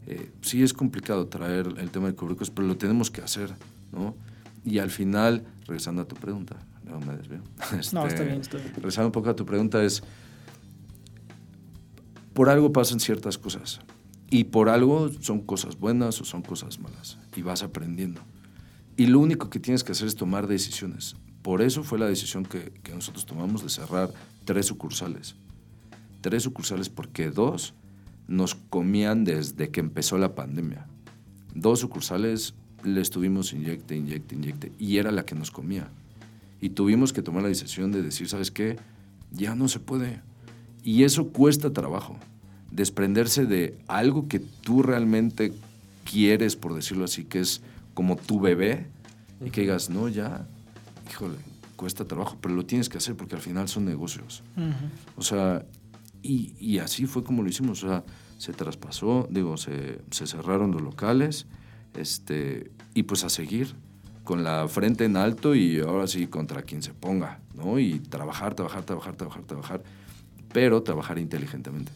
eh, 0.06 0.32
sí 0.42 0.62
es 0.62 0.74
complicado 0.74 1.28
traer 1.28 1.68
el 1.78 1.90
tema 1.90 2.08
de 2.08 2.14
cubrebocas, 2.14 2.50
pero 2.52 2.68
lo 2.68 2.78
tenemos 2.78 3.10
que 3.10 3.22
hacer, 3.22 3.54
¿no? 3.92 4.16
Y 4.66 4.80
al 4.80 4.92
final, 4.92 5.44
regresando 5.66 6.02
a 6.04 6.06
tu 6.06 6.16
pregunta, 6.16 6.58
no 6.86 7.00
me 7.00 7.16
desvío. 7.18 7.40
No, 7.72 7.80
está 7.80 8.08
Este, 8.08 8.26
bien, 8.26 8.42
está 8.42 8.58
bien. 8.58 8.74
Regresando 8.76 9.08
un 9.08 9.12
poco 9.14 9.30
a 9.30 9.36
tu 9.36 9.46
pregunta, 9.46 9.84
es 9.84 10.04
por 12.34 12.50
algo 12.50 12.72
pasan 12.72 13.00
ciertas 13.00 13.38
cosas. 13.38 13.80
Y 14.30 14.46
por 14.46 14.70
algo 14.70 15.10
son 15.20 15.42
cosas 15.42 15.78
buenas 15.78 16.20
o 16.20 16.26
son 16.26 16.42
cosas 16.42 16.80
malas. 16.80 17.20
Y 17.36 17.44
vas 17.44 17.62
aprendiendo. 17.62 18.22
Y 18.98 19.08
lo 19.08 19.20
único 19.20 19.50
que 19.50 19.60
tienes 19.60 19.84
que 19.84 19.92
hacer 19.92 20.08
es 20.08 20.16
tomar 20.16 20.48
decisiones. 20.48 21.16
Por 21.42 21.62
eso 21.62 21.84
fue 21.84 22.00
la 22.00 22.08
decisión 22.08 22.44
que, 22.44 22.72
que 22.84 22.94
nosotros 22.94 23.26
tomamos 23.26 23.64
de 23.64 23.70
cerrar 23.70 24.12
tres 24.46 24.68
sucursales. 24.68 25.36
Tres 26.22 26.44
sucursales 26.44 26.90
porque 26.90 27.30
dos 27.30 27.74
nos 28.28 28.56
comían 28.56 29.24
desde 29.24 29.70
que 29.70 29.80
empezó 29.80 30.18
la 30.18 30.36
pandemia. 30.36 30.88
Dos 31.54 31.80
sucursales 31.80 32.56
le 32.84 33.02
estuvimos 33.02 33.54
inyecte, 33.54 33.96
inyecte, 33.96 34.36
inyecte. 34.36 34.72
Y 34.80 34.98
era 34.98 35.12
la 35.12 35.26
que 35.26 35.36
nos 35.36 35.52
comía. 35.52 35.90
Y 36.62 36.70
tuvimos 36.70 37.14
que 37.14 37.22
tomar 37.22 37.44
la 37.44 37.50
decisión 37.50 37.92
de 37.92 38.02
decir, 38.02 38.30
¿sabes 38.30 38.50
qué? 38.50 38.78
Ya 39.32 39.54
no 39.54 39.68
se 39.68 39.80
puede. 39.80 40.22
Y 40.84 41.04
eso 41.04 41.30
cuesta 41.30 41.72
trabajo. 41.72 42.18
Desprenderse 42.72 43.46
de 43.46 43.78
algo 43.88 44.28
que 44.28 44.40
tú 44.40 44.84
realmente 44.84 45.54
quieres, 46.10 46.56
por 46.56 46.74
decirlo 46.74 47.06
así, 47.06 47.24
que 47.24 47.40
es 47.40 47.62
como 47.94 48.16
tu 48.16 48.40
bebé, 48.40 48.88
y 49.46 49.50
que 49.50 49.62
digas, 49.62 49.90
no, 49.90 50.08
ya, 50.08 50.48
híjole, 51.10 51.36
cuesta 51.76 52.06
trabajo, 52.06 52.38
pero 52.42 52.56
lo 52.56 52.66
tienes 52.66 52.90
que 52.90 52.98
hacer 52.98 53.16
porque 53.16 53.36
al 53.36 53.42
final 53.42 53.68
son 53.68 53.86
negocios. 53.86 54.44
O 55.18 55.22
sea, 55.22 55.66
y, 56.22 56.56
y 56.60 56.80
así 56.80 57.06
fue 57.06 57.24
como 57.24 57.44
lo 57.44 57.50
hicimos. 57.50 57.84
O 57.84 57.88
sea, 57.88 58.04
se 58.38 58.54
traspasó, 58.54 59.28
digo, 59.30 59.58
se, 59.58 60.00
se 60.12 60.28
cerraron 60.28 60.72
los 60.72 60.82
locales, 60.82 61.46
este, 61.96 62.72
y 62.94 63.04
pues 63.04 63.24
a 63.24 63.30
seguir 63.30 63.76
con 64.24 64.44
la 64.44 64.68
frente 64.68 65.06
en 65.06 65.18
alto 65.18 65.54
y 65.54 65.80
ahora 65.80 66.08
sí 66.08 66.28
contra 66.28 66.62
quien 66.64 66.82
se 66.82 66.94
ponga, 66.94 67.40
¿no? 67.56 67.80
Y 67.80 68.00
trabajar, 68.00 68.56
trabajar, 68.56 68.84
trabajar, 68.84 69.16
trabajar, 69.16 69.44
trabajar, 69.44 69.84
pero 70.54 70.84
trabajar 70.84 71.20
inteligentemente. 71.20 71.92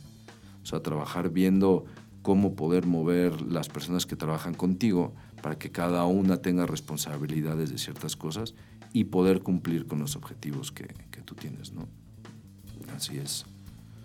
O 0.64 0.66
sea, 0.66 0.82
trabajar 0.82 1.30
viendo 1.30 1.86
cómo 2.22 2.56
poder 2.56 2.86
mover 2.86 3.42
las 3.42 3.70
personas 3.70 4.06
que 4.06 4.18
trabajan 4.18 4.54
contigo 4.54 5.14
para 5.42 5.58
que 5.58 5.72
cada 5.72 6.04
una 6.06 6.42
tenga 6.42 6.66
responsabilidades 6.66 7.70
de 7.70 7.78
ciertas 7.78 8.18
cosas 8.18 8.54
y 8.92 9.06
poder 9.06 9.42
cumplir 9.42 9.86
con 9.86 10.00
los 10.00 10.16
objetivos 10.16 10.72
que, 10.72 10.88
que 11.12 11.22
tú 11.22 11.36
tienes, 11.36 11.72
¿no? 11.72 11.88
Así 12.96 13.18
es. 13.18 13.46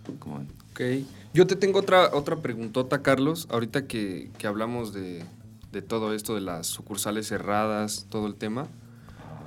Ven. 0.07 0.48
Ok. 0.70 1.07
Yo 1.34 1.46
te 1.46 1.57
tengo 1.57 1.78
otra, 1.78 2.11
otra 2.14 2.36
preguntota, 2.36 3.03
Carlos. 3.03 3.48
Ahorita 3.50 3.86
que, 3.86 4.30
que 4.38 4.46
hablamos 4.46 4.92
de, 4.92 5.24
de 5.72 5.82
todo 5.82 6.14
esto, 6.14 6.34
de 6.34 6.42
las 6.42 6.66
sucursales 6.66 7.28
cerradas, 7.28 8.07
todo 8.11 8.26
el 8.26 8.34
tema. 8.34 8.68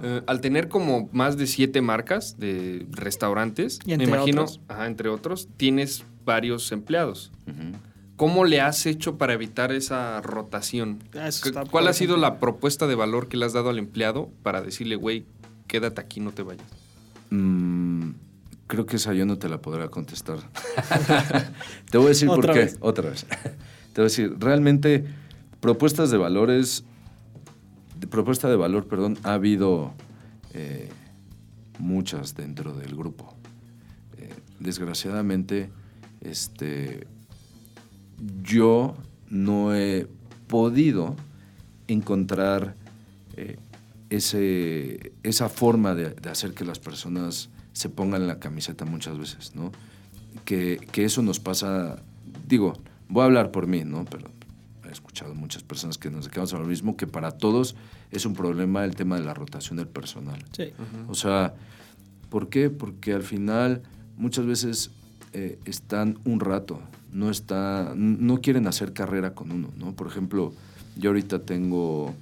Eh, 0.04 0.22
al 0.28 0.42
tener 0.42 0.68
como 0.68 1.10
más 1.14 1.38
de 1.38 1.48
siete 1.48 1.82
marcas 1.82 2.38
de 2.40 2.86
restaurantes, 2.92 3.80
Y 3.86 3.90
me 3.90 3.94
entre 3.96 4.08
imagino, 4.08 4.42
otros. 4.44 4.60
ajá, 4.68 4.88
entre 4.88 5.10
otros, 5.10 5.48
tienes 5.58 6.04
varios 6.26 6.72
empleados. 6.72 7.32
¿Cómo 8.16 8.46
le 8.46 8.62
has 8.62 8.86
hecho 8.86 9.18
para 9.18 9.34
evitar 9.34 9.72
esa 9.74 10.22
rotación? 10.22 11.00
Ah, 11.18 11.28
eso 11.28 11.42
¿Cu- 11.44 11.50
está 11.50 11.66
¿Cuál 11.66 11.88
ha 11.90 11.94
sido 11.94 12.16
la 12.18 12.40
propuesta 12.40 12.88
de 12.88 12.96
valor 12.96 13.28
que 13.28 13.36
le 13.38 13.46
has 13.46 13.54
dado 13.54 13.70
al 13.70 13.78
empleado 13.78 14.30
para 14.42 14.62
decirle, 14.62 14.96
güey, 14.96 15.26
quédate 15.68 16.00
aquí, 16.00 16.20
no 16.22 16.32
te 16.32 16.42
vayas? 16.44 16.66
Mm, 17.30 18.12
creo 18.68 18.86
que 18.86 18.96
esa 18.96 19.14
yo 19.14 19.26
no 19.26 19.38
te 19.38 19.50
la 19.50 19.60
podrá 19.62 19.90
contestar. 19.90 20.38
te 21.92 21.98
voy 21.98 22.06
a 22.08 22.10
decir 22.10 22.28
por 22.30 22.52
qué. 22.54 22.74
Otra 22.80 23.10
vez. 23.10 23.26
te 23.94 24.02
voy 24.02 24.04
a 24.04 24.04
decir, 24.04 24.34
realmente, 24.40 25.04
propuestas 25.60 26.10
de 26.10 26.18
valores, 26.18 26.86
propuesta 28.08 28.50
de 28.50 28.56
valor, 28.56 28.88
perdón, 28.88 29.18
ha 29.24 29.34
habido 29.34 29.94
eh, 30.54 30.90
muchas 31.80 32.36
dentro 32.36 32.74
del 32.74 32.96
grupo. 32.96 33.36
Eh, 34.18 34.34
desgraciadamente, 34.60 35.70
este, 36.22 37.08
yo 38.42 38.96
no 39.30 39.76
he 39.76 40.08
podido 40.48 41.16
encontrar 41.88 42.76
eh, 43.36 43.58
ese, 44.10 45.14
esa 45.24 45.50
forma 45.50 45.96
de, 45.96 46.16
hacer 46.30 46.54
que 46.54 46.66
las 46.66 46.80
personas 46.80 47.50
se 47.74 47.90
pongan 47.90 48.28
la 48.28 48.40
camiseta 48.40 48.86
muchas 48.86 49.18
veces, 49.18 49.56
¿no? 49.56 49.72
Que, 50.46 50.80
que 50.92 51.06
eso 51.06 51.22
nos 51.22 51.40
pasa, 51.40 52.02
digo, 52.48 52.74
voy 53.10 53.24
a 53.24 53.26
hablar 53.26 53.52
por 53.52 53.68
mí, 53.68 53.84
¿no? 53.84 54.06
Pero 54.06 54.30
escuchado 54.96 55.36
muchas 55.36 55.64
personas 55.64 55.98
que 55.98 56.10
nos 56.10 56.26
dedicamos 56.26 56.54
a 56.54 56.60
lo 56.60 56.66
mismo, 56.66 56.98
que 56.98 57.08
para 57.08 57.32
todos 57.32 57.76
es 58.12 58.26
un 58.26 58.34
problema 58.34 58.84
el 58.84 58.96
tema 58.96 59.18
de 59.18 59.26
la 59.26 59.34
rotación 59.34 59.78
del 59.78 59.88
personal. 59.88 60.44
Sí. 60.52 60.72
O 61.08 61.16
sea, 61.16 61.54
¿por 62.30 62.50
qué? 62.50 62.70
Porque 62.70 63.14
al 63.14 63.24
final 63.24 63.84
muchas 64.18 64.46
veces 64.46 64.92
eh, 65.34 65.60
están 65.66 66.20
un 66.26 66.40
rato, 66.40 66.82
no, 67.12 67.30
está, 67.30 67.94
no 67.96 68.42
quieren 68.42 68.68
hacer 68.68 68.94
carrera 68.94 69.34
con 69.34 69.52
uno, 69.52 69.70
¿no? 69.78 69.96
Por 69.96 70.08
ejemplo, 70.08 70.54
yo 70.98 71.10
ahorita 71.10 71.44
tengo 71.44 72.14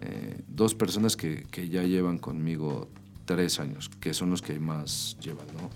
eh, 0.00 0.40
dos 0.48 0.74
personas 0.74 1.16
que, 1.16 1.46
que 1.50 1.68
ya 1.68 1.82
llevan 1.82 2.18
conmigo 2.18 2.88
tres 3.24 3.60
años, 3.60 3.88
que 4.00 4.14
son 4.14 4.30
los 4.30 4.42
que 4.42 4.58
más 4.58 5.16
llevan, 5.20 5.46
¿no? 5.48 5.70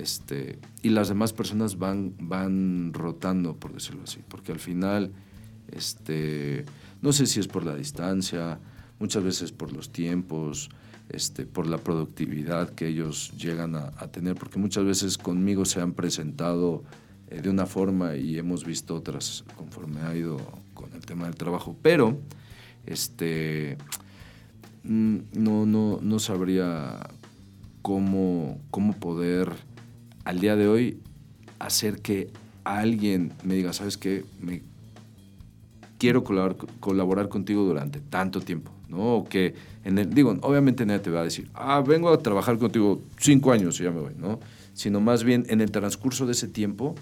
Este, 0.00 0.58
y 0.82 0.90
las 0.90 1.08
demás 1.08 1.32
personas 1.32 1.78
van, 1.78 2.14
van 2.18 2.92
rotando, 2.94 3.56
por 3.56 3.72
decirlo 3.72 4.02
así, 4.04 4.20
porque 4.28 4.52
al 4.52 4.58
final, 4.58 5.12
este, 5.72 6.64
no 7.02 7.12
sé 7.12 7.26
si 7.26 7.40
es 7.40 7.48
por 7.48 7.64
la 7.64 7.74
distancia, 7.74 8.58
muchas 8.98 9.22
veces 9.22 9.52
por 9.52 9.72
los 9.72 9.90
tiempos, 9.90 10.70
este, 11.08 11.46
por 11.46 11.66
la 11.66 11.78
productividad 11.78 12.70
que 12.70 12.86
ellos 12.86 13.32
llegan 13.36 13.74
a, 13.74 13.90
tener, 14.08 14.36
porque 14.36 14.58
muchas 14.58 14.84
veces 14.84 15.18
conmigo 15.18 15.64
se 15.64 15.80
han 15.80 15.92
presentado 15.92 16.84
eh, 17.28 17.40
de 17.40 17.50
una 17.50 17.66
forma 17.66 18.16
y 18.16 18.38
hemos 18.38 18.64
visto 18.64 18.94
otras 18.94 19.44
conforme 19.56 20.02
ha 20.02 20.14
ido 20.14 20.38
con 20.74 20.92
el 20.92 21.04
tema 21.04 21.24
del 21.24 21.34
trabajo, 21.34 21.76
pero 21.82 22.18
este, 22.86 23.76
mm, 24.84 25.16
no, 25.32 25.66
no, 25.66 25.98
no 26.00 26.18
sabría 26.18 27.00
cómo, 27.82 28.60
cómo 28.70 28.92
poder 28.94 29.52
al 30.24 30.38
día 30.38 30.54
de 30.54 30.68
hoy 30.68 31.00
hacer 31.58 32.00
que 32.02 32.30
alguien 32.64 33.32
me 33.42 33.54
diga, 33.54 33.72
¿sabes 33.72 33.96
qué? 33.96 34.24
Quiero 36.00 36.24
colaborar, 36.24 36.56
colaborar 36.80 37.28
contigo 37.28 37.62
durante 37.62 38.00
tanto 38.00 38.40
tiempo, 38.40 38.72
¿no? 38.88 39.16
O 39.18 39.24
que, 39.28 39.54
en 39.84 39.98
el, 39.98 40.12
digo, 40.12 40.36
obviamente 40.40 40.84
nadie 40.86 41.00
te 41.00 41.10
va 41.10 41.20
a 41.20 41.24
decir, 41.24 41.48
ah, 41.54 41.80
vengo 41.86 42.08
a 42.08 42.18
trabajar 42.18 42.56
contigo 42.58 43.00
cinco 43.18 43.52
años 43.52 43.78
y 43.78 43.84
ya 43.84 43.90
me 43.92 44.00
voy, 44.00 44.14
¿no? 44.18 44.40
Sino 44.72 45.00
más 45.00 45.22
bien 45.24 45.44
en 45.50 45.60
el 45.60 45.70
transcurso 45.70 46.24
de 46.24 46.32
ese 46.32 46.48
tiempo, 46.48 46.94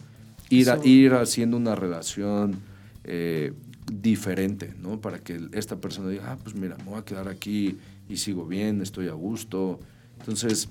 ir, 0.50 0.68
a- 0.70 0.84
ir 0.84 1.14
haciendo 1.14 1.56
una 1.56 1.76
relación 1.76 2.56
eh, 3.04 3.52
diferente, 3.90 4.74
¿no? 4.82 5.00
Para 5.00 5.20
que 5.20 5.40
esta 5.52 5.76
persona 5.76 6.08
diga, 6.10 6.32
ah, 6.32 6.38
pues 6.42 6.56
mira, 6.56 6.76
me 6.78 6.90
voy 6.90 6.98
a 6.98 7.04
quedar 7.04 7.28
aquí 7.28 7.78
y 8.08 8.16
sigo 8.16 8.46
bien, 8.46 8.82
estoy 8.82 9.06
a 9.08 9.12
gusto. 9.12 9.78
Entonces, 10.18 10.68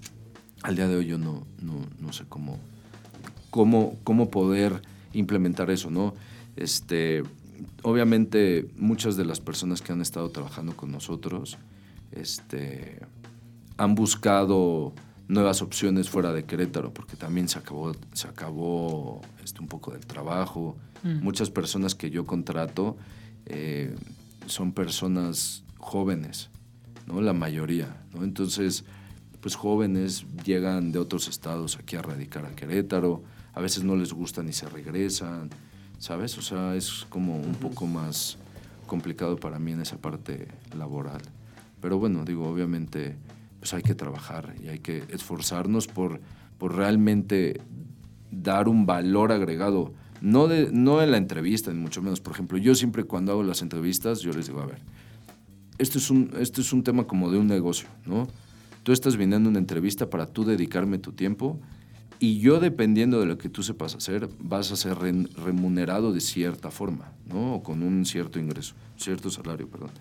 al 0.64 0.76
día 0.76 0.88
de 0.90 0.98
hoy 0.98 1.06
yo 1.06 1.18
no, 1.18 1.48
no, 1.62 1.74
no 2.02 2.12
sé 2.12 2.26
cómo, 2.28 2.60
cómo, 3.52 3.96
cómo 4.04 4.30
poder 4.30 4.82
implementar 5.14 5.72
eso, 5.72 5.90
¿no? 5.90 6.14
Este, 6.58 7.24
obviamente, 7.84 8.70
muchas 8.76 9.18
de 9.18 9.26
las 9.26 9.40
personas 9.40 9.82
que 9.82 9.92
han 9.92 10.02
estado 10.02 10.30
trabajando 10.30 10.76
con 10.76 10.92
nosotros 10.92 11.58
este, 12.12 13.00
han 13.78 13.96
buscado 13.96 14.94
nuevas 15.28 15.62
opciones 15.62 16.10
fuera 16.10 16.34
de 16.34 16.46
Querétaro, 16.46 16.94
porque 16.94 17.16
también 17.16 17.48
se 17.48 17.60
acabó, 17.60 17.94
se 18.14 18.28
acabó 18.28 19.22
este, 19.44 19.60
un 19.62 19.68
poco 19.68 19.92
del 19.92 20.06
trabajo. 20.06 20.78
Muchas 21.04 21.50
personas 21.50 21.96
que 21.96 22.10
yo 22.10 22.26
contrato 22.26 22.98
eh, 23.46 23.96
son 24.46 24.74
personas 24.74 25.64
jóvenes, 25.78 26.50
¿no? 27.06 27.22
La 27.22 27.34
mayoría, 27.34 28.04
¿no? 28.14 28.24
Entonces, 28.24 28.84
pues 29.40 29.56
jóvenes 29.56 30.26
llegan 30.44 30.92
de 30.92 31.00
otros 31.00 31.28
estados 31.28 31.78
aquí 31.78 31.96
a 31.96 32.02
radicar 32.02 32.46
a 32.46 32.56
Querétaro, 32.56 33.24
a 33.54 33.62
veces 33.62 33.84
no 33.84 33.96
les 33.96 34.12
gustan 34.12 34.50
y 34.50 34.54
se 34.54 34.68
regresan, 34.68 35.50
¿sabes? 36.00 36.38
O 36.38 36.42
sea, 36.42 36.76
es 36.76 37.06
como 37.10 37.38
un 37.38 37.56
poco 37.56 37.86
más 37.86 38.38
complicado 38.86 39.38
para 39.38 39.60
mí 39.60 39.72
en 39.72 39.82
esa 39.82 39.98
parte 39.98 40.48
laboral. 40.76 41.22
Pero 41.82 42.00
bueno, 42.00 42.26
digo, 42.26 42.48
obviamente, 42.48 43.16
pues 43.60 43.74
hay 43.74 43.84
que 43.84 43.96
trabajar 43.96 44.56
y 44.64 44.70
hay 44.70 44.80
que 44.80 45.04
esforzarnos 45.10 45.88
por, 45.88 46.20
por 46.58 46.76
realmente 46.76 47.62
dar 48.32 48.68
un 48.68 48.86
valor 48.86 49.32
agregado. 49.32 49.94
No, 50.22 50.48
de, 50.48 50.72
no 50.72 51.04
en 51.04 51.12
la 51.12 51.18
entrevista, 51.18 51.72
ni 51.72 51.80
mucho 51.80 52.02
menos. 52.02 52.22
Por 52.22 52.34
ejemplo, 52.34 52.58
yo 52.58 52.74
siempre 52.74 53.04
cuando 53.04 53.32
hago 53.32 53.44
las 53.44 53.62
entrevistas, 53.62 54.22
yo 54.22 54.32
les 54.34 54.48
digo, 54.48 54.62
a 54.62 54.66
ver, 54.66 54.80
esto 55.78 56.00
es 56.00 56.10
un, 56.10 56.34
esto 56.40 56.62
es 56.62 56.74
un 56.74 56.84
tema 56.84 57.06
como 57.06 57.30
de 57.30 57.38
un 57.38 57.48
negocio, 57.48 57.88
¿no? 58.06 58.28
Tú 58.82 58.94
estás 58.94 59.18
viniendo 59.18 59.50
a 59.50 59.52
una 59.52 59.60
entrevista 59.60 60.10
para 60.10 60.26
tú 60.26 60.44
dedicarme 60.46 60.98
tu 60.98 61.12
tiempo 61.12 61.60
y 62.20 62.40
yo, 62.40 62.60
dependiendo 62.60 63.20
de 63.20 63.28
lo 63.28 63.38
que 63.38 63.50
tú 63.50 63.62
sepas 63.62 63.96
hacer, 63.96 64.30
vas 64.40 64.72
a 64.72 64.76
ser 64.76 64.98
remunerado 64.98 66.14
de 66.14 66.22
cierta 66.22 66.72
forma, 66.72 67.12
¿no? 67.28 67.56
O 67.56 67.64
con 67.64 67.84
un 67.84 68.06
cierto 68.06 68.40
ingreso, 68.40 68.74
cierto 68.98 69.30
salario, 69.30 69.68
perdón. 69.68 69.92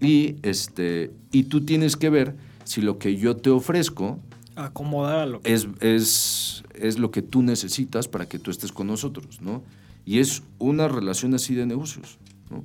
Y, 0.00 0.36
este, 0.42 1.10
y 1.32 1.44
tú 1.44 1.64
tienes 1.64 1.96
que 1.96 2.10
ver 2.10 2.36
si 2.64 2.82
lo 2.82 2.98
que 2.98 3.16
yo 3.16 3.36
te 3.36 3.50
ofrezco 3.50 4.20
Acomodar 4.56 5.20
a 5.20 5.26
lo 5.26 5.40
que... 5.40 5.54
es, 5.54 5.68
es, 5.80 6.64
es 6.74 6.98
lo 6.98 7.10
que 7.10 7.22
tú 7.22 7.42
necesitas 7.42 8.08
para 8.08 8.26
que 8.26 8.38
tú 8.38 8.50
estés 8.50 8.72
con 8.72 8.88
nosotros, 8.88 9.40
¿no? 9.40 9.62
Y 10.04 10.18
es 10.18 10.42
una 10.58 10.88
relación 10.88 11.34
así 11.34 11.54
de 11.54 11.64
negocios, 11.64 12.18
¿no? 12.50 12.64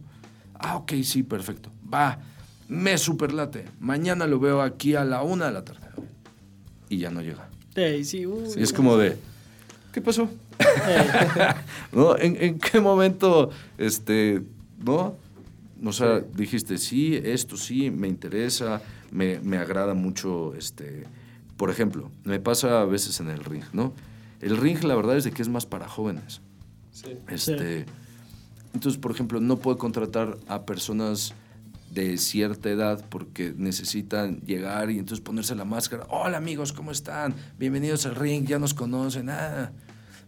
Ah, 0.56 0.78
ok, 0.78 0.94
sí, 1.04 1.24
perfecto. 1.24 1.72
Va, 1.94 2.20
me 2.68 2.98
superlate. 2.98 3.66
Mañana 3.80 4.28
lo 4.28 4.40
veo 4.40 4.62
aquí 4.62 4.96
a 4.96 5.06
la 5.06 5.22
una 5.22 5.46
de 5.46 5.52
la 5.52 5.64
tarde. 5.64 5.88
Y 6.90 6.98
ya 6.98 7.12
no 7.12 7.22
llega. 7.22 7.50
Ey, 7.76 8.04
sí, 8.04 8.26
uy. 8.26 8.50
Es 8.58 8.72
como 8.72 8.98
de, 8.98 9.18
¿qué 9.92 10.02
pasó? 10.02 10.30
¿No? 11.92 12.18
¿En, 12.18 12.38
en 12.42 12.60
qué 12.60 12.80
momento, 12.80 13.50
este, 13.78 14.42
no? 14.84 15.16
O 15.84 15.92
sea, 15.92 16.20
dijiste, 16.20 16.78
sí, 16.78 17.20
esto 17.24 17.58
sí, 17.58 17.92
me 17.92 18.08
interesa, 18.08 18.82
me, 19.12 19.40
me 19.40 19.58
agrada 19.58 19.94
mucho, 19.94 20.54
este, 20.56 21.06
por 21.58 21.70
ejemplo, 21.70 22.10
me 22.24 22.40
pasa 22.40 22.82
a 22.82 22.86
veces 22.86 23.20
en 23.20 23.30
el 23.30 23.44
ring, 23.44 23.64
¿no? 23.74 23.94
El 24.40 24.58
ring, 24.58 24.82
la 24.84 24.96
verdad 24.96 25.18
es 25.18 25.24
de 25.26 25.32
que 25.32 25.42
es 25.42 25.50
más 25.50 25.66
para 25.66 25.90
jóvenes. 25.90 26.42
Este, 27.28 27.86
Entonces, 28.74 29.00
por 29.00 29.12
ejemplo, 29.12 29.40
no 29.40 29.58
puedo 29.58 29.78
contratar 29.78 30.38
a 30.48 30.64
personas 30.64 31.34
de 31.94 32.18
cierta 32.18 32.70
edad 32.70 33.06
porque 33.10 33.54
necesitan 33.56 34.42
llegar 34.42 34.90
y 34.90 34.98
entonces 34.98 35.24
ponerse 35.24 35.54
la 35.54 35.66
máscara. 35.66 36.08
Hola 36.10 36.38
amigos, 36.38 36.74
¿cómo 36.74 36.92
están? 36.92 37.36
Bienvenidos 37.60 38.08
al 38.08 38.16
ring, 38.16 38.46
ya 38.46 38.58
nos 38.58 38.74
conocen. 38.74 39.30
Ah. 39.30 39.72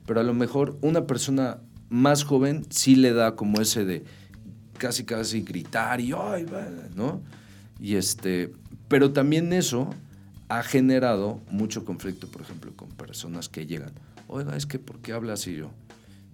Pero 0.05 0.19
a 0.19 0.23
lo 0.23 0.35
mejor 0.35 0.77
una 0.81 1.07
persona 1.07 1.57
más 1.89 2.23
joven 2.23 2.65
sí 2.69 2.95
le 2.95 3.13
da 3.13 3.35
como 3.35 3.61
ese 3.61 3.83
de 3.83 4.03
casi 4.77 5.05
casi 5.05 5.41
gritar 5.41 5.99
y 5.99 6.13
¡ay! 6.15 6.43
va", 6.45 6.67
¿no? 6.95 7.21
Y 7.79 7.95
este, 7.95 8.53
pero 8.87 9.11
también 9.11 9.51
eso 9.51 9.89
ha 10.49 10.61
generado 10.61 11.41
mucho 11.49 11.83
conflicto, 11.83 12.27
por 12.27 12.43
ejemplo, 12.43 12.73
con 12.75 12.89
personas 12.89 13.49
que 13.49 13.65
llegan. 13.65 13.91
Oiga, 14.27 14.55
es 14.55 14.67
que 14.67 14.77
¿por 14.77 14.99
qué 14.99 15.13
habla 15.13 15.33
así 15.33 15.55
yo? 15.55 15.71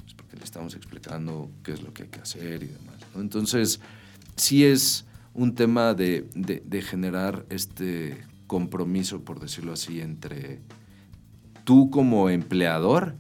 Pues 0.02 0.14
porque 0.14 0.36
le 0.36 0.44
estamos 0.44 0.76
explicando 0.76 1.50
qué 1.64 1.72
es 1.72 1.82
lo 1.82 1.94
que 1.94 2.04
hay 2.04 2.10
que 2.10 2.20
hacer 2.20 2.64
y 2.64 2.68
demás. 2.68 2.96
Entonces, 3.16 3.80
sí 4.36 4.66
es 4.66 5.06
un 5.34 5.56
tema 5.56 5.94
de, 5.94 6.28
de- 6.36 6.82
generar 6.82 7.46
este 7.50 8.18
compromiso, 8.48 9.24
por 9.24 9.40
decirlo 9.40 9.74
así, 9.74 10.02
entre 10.02 10.60
tú 11.64 11.90
como 11.90 12.30
empleador 12.30 13.16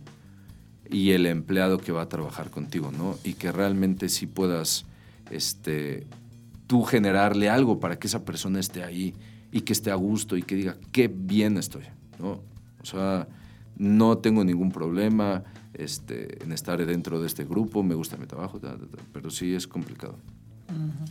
y 0.89 1.11
el 1.11 1.25
empleado 1.25 1.77
que 1.77 1.91
va 1.91 2.01
a 2.01 2.09
trabajar 2.09 2.49
contigo, 2.49 2.91
¿no? 2.91 3.17
Y 3.23 3.33
que 3.35 3.51
realmente 3.51 4.09
sí 4.09 4.27
puedas, 4.27 4.85
este, 5.29 6.05
tú 6.67 6.83
generarle 6.83 7.49
algo 7.49 7.79
para 7.79 7.97
que 7.97 8.07
esa 8.07 8.25
persona 8.25 8.59
esté 8.59 8.83
ahí 8.83 9.13
y 9.51 9.61
que 9.61 9.71
esté 9.73 9.91
a 9.91 9.95
gusto 9.95 10.35
y 10.35 10.43
que 10.43 10.55
diga, 10.55 10.77
qué 10.91 11.07
bien 11.07 11.57
estoy, 11.57 11.83
¿no? 12.19 12.41
O 12.81 12.85
sea, 12.85 13.27
no 13.77 14.17
tengo 14.17 14.43
ningún 14.43 14.71
problema 14.71 15.43
este, 15.73 16.43
en 16.43 16.51
estar 16.51 16.85
dentro 16.85 17.21
de 17.21 17.27
este 17.27 17.45
grupo, 17.45 17.83
me 17.83 17.95
gusta 17.95 18.17
mi 18.17 18.25
trabajo, 18.25 18.59
pero 19.13 19.29
sí 19.29 19.53
es 19.53 19.67
complicado. 19.67 20.17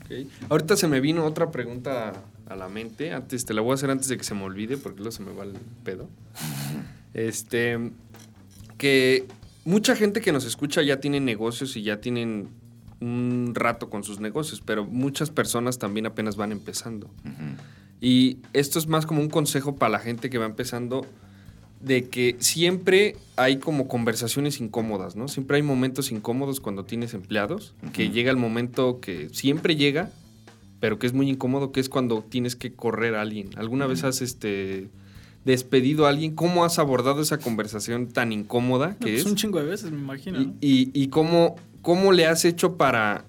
Ok. 0.01 0.27
Ahorita 0.49 0.77
se 0.77 0.89
me 0.89 1.01
vino 1.01 1.25
otra 1.25 1.51
pregunta 1.51 2.13
a 2.47 2.57
la 2.57 2.69
mente. 2.69 3.13
Antes 3.13 3.45
te 3.45 3.55
la 3.55 3.61
voy 3.61 3.73
a 3.73 3.75
hacer 3.75 3.91
antes 3.91 4.09
de 4.09 4.17
que 4.17 4.25
se 4.25 4.35
me 4.35 4.43
olvide, 4.43 4.77
porque 4.77 4.99
luego 4.99 5.13
se 5.13 5.23
me 5.23 5.33
va 5.33 5.45
el 5.45 5.53
pedo. 5.85 6.09
Este. 7.15 7.93
Que 8.79 9.27
mucha 9.65 9.95
gente 9.95 10.21
que 10.21 10.33
nos 10.33 10.45
escucha 10.45 10.83
ya 10.83 11.01
tiene 11.01 11.21
negocios 11.21 11.77
y 11.77 11.83
ya 11.83 12.01
tienen 12.01 12.49
un 13.01 13.53
rato 13.55 13.89
con 13.91 14.05
sus 14.05 14.21
negocios, 14.21 14.63
pero 14.65 14.85
muchas 14.85 15.31
personas 15.31 15.79
también 15.79 16.07
apenas 16.07 16.37
van 16.37 16.53
empezando. 16.53 17.11
Y 18.01 18.39
esto 18.53 18.79
es 18.79 18.87
más 18.87 19.07
como 19.07 19.21
un 19.21 19.29
consejo 19.29 19.77
para 19.77 19.91
la 19.91 19.99
gente 19.99 20.31
que 20.31 20.39
va 20.39 20.47
empezando 20.47 21.07
de 21.81 22.09
que 22.09 22.37
siempre 22.41 23.17
hay 23.37 23.57
como 23.59 23.89
conversaciones 23.89 24.61
incómodas, 24.61 25.17
¿no? 25.17 25.29
Siempre 25.29 25.57
hay 25.57 25.63
momentos 25.63 26.13
incómodos 26.13 26.61
cuando 26.61 26.85
tienes 26.85 27.15
empleados, 27.15 27.75
que 27.93 28.11
llega 28.11 28.31
el 28.31 28.37
momento 28.37 29.01
que 29.01 29.29
siempre 29.33 29.77
llega, 29.77 30.11
pero 30.79 30.99
que 30.99 31.07
es 31.07 31.13
muy 31.15 31.29
incómodo, 31.31 31.73
que 31.73 31.81
es 31.81 31.89
cuando 31.89 32.23
tienes 32.23 32.55
que 32.57 32.73
correr 32.73 33.15
a 33.15 33.23
alguien. 33.23 33.51
¿Alguna 33.57 33.87
vez 33.87 34.05
has 34.05 34.21
este 34.21 34.89
despedido 35.47 36.05
a 36.07 36.11
alguien? 36.11 36.35
¿Cómo 36.35 36.65
has 36.67 36.79
abordado 36.79 37.23
esa 37.23 37.39
conversación 37.39 38.09
tan 38.09 38.31
incómoda 38.33 38.89
No, 38.89 38.99
que 38.99 39.13
pues 39.13 39.21
es? 39.21 39.27
un 39.27 39.37
chingo 39.37 39.59
de 39.59 39.65
veces, 39.67 39.91
me 39.91 39.99
imagino. 39.99 40.39
Y, 40.41 40.45
¿no? 40.47 40.55
y- 40.61 40.91
y 40.93 41.09
cómo, 41.09 41.57
cómo 41.81 42.13
le 42.13 42.27
has 42.27 42.45
hecho 42.45 42.77
para, 42.77 43.25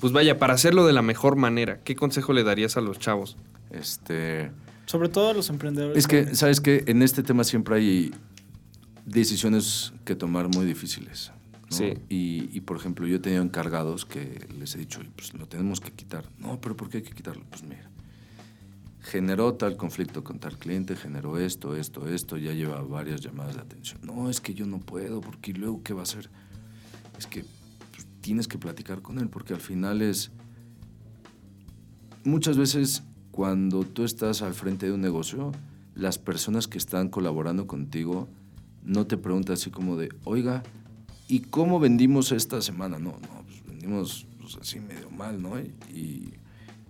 pues 0.00 0.12
vaya, 0.12 0.38
para 0.38 0.54
hacerlo 0.54 0.86
de 0.86 0.92
la 0.92 1.02
mejor 1.02 1.34
manera? 1.34 1.80
¿Qué 1.82 1.96
consejo 1.96 2.32
le 2.32 2.44
darías 2.44 2.76
a 2.76 2.80
los 2.80 3.00
chavos? 3.00 3.36
Este, 3.72 4.50
Sobre 4.88 5.10
todo 5.10 5.28
a 5.28 5.34
los 5.34 5.50
emprendedores. 5.50 5.98
Es 5.98 6.06
que, 6.06 6.20
jóvenes. 6.20 6.38
¿sabes 6.38 6.60
qué? 6.62 6.84
En 6.86 7.02
este 7.02 7.22
tema 7.22 7.44
siempre 7.44 7.76
hay 7.76 8.10
decisiones 9.04 9.92
que 10.06 10.16
tomar 10.16 10.48
muy 10.48 10.64
difíciles. 10.64 11.30
¿no? 11.70 11.76
Sí. 11.76 11.92
Y, 12.08 12.48
y, 12.56 12.60
por 12.62 12.78
ejemplo, 12.78 13.06
yo 13.06 13.16
he 13.16 13.18
tenido 13.18 13.42
encargados 13.42 14.06
que 14.06 14.48
les 14.58 14.74
he 14.76 14.78
dicho, 14.78 15.00
pues 15.14 15.34
lo 15.34 15.46
tenemos 15.46 15.80
que 15.80 15.92
quitar. 15.92 16.24
No, 16.38 16.58
pero 16.58 16.74
¿por 16.74 16.88
qué 16.88 16.98
hay 16.98 17.02
que 17.02 17.12
quitarlo? 17.12 17.44
Pues 17.50 17.64
mira, 17.64 17.90
generó 19.02 19.52
tal 19.54 19.76
conflicto 19.76 20.24
con 20.24 20.38
tal 20.38 20.56
cliente, 20.56 20.96
generó 20.96 21.36
esto, 21.36 21.76
esto, 21.76 22.08
esto, 22.08 22.38
ya 22.38 22.54
lleva 22.54 22.80
varias 22.80 23.20
llamadas 23.20 23.56
de 23.56 23.60
atención. 23.60 24.00
No, 24.02 24.30
es 24.30 24.40
que 24.40 24.54
yo 24.54 24.64
no 24.66 24.80
puedo, 24.80 25.20
porque 25.20 25.52
luego, 25.52 25.82
¿qué 25.82 25.92
va 25.92 26.00
a 26.00 26.04
hacer? 26.04 26.30
Es 27.18 27.26
que 27.26 27.44
pues, 27.90 28.06
tienes 28.22 28.48
que 28.48 28.56
platicar 28.56 29.02
con 29.02 29.18
él, 29.18 29.28
porque 29.28 29.52
al 29.52 29.60
final 29.60 30.00
es... 30.00 30.30
Muchas 32.24 32.56
veces 32.56 33.02
cuando 33.38 33.84
tú 33.84 34.02
estás 34.02 34.42
al 34.42 34.52
frente 34.52 34.86
de 34.86 34.92
un 34.92 35.00
negocio, 35.00 35.52
las 35.94 36.18
personas 36.18 36.66
que 36.66 36.76
están 36.76 37.08
colaborando 37.08 37.68
contigo 37.68 38.26
no 38.82 39.06
te 39.06 39.16
preguntan 39.16 39.52
así 39.52 39.70
como 39.70 39.96
de, 39.96 40.08
oiga, 40.24 40.64
¿y 41.28 41.38
cómo 41.42 41.78
vendimos 41.78 42.32
esta 42.32 42.60
semana? 42.60 42.98
No, 42.98 43.10
no, 43.12 43.44
pues 43.46 43.64
vendimos 43.64 44.26
pues, 44.40 44.58
así 44.60 44.80
medio 44.80 45.08
mal, 45.10 45.40
¿no? 45.40 45.56
Y, 45.60 46.34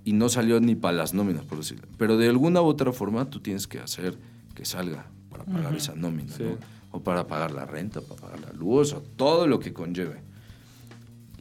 y 0.06 0.12
no 0.14 0.30
salió 0.30 0.58
ni 0.58 0.74
para 0.74 0.96
las 0.96 1.12
nóminas, 1.12 1.44
por 1.44 1.58
decirlo. 1.58 1.86
Pero 1.98 2.16
de 2.16 2.30
alguna 2.30 2.62
u 2.62 2.64
otra 2.64 2.94
forma 2.94 3.28
tú 3.28 3.40
tienes 3.40 3.66
que 3.66 3.80
hacer 3.80 4.16
que 4.54 4.64
salga 4.64 5.04
para 5.28 5.44
pagar 5.44 5.66
Ujú. 5.66 5.76
esa 5.76 5.96
nómina, 5.96 6.32
Sí. 6.32 6.44
¿no? 6.44 6.56
O 6.92 7.02
para 7.02 7.26
pagar 7.26 7.50
la 7.50 7.66
renta, 7.66 8.00
para 8.00 8.22
pagar 8.22 8.40
la 8.40 8.52
luz, 8.54 8.94
o 8.94 9.02
todo 9.02 9.46
lo 9.46 9.60
que 9.60 9.74
conlleve. 9.74 10.22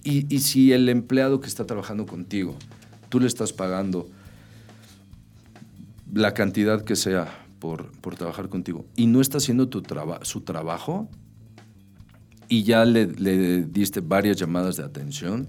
Y, 0.03 0.25
y 0.35 0.39
si 0.39 0.73
el 0.73 0.89
empleado 0.89 1.39
que 1.39 1.47
está 1.47 1.65
trabajando 1.65 2.05
contigo, 2.05 2.57
tú 3.07 3.21
le 3.21 3.27
estás 3.27 3.53
pagando 3.53 4.09
la 6.13 6.33
cantidad 6.33 6.83
que 6.83 6.95
sea 6.95 7.45
por, 7.59 7.91
por 8.01 8.15
trabajar 8.15 8.49
contigo 8.49 8.85
y 8.95 9.07
no 9.07 9.21
está 9.21 9.37
haciendo 9.37 9.67
tu 9.67 9.81
traba- 9.81 10.23
su 10.23 10.41
trabajo 10.41 11.09
y 12.49 12.63
ya 12.63 12.85
le, 12.85 13.07
le 13.07 13.63
diste 13.63 13.99
varias 13.99 14.37
llamadas 14.37 14.77
de 14.77 14.83
atención, 14.83 15.47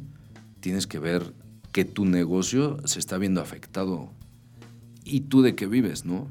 tienes 0.61 0.87
que 0.87 0.99
ver 0.99 1.33
que 1.73 1.85
tu 1.85 2.05
negocio 2.05 2.79
se 2.85 2.99
está 2.99 3.19
viendo 3.19 3.41
afectado 3.41 4.11
y 5.05 5.21
tú 5.21 5.43
de 5.43 5.55
qué 5.55 5.67
vives, 5.67 6.05
¿no? 6.05 6.29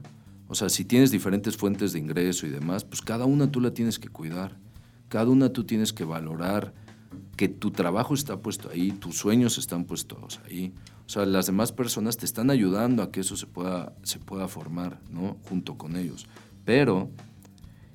O 0.50 0.56
sea, 0.56 0.70
si 0.70 0.86
tienes 0.86 1.12
diferentes 1.12 1.58
fuentes 1.58 1.94
de 1.94 2.00
ingreso 2.00 2.48
y 2.48 2.50
demás, 2.50 2.86
pues 2.86 3.02
cada 3.02 3.26
una 3.26 3.52
tú 3.52 3.62
la 3.62 3.74
tienes 3.74 4.00
que 4.00 4.10
cuidar, 4.10 4.58
cada 5.10 5.30
una 5.30 5.50
tú 5.50 5.64
tienes 5.64 5.94
que 5.94 6.06
valorar 6.06 6.74
que 7.36 7.48
tu 7.48 7.72
trabajo 7.72 8.14
está 8.14 8.42
puesto 8.42 8.70
ahí, 8.70 8.92
tus 8.92 9.18
sueños 9.18 9.58
están 9.58 9.86
puestos 9.86 10.40
ahí. 10.46 10.74
O 11.08 11.10
sea, 11.10 11.26
las 11.26 11.46
demás 11.46 11.72
personas 11.72 12.18
te 12.18 12.26
están 12.26 12.50
ayudando 12.50 13.02
a 13.02 13.12
que 13.12 13.22
eso 13.22 13.38
se 13.38 13.48
pueda, 13.48 13.94
se 14.04 14.20
pueda 14.20 14.50
formar, 14.50 15.00
¿no? 15.10 15.38
Junto 15.48 15.78
con 15.78 15.96
ellos. 15.96 16.28
Pero 16.66 17.10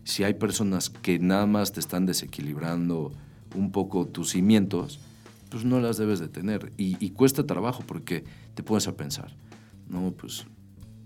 si 0.02 0.24
hay 0.24 0.32
personas 0.32 0.88
que 0.88 1.18
nada 1.18 1.44
más 1.44 1.72
te 1.72 1.80
están 1.80 2.06
desequilibrando 2.06 3.12
un 3.54 3.70
poco 3.70 4.06
tus 4.06 4.30
cimientos, 4.30 4.98
pues 5.50 5.62
no 5.66 5.78
las 5.78 5.98
debes 5.98 6.20
de 6.20 6.28
tener. 6.28 6.72
Y, 6.78 6.96
y 7.04 7.10
cuesta 7.10 7.46
trabajo 7.46 7.84
porque 7.86 8.24
te 8.54 8.62
pones 8.62 8.88
a 8.88 8.96
pensar, 8.96 9.36
no, 9.90 10.12
pues 10.12 10.46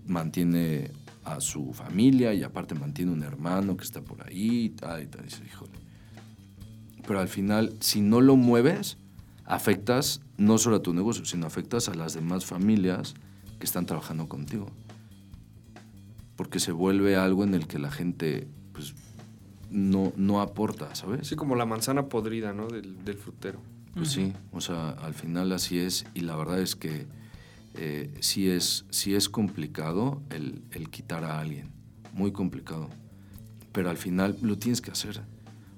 mantiene 0.05 0.91
a 1.25 1.41
su 1.41 1.73
familia 1.73 2.33
y 2.33 2.41
aparte 2.43 2.73
mantiene 2.73 3.11
un 3.11 3.21
hermano 3.21 3.75
que 3.75 3.83
está 3.83 4.01
por 4.01 4.25
ahí 4.25 4.65
y 4.65 4.69
tal 4.69 5.03
y 5.03 5.07
tal. 5.07 5.25
Y 5.25 5.45
híjole. 5.45 5.73
Pero 7.05 7.19
al 7.19 7.27
final, 7.27 7.75
si 7.81 7.99
no 7.99 8.21
lo 8.21 8.37
mueves, 8.37 8.97
afectas 9.47 10.21
no 10.37 10.57
solo 10.57 10.77
a 10.77 10.81
tu 10.81 10.93
negocio, 10.93 11.25
sino 11.25 11.47
afectas 11.47 11.89
a 11.89 11.95
las 11.95 12.13
demás 12.13 12.45
familias 12.45 13.15
que 13.59 13.65
están 13.65 13.85
trabajando 13.85 14.27
contigo. 14.27 14.67
Porque 16.35 16.59
se 16.59 16.71
vuelve 16.71 17.15
algo 17.15 17.43
en 17.43 17.53
el 17.53 17.67
que 17.67 17.79
la 17.79 17.89
gente 17.89 18.47
pues, 18.73 18.93
no, 19.71 20.13
no 20.15 20.41
aporta, 20.41 20.93
¿sabes? 20.93 21.21
Así 21.21 21.35
como 21.35 21.55
la 21.55 21.65
manzana 21.65 22.07
podrida, 22.07 22.53
¿no? 22.53 22.67
Del, 22.67 23.03
del 23.03 23.17
frutero. 23.17 23.59
Pues 23.93 24.11
sí, 24.11 24.31
o 24.51 24.61
sea, 24.61 24.91
al 24.91 25.15
final 25.15 25.51
así 25.51 25.79
es 25.79 26.05
y 26.13 26.19
la 26.19 26.35
verdad 26.35 26.59
es 26.59 26.75
que 26.75 27.07
eh, 27.73 28.13
sí, 28.19 28.47
es, 28.47 28.85
sí 28.91 29.15
es 29.15 29.27
complicado 29.27 30.21
el, 30.29 30.61
el 30.71 30.89
quitar 30.91 31.23
a 31.23 31.39
alguien, 31.39 31.71
muy 32.13 32.31
complicado, 32.31 32.89
pero 33.71 33.89
al 33.89 33.97
final 33.97 34.37
lo 34.43 34.59
tienes 34.59 34.81
que 34.81 34.91
hacer. 34.91 35.21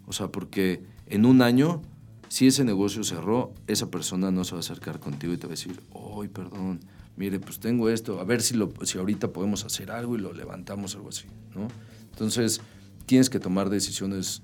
O 0.06 0.12
sea, 0.12 0.28
porque 0.28 0.84
en 1.06 1.26
un 1.26 1.42
año, 1.42 1.82
si 2.30 2.48
ese 2.48 2.64
negocio 2.64 3.04
cerró, 3.04 3.54
esa 3.68 3.92
persona 3.92 4.32
no 4.32 4.44
se 4.46 4.52
va 4.52 4.58
a 4.58 4.60
acercar 4.62 5.00
contigo 5.02 5.34
y 5.34 5.38
te 5.38 5.48
va 5.48 5.52
a 5.54 5.56
decir, 5.58 5.80
¡ay, 6.22 6.30
perdón! 6.30 6.80
Mire, 7.18 7.40
pues 7.42 7.60
tengo 7.60 7.90
esto, 7.90 8.22
a 8.22 8.24
ver 8.24 8.42
si, 8.42 8.54
lo, 8.56 8.72
si 8.84 8.98
ahorita 8.98 9.34
podemos 9.34 9.66
hacer 9.66 9.92
algo 9.92 10.16
y 10.16 10.22
lo 10.22 10.32
levantamos, 10.32 10.96
algo 10.96 11.10
así, 11.10 11.26
¿no? 11.54 11.68
Entonces, 12.12 12.62
tienes 13.06 13.30
que 13.30 13.40
tomar 13.40 13.70
decisiones 13.70 14.42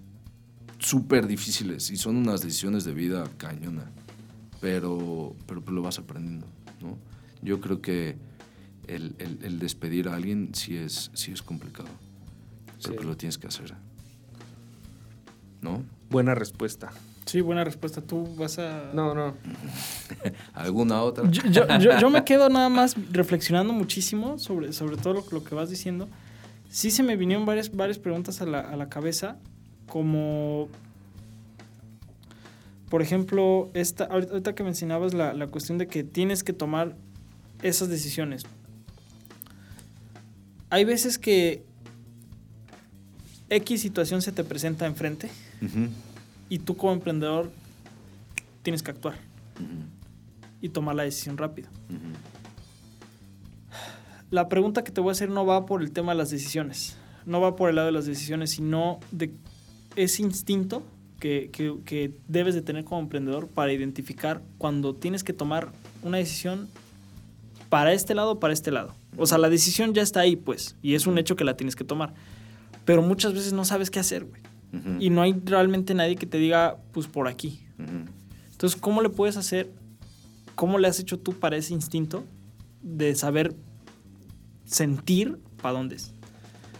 súper 0.79 1.25
difíciles 1.25 1.89
y 1.91 1.95
son 1.95 2.17
unas 2.17 2.41
decisiones 2.41 2.83
de 2.83 2.93
vida 2.93 3.29
cañona, 3.37 3.89
pero, 4.59 5.35
pero 5.47 5.61
pues 5.61 5.73
lo 5.73 5.81
vas 5.81 5.99
aprendiendo, 5.99 6.47
¿no? 6.81 6.97
Yo 7.41 7.61
creo 7.61 7.81
que 7.81 8.17
el, 8.87 9.15
el- 9.19 9.39
el 9.43 9.59
despedir 9.59 10.09
a 10.09 10.15
alguien 10.15 10.49
sí 10.53 10.75
es, 10.75 11.11
sí 11.13 11.31
es 11.31 11.41
complicado, 11.41 11.87
pero 12.81 12.89
Sí. 12.89 12.91
pues 12.95 13.05
lo 13.07 13.15
tienes 13.15 13.37
que 13.37 13.47
hacer, 13.47 13.73
¿no? 15.61 15.83
Buena 16.09 16.35
respuesta. 16.35 16.91
Sí, 17.25 17.41
buena 17.41 17.63
respuesta. 17.63 18.01
Tú 18.01 18.35
vas 18.35 18.59
a... 18.59 18.91
No, 18.93 19.15
no. 19.15 19.33
¿Alguna 20.53 21.01
otra? 21.01 21.29
Yo, 21.29 21.41
yo- 21.49 21.67
yo- 21.79 21.99
yo 21.99 22.09
me 22.09 22.23
quedo 22.23 22.49
nada 22.49 22.69
más 22.69 22.95
reflexionando 23.11 23.73
muchísimo 23.73 24.37
sobre, 24.37 24.71
sobre 24.73 24.97
todo 24.97 25.13
lo, 25.15 25.25
lo 25.31 25.43
que 25.43 25.55
vas 25.55 25.69
diciendo. 25.69 26.07
Sí 26.69 26.91
se 26.91 27.01
me 27.03 27.15
vinieron 27.15 27.45
varias, 27.45 27.75
varias 27.75 27.97
preguntas 27.97 28.41
a 28.41 28.45
la, 28.45 28.59
a 28.59 28.75
la 28.75 28.89
cabeza, 28.89 29.37
como, 29.87 30.67
por 32.89 33.01
ejemplo, 33.01 33.69
esta, 33.73 34.03
ahorita 34.05 34.31
ahorita 34.33 34.55
que 34.55 34.63
mencionabas 34.63 35.13
la, 35.13 35.33
la 35.33 35.47
cuestión 35.47 35.77
de 35.77 35.87
que 35.87 36.03
tienes 36.03 36.43
que 36.43 36.53
tomar 36.53 36.95
esas 37.63 37.87
decisiones. 37.89 38.43
Hay 40.69 40.83
veces 40.85 41.17
que 41.17 41.63
X 43.49 43.81
situación 43.81 44.21
se 44.21 44.31
te 44.31 44.43
presenta 44.43 44.85
enfrente 44.85 45.29
Ujú, 45.61 45.87
y 46.49 46.59
tú 46.59 46.75
como 46.77 46.93
emprendedor 46.93 47.51
tienes 48.63 48.83
que 48.83 48.91
actuar 48.91 49.15
y 50.61 50.69
tomar 50.69 50.95
la 50.95 51.03
decisión 51.03 51.37
rápido. 51.37 51.69
La 54.31 54.49
pregunta 54.49 54.83
que 54.83 54.91
te 54.91 55.01
voy 55.01 55.09
a 55.09 55.11
hacer 55.13 55.29
no 55.29 55.45
va 55.45 55.65
por 55.65 55.81
el 55.81 55.91
tema 55.91 56.11
de 56.13 56.17
las 56.17 56.29
decisiones, 56.31 56.97
no 57.25 57.39
va 57.41 57.55
por 57.55 57.69
el 57.69 57.75
lado 57.75 57.87
de 57.87 57.91
las 57.91 58.05
decisiones, 58.05 58.51
sino 58.51 58.99
de 59.11 59.31
ese 59.95 60.23
instinto 60.23 60.83
que, 61.19 61.49
que- 61.53 61.75
que 61.85 62.17
debes 62.27 62.55
de 62.55 62.61
tener 62.61 62.83
como 62.83 63.01
emprendedor 63.01 63.47
para 63.47 63.71
identificar 63.71 64.41
cuando 64.57 64.95
tienes 64.95 65.23
que 65.23 65.31
tomar 65.33 65.71
una 66.03 66.17
decisión 66.17 66.67
para 67.69 67.93
este 67.93 68.13
lado 68.15 68.31
o 68.33 68.39
para 68.39 68.53
este 68.53 68.71
lado. 68.71 68.93
O 69.17 69.25
sea, 69.25 69.37
la 69.37 69.49
decisión 69.49 69.93
ya 69.93 70.01
está 70.01 70.19
ahí, 70.21 70.35
pues, 70.35 70.75
y 70.81 70.95
es 70.95 71.07
un 71.07 71.17
hecho 71.17 71.35
que 71.35 71.43
la 71.45 71.55
tienes 71.55 71.75
que 71.75 71.83
tomar. 71.83 72.13
Pero 72.83 73.01
muchas 73.01 73.33
veces 73.33 73.53
no 73.53 73.63
sabes 73.63 73.89
qué 73.89 73.99
hacer, 73.99 74.25
güey. 74.25 74.41
Y 74.99 75.09
no 75.09 75.21
hay 75.21 75.33
realmente 75.45 75.93
nadie 75.93 76.15
que 76.15 76.25
te 76.25 76.37
diga, 76.37 76.77
pues, 76.91 77.07
por 77.07 77.27
aquí. 77.27 77.61
Entonces, 78.51 78.79
¿cómo 78.79 79.01
le 79.01 79.09
puedes 79.09 79.37
hacer? 79.37 79.71
¿Cómo 80.55 80.77
le 80.79 80.87
has 80.87 80.99
hecho 80.99 81.19
tú 81.19 81.33
para 81.33 81.57
ese 81.57 81.73
instinto 81.73 82.23
de 82.81 83.15
saber 83.15 83.55
sentir 84.65 85.39
para 85.61 85.77
dónde 85.77 85.95
es? 85.95 86.13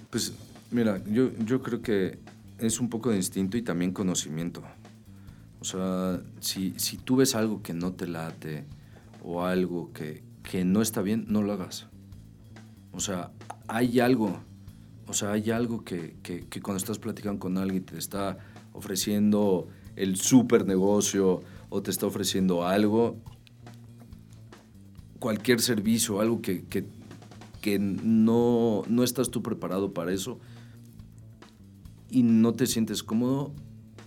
Pues 0.09 0.33
mira, 0.71 1.03
yo, 1.05 1.31
yo 1.45 1.61
creo 1.61 1.81
que 1.81 2.19
es 2.57 2.79
un 2.79 2.89
poco 2.89 3.09
de 3.09 3.17
instinto 3.17 3.57
y 3.57 3.61
también 3.61 3.91
conocimiento. 3.91 4.63
O 5.59 5.65
sea, 5.65 6.21
si, 6.39 6.73
si 6.77 6.97
tú 6.97 7.17
ves 7.17 7.35
algo 7.35 7.61
que 7.61 7.73
no 7.73 7.93
te 7.93 8.07
late 8.07 8.65
o 9.23 9.43
algo 9.43 9.91
que, 9.93 10.23
que 10.43 10.63
no 10.63 10.81
está 10.81 11.01
bien, 11.01 11.25
no 11.27 11.41
lo 11.41 11.53
hagas. 11.53 11.87
O 12.91 12.99
sea, 12.99 13.31
hay 13.67 13.99
algo, 13.99 14.39
o 15.07 15.13
sea, 15.13 15.31
hay 15.33 15.51
algo 15.51 15.83
que, 15.83 16.15
que, 16.23 16.61
cuando 16.61 16.77
estás 16.77 16.99
platicando 16.99 17.39
con 17.39 17.57
alguien 17.57 17.83
te 17.83 17.97
está 17.97 18.37
ofreciendo 18.73 19.67
el 19.95 20.17
super 20.17 20.65
negocio 20.65 21.41
o 21.69 21.81
te 21.81 21.91
está 21.91 22.07
ofreciendo 22.07 22.65
algo, 22.65 23.17
cualquier 25.19 25.61
servicio, 25.61 26.21
algo 26.21 26.41
que, 26.41 26.65
que, 26.65 26.85
que 27.61 27.79
no, 27.79 28.83
no 28.87 29.03
estás 29.03 29.29
tú 29.29 29.41
preparado 29.41 29.93
para 29.93 30.11
eso 30.11 30.39
y 32.09 32.23
no 32.23 32.53
te 32.53 32.65
sientes 32.65 33.03
cómodo, 33.03 33.53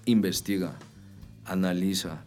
investiga, 0.04 0.78
analiza, 1.44 2.24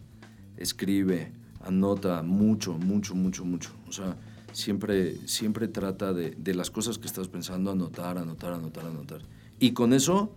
escribe, 0.56 1.32
anota 1.60 2.22
mucho, 2.22 2.74
mucho, 2.78 3.14
mucho, 3.14 3.44
mucho. 3.44 3.70
O 3.88 3.92
sea, 3.92 4.16
siempre, 4.52 5.16
siempre 5.26 5.68
trata 5.68 6.12
de, 6.12 6.30
de 6.30 6.54
las 6.54 6.70
cosas 6.70 6.98
que 6.98 7.06
estás 7.06 7.28
pensando, 7.28 7.70
anotar, 7.70 8.18
anotar, 8.18 8.52
anotar, 8.52 8.86
anotar. 8.86 9.20
Y 9.58 9.72
con 9.72 9.92
eso 9.92 10.34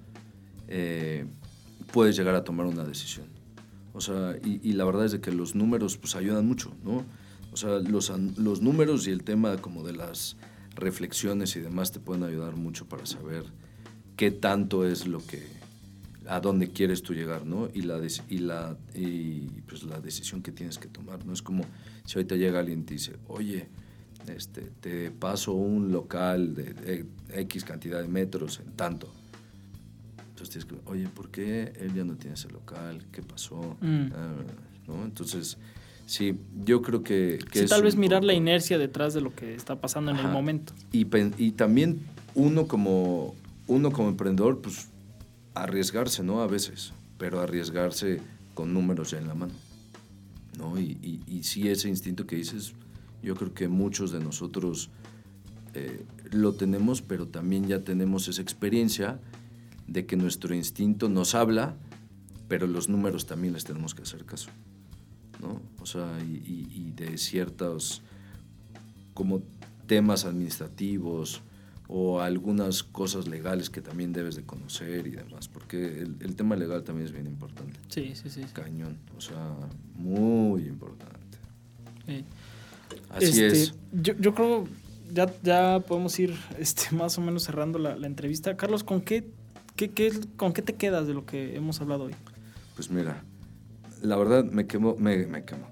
eh, 0.68 1.26
puedes 1.92 2.16
llegar 2.16 2.36
a 2.36 2.44
tomar 2.44 2.66
una 2.66 2.84
decisión. 2.84 3.28
O 3.94 4.02
sea, 4.02 4.36
y, 4.44 4.60
y 4.68 4.74
la 4.74 4.86
verdad 4.86 5.06
es 5.06 5.12
de 5.14 5.22
que 5.22 5.32
los 5.32 5.56
números 5.56 5.98
pues 5.98 6.16
ayudan 6.16 6.46
mucho, 6.46 6.74
¿no? 6.84 7.06
O 7.52 7.58
sea, 7.58 7.80
los, 7.80 8.12
los 8.38 8.62
números 8.62 9.08
y 9.08 9.12
el 9.12 9.24
tema 9.24 9.56
como 9.58 9.84
de 9.84 9.94
las 9.94 10.36
reflexiones 10.76 11.56
y 11.56 11.62
demás 11.62 11.94
te 11.94 12.02
pueden 12.02 12.24
ayudar 12.24 12.58
mucho 12.58 12.86
para 12.86 13.06
saber 13.06 13.46
qué 14.18 14.32
tanto 14.32 14.86
es 14.86 15.08
lo 15.08 15.26
que, 15.26 15.48
a 16.28 16.40
dónde 16.40 16.72
quieres 16.72 17.02
tú 17.02 17.14
llegar, 17.14 17.46
¿no? 17.46 17.70
Y 17.74 17.84
la, 17.84 18.02
y 18.30 18.38
la, 18.40 18.78
y, 18.94 19.42
pues, 19.68 19.84
la 19.84 20.00
decisión 20.00 20.42
que 20.42 20.52
tienes 20.52 20.78
que 20.78 20.88
tomar, 20.88 21.26
¿no? 21.26 21.34
Es 21.34 21.42
como 21.42 21.64
si 22.06 22.18
ahorita 22.18 22.36
llega 22.36 22.60
alguien 22.60 22.82
y 22.82 22.84
te 22.84 22.94
dice, 22.96 23.16
oye, 23.28 23.70
este, 24.30 24.62
te 24.82 25.12
paso 25.12 25.54
un 25.54 25.92
local 25.92 26.56
de, 26.56 27.06
X 27.34 27.64
cantidad 27.64 28.02
de 28.02 28.08
metros 28.08 28.60
en 28.66 28.72
tanto. 28.74 29.12
Entonces 30.30 30.50
tienes 30.50 30.66
que, 30.66 30.90
oye, 30.92 31.08
¿por 31.08 31.30
qué 31.30 31.74
él 31.80 31.94
ya 31.94 32.04
no 32.04 32.16
tiene 32.16 32.36
ese 32.36 32.50
local? 32.50 33.06
¿Qué 33.12 33.22
pasó? 33.22 33.78
Mm. 33.82 34.08
Ah, 34.14 34.34
¿no? 34.88 35.04
Entonces, 35.06 35.58
sí, 36.06 36.38
yo 36.66 36.82
creo 36.82 37.04
que... 37.04 37.40
que 37.52 37.60
Sí, 37.60 37.66
es 37.66 37.70
tal 37.70 37.84
vez 37.84 37.96
mirar 37.96 38.24
la 38.24 38.34
poco- 38.34 38.42
inercia 38.42 38.78
detrás 38.78 39.14
de 39.14 39.22
lo 39.22 39.34
que 39.34 39.56
está 39.56 39.80
pasando 39.80 40.12
en 40.12 40.18
el 40.18 40.26
Ajá. 40.26 40.34
momento. 40.34 40.74
y, 40.92 41.06
y 41.38 41.52
también 41.52 42.00
uno 42.36 42.68
como, 42.68 43.34
uno 43.68 43.92
como 43.92 44.10
emprendedor, 44.10 44.62
pues 44.62 44.88
arriesgarse, 45.54 46.22
¿no? 46.22 46.42
A 46.42 46.48
veces, 46.48 46.92
pero 47.18 47.40
arriesgarse 47.40 48.20
con 48.54 48.74
números 48.74 49.12
ya 49.12 49.20
en 49.20 49.28
la 49.30 49.36
mano, 49.36 49.54
¿no? 50.58 50.78
Y, 50.80 50.98
y, 51.02 51.22
y 51.28 51.44
sí, 51.44 51.70
ese 51.70 51.88
instinto 51.88 52.28
que 52.28 52.36
dices, 52.36 52.74
yo 53.26 53.36
creo 53.36 53.54
que 53.54 53.68
muchos 53.68 54.12
de 54.12 54.20
nosotros 54.20 54.92
eh, 55.74 56.06
lo 56.32 56.54
tenemos, 56.54 57.02
pero 57.02 57.28
también 57.28 57.68
ya 57.68 57.82
tenemos 57.82 58.28
esa 58.28 58.42
experiencia 58.42 59.20
de 59.88 60.06
que 60.06 60.16
nuestro 60.16 60.54
instinto 60.54 61.10
nos 61.10 61.36
habla, 61.36 61.76
pero 62.48 62.68
los 62.68 62.88
números 62.88 63.26
también 63.26 63.54
les 63.54 63.66
tenemos 63.66 63.96
que 63.96 64.04
hacer 64.04 64.26
caso, 64.26 64.52
¿no? 65.42 65.60
sea, 65.86 66.20
y, 66.24 66.92
de 66.96 67.18
ciertos 67.18 68.02
como 69.14 69.42
temas 69.88 70.26
administrativos 70.26 71.42
o 71.88 72.22
algunas 72.22 72.84
cosas 72.84 73.28
legales 73.28 73.70
que 73.70 73.82
también 73.82 74.14
debes 74.14 74.36
de 74.36 74.44
conocer 74.44 75.08
y 75.08 75.12
demás, 75.12 75.48
porque 75.48 76.00
el, 76.00 76.16
el 76.20 76.36
tema 76.36 76.56
legal 76.56 76.84
también 76.84 77.08
es 77.08 77.12
bien 77.12 77.28
importante. 77.28 77.80
Sí, 77.90 78.14
sí, 78.16 78.30
sí. 78.30 78.44
sí. 78.44 78.54
Cañón, 78.54 78.98
o 79.18 79.22
sea, 79.22 79.56
muy 79.96 80.64
importante. 80.64 81.38
Eh, 82.08 82.24
Así 83.10 83.26
este, 83.26 83.48
es. 83.48 83.74
Yo, 83.92 84.14
yo 84.20 84.34
creo 84.34 84.68
ya, 85.12 85.34
ya 85.42 85.80
podemos 85.88 86.18
ir 86.20 86.36
este, 86.60 86.96
más 86.96 87.18
o 87.18 87.22
menos 87.22 87.44
cerrando 87.44 87.80
la, 87.80 87.96
la 87.96 88.08
entrevista. 88.08 88.56
Carlos, 88.58 88.84
¿con 88.84 89.02
qué, 89.02 89.32
qué, 89.76 89.92
qué 89.92 90.12
¿con 90.36 90.54
qué 90.54 90.62
te 90.62 90.74
quedas 90.74 91.08
de 91.08 91.14
lo 91.14 91.26
que 91.26 91.56
hemos 91.56 91.82
hablado 91.82 92.06
hoy? 92.06 92.16
Pues 92.76 92.90
mira, 92.92 93.24
la 94.02 94.18
verdad 94.18 94.44
me 94.44 94.68
quemo, 94.68 94.96
me, 94.98 95.26
me 95.26 95.46
quemo. 95.46 95.68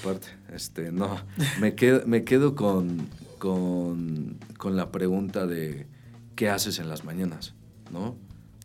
Aparte, 0.00 0.28
este, 0.52 0.92
no, 0.92 1.16
me 1.60 1.74
quedo, 1.74 2.06
me 2.06 2.24
quedo 2.24 2.54
con, 2.54 3.08
con, 3.38 4.38
con 4.58 4.76
la 4.76 4.90
pregunta 4.90 5.46
de 5.46 5.86
qué 6.34 6.48
haces 6.48 6.78
en 6.78 6.88
las 6.88 7.04
mañanas, 7.04 7.54
¿no? 7.92 8.16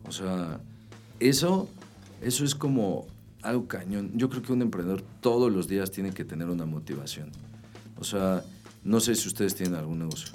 O 0.06 0.12
sea, 0.12 0.60
eso, 1.20 1.68
eso 2.20 2.44
es 2.44 2.54
como 2.54 3.06
algo 3.42 3.66
cañón. 3.66 4.10
Yo 4.14 4.28
creo 4.28 4.42
que 4.42 4.52
un 4.52 4.62
emprendedor 4.62 5.02
todos 5.20 5.52
los 5.52 5.68
días 5.68 5.90
tiene 5.90 6.10
que 6.12 6.24
tener 6.24 6.48
una 6.48 6.66
motivación. 6.66 7.30
O 8.02 8.04
sea, 8.04 8.42
no 8.82 8.98
sé 8.98 9.14
si 9.14 9.28
ustedes 9.28 9.54
tienen 9.54 9.76
algún 9.76 10.00
negocio. 10.00 10.30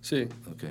Sí. 0.00 0.22
Ok. 0.50 0.64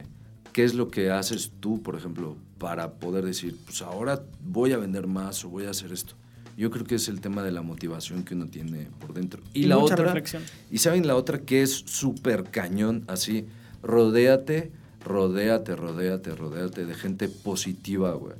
¿Qué 0.52 0.64
es 0.64 0.74
lo 0.74 0.88
que 0.89 1.12
haces 1.12 1.52
tú, 1.60 1.84
por 1.84 1.96
ejemplo, 1.96 2.36
para 2.58 2.94
poder 2.96 3.24
decir, 3.26 3.56
pues 3.64 3.84
ahora 3.84 4.24
voy 4.44 4.72
a 4.74 4.78
vender 4.78 5.06
más 5.06 5.46
o 5.46 5.50
voy 5.50 5.66
a 5.66 5.70
hacer 5.70 5.92
esto? 5.94 6.16
Yo 6.58 6.72
creo 6.72 6.84
que 6.84 6.96
es 6.96 7.08
el 7.10 7.22
tema 7.22 7.44
de 7.44 7.52
la 7.52 7.62
motivación 7.62 8.24
que 8.24 8.34
uno 8.34 8.48
tiene 8.48 8.88
por 9.00 9.14
dentro. 9.14 9.44
Y, 9.54 9.62
Y 9.62 9.66
la 9.68 9.78
otra, 9.78 9.98
reflexión. 10.06 10.42
y 10.72 10.80
saben 10.80 11.06
la 11.06 11.16
otra 11.16 11.42
que 11.42 11.62
es 11.62 11.72
súper 11.86 12.46
cañón, 12.46 13.04
así, 13.08 13.46
rodéate, 13.84 14.72
rodéate, 15.06 15.76
rodéate, 15.76 16.36
rodéate 16.36 16.86
de 16.88 16.94
gente 16.96 17.30
positiva, 17.30 18.14
güey. 18.14 18.36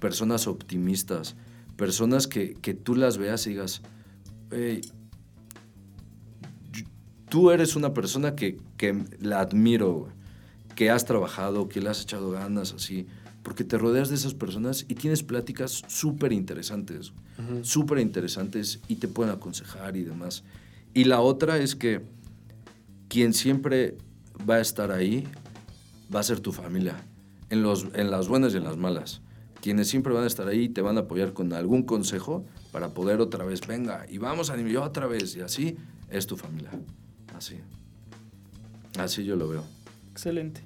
Personas 0.00 0.48
optimistas, 0.48 1.36
personas 1.76 2.26
que, 2.26 2.54
que 2.54 2.74
tú 2.74 2.96
las 2.96 3.18
veas 3.18 3.46
y 3.46 3.50
digas, 3.50 3.82
"Ey, 4.50 4.80
tú 7.36 7.50
eres 7.50 7.76
una 7.76 7.92
persona 7.92 8.34
que, 8.34 8.58
que 8.78 9.04
la 9.20 9.40
admiro, 9.40 9.92
güey, 9.92 10.12
que 10.74 10.88
has 10.88 11.04
trabajado, 11.04 11.68
que 11.68 11.82
le 11.82 11.90
has 11.90 12.00
echado 12.00 12.30
ganas, 12.30 12.72
así, 12.72 13.06
porque 13.42 13.62
te 13.62 13.76
rodeas 13.76 14.08
de 14.08 14.14
esas 14.14 14.32
personas 14.32 14.86
y 14.88 14.94
tienes 14.94 15.22
pláticas 15.22 15.82
súper 15.86 16.32
interesantes, 16.32 17.12
súper 17.60 17.98
interesantes 17.98 18.80
y 18.88 18.96
te 18.96 19.06
pueden 19.06 19.34
aconsejar 19.34 19.98
y 19.98 20.04
demás. 20.04 20.44
Y 20.94 21.04
la 21.04 21.20
otra 21.20 21.58
es 21.58 21.76
que 21.76 22.00
quien 23.08 23.34
siempre 23.34 23.98
va 24.48 24.54
a 24.54 24.60
estar 24.60 24.90
ahí 24.90 25.28
va 26.14 26.20
a 26.20 26.22
ser 26.22 26.40
tu 26.40 26.52
familia, 26.52 26.96
en, 27.50 27.62
los, 27.62 27.88
en 27.92 28.10
las 28.10 28.28
buenas 28.28 28.54
y 28.54 28.56
en 28.56 28.64
las 28.64 28.78
malas. 28.78 29.20
Quienes 29.60 29.88
siempre 29.88 30.14
van 30.14 30.24
a 30.24 30.26
estar 30.26 30.48
ahí 30.48 30.62
y 30.62 30.68
te 30.70 30.80
van 30.80 30.96
a 30.96 31.00
apoyar 31.00 31.34
con 31.34 31.52
algún 31.52 31.82
consejo 31.82 32.46
para 32.72 32.94
poder 32.94 33.20
otra 33.20 33.44
vez, 33.44 33.60
venga, 33.66 34.06
y 34.08 34.16
vamos 34.16 34.48
a 34.48 34.54
animar 34.54 34.88
otra 34.88 35.06
vez, 35.06 35.36
y 35.36 35.42
así 35.42 35.76
es 36.08 36.26
tu 36.26 36.38
familia. 36.38 36.70
Así. 37.36 37.56
Así 38.98 39.24
yo 39.24 39.36
lo 39.36 39.48
veo. 39.48 39.64
Excelente. 40.12 40.62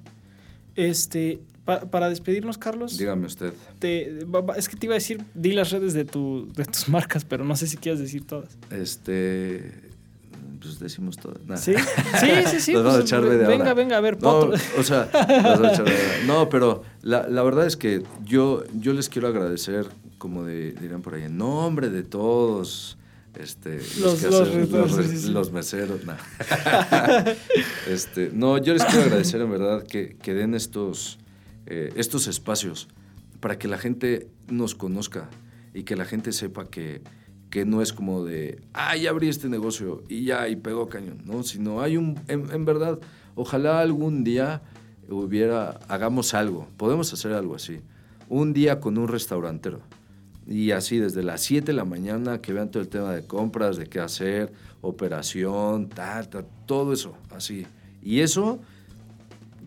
Este, 0.75 1.41
pa- 1.65 1.81
para 1.81 2.07
despedirnos, 2.09 2.57
Carlos, 2.57 2.97
Dígame 2.97 3.25
usted. 3.27 3.53
te- 3.79 4.19
es 4.57 4.69
que 4.69 4.77
te 4.77 4.85
iba 4.85 4.93
a 4.93 4.99
decir, 4.99 5.23
di 5.33 5.51
las 5.51 5.71
redes 5.71 5.93
de, 5.93 6.05
tu, 6.05 6.47
de 6.55 6.65
tus 6.65 6.87
marcas, 6.87 7.25
pero 7.25 7.43
no 7.43 7.55
sé 7.55 7.67
si 7.67 7.77
quieres 7.77 7.99
decir 7.99 8.25
todas. 8.25 8.57
Este. 8.69 9.91
Pues 10.61 10.77
decimos 10.79 11.17
todo. 11.17 11.33
Nah. 11.47 11.57
¿Sí? 11.57 11.73
Sí, 12.19 12.27
sí, 12.47 12.59
sí. 12.59 12.73
Vamos 12.75 12.93
a 12.93 12.97
pues, 12.99 13.05
echar 13.05 13.21
venga, 13.23 13.73
venga, 13.73 13.97
a 13.97 14.01
ver, 14.01 14.21
No, 14.21 14.51
o 14.77 14.83
sea, 14.83 15.09
a 15.11 15.73
echar 15.73 15.85
no, 16.27 16.49
pero 16.49 16.83
la, 17.01 17.27
la 17.27 17.41
verdad 17.41 17.65
es 17.65 17.75
que 17.75 18.03
yo, 18.23 18.63
yo 18.79 18.93
les 18.93 19.09
quiero 19.09 19.27
agradecer, 19.27 19.87
como 20.19 20.43
de, 20.43 20.73
dirán 20.73 21.01
por 21.01 21.15
ahí, 21.15 21.23
en 21.23 21.37
nombre 21.37 21.89
de 21.89 22.03
todos. 22.03 22.97
Este, 23.35 23.77
Los- 24.01 24.21
los 24.23 24.69
los, 24.69 25.05
sí. 25.21 25.29
los 25.31 25.51
meseros, 25.51 26.05
nah. 26.05 26.17
este, 27.87 28.29
no, 28.33 28.57
yo 28.57 28.73
les 28.73 28.83
quiero 28.85 29.03
agradecer 29.03 29.41
en 29.41 29.49
verdad 29.51 29.83
que, 29.83 30.15
que 30.21 30.33
den 30.33 30.53
estos, 30.53 31.17
eh, 31.65 31.91
estos 31.95 32.27
espacios 32.27 32.87
para 33.39 33.57
que 33.57 33.67
la 33.67 33.77
gente 33.77 34.27
nos 34.49 34.75
conozca 34.75 35.29
y 35.73 35.83
que 35.83 35.95
la 35.95 36.05
gente 36.05 36.31
sepa 36.33 36.65
que, 36.69 37.01
que 37.49 37.65
no 37.65 37.81
es 37.81 37.93
como 37.93 38.23
de, 38.23 38.61
ah, 38.73 38.95
ya 38.97 39.09
abrí 39.11 39.29
este 39.29 39.47
negocio 39.49 40.03
y 40.09 40.25
ya, 40.25 40.47
y 40.49 40.55
pegó 40.57 40.89
cañón, 40.89 41.21
¿no? 41.25 41.43
Sino 41.43 41.81
hay 41.81 41.97
un, 41.97 42.19
en, 42.27 42.51
en 42.51 42.65
verdad, 42.65 42.99
ojalá 43.35 43.79
algún 43.79 44.23
día 44.23 44.61
hubiera, 45.09 45.79
hagamos 45.87 46.33
algo, 46.33 46.67
podemos 46.77 47.11
hacer 47.13 47.31
algo 47.33 47.55
así, 47.55 47.79
un 48.29 48.53
día 48.53 48.79
con 48.79 48.97
un 48.97 49.07
restaurantero. 49.07 49.79
Y 50.51 50.71
así 50.71 50.97
desde 50.99 51.23
las 51.23 51.41
7 51.41 51.67
de 51.67 51.73
la 51.73 51.85
mañana 51.85 52.41
que 52.41 52.51
vean 52.53 52.69
todo 52.69 52.83
el 52.83 52.89
tema 52.89 53.13
de 53.13 53.23
compras, 53.25 53.77
de 53.77 53.87
qué 53.87 53.99
hacer, 54.01 54.51
operación, 54.81 55.87
tal, 55.89 56.27
tal, 56.29 56.45
todo 56.65 56.93
eso, 56.93 57.15
así. 57.33 57.65
Y 58.03 58.19
eso, 58.19 58.59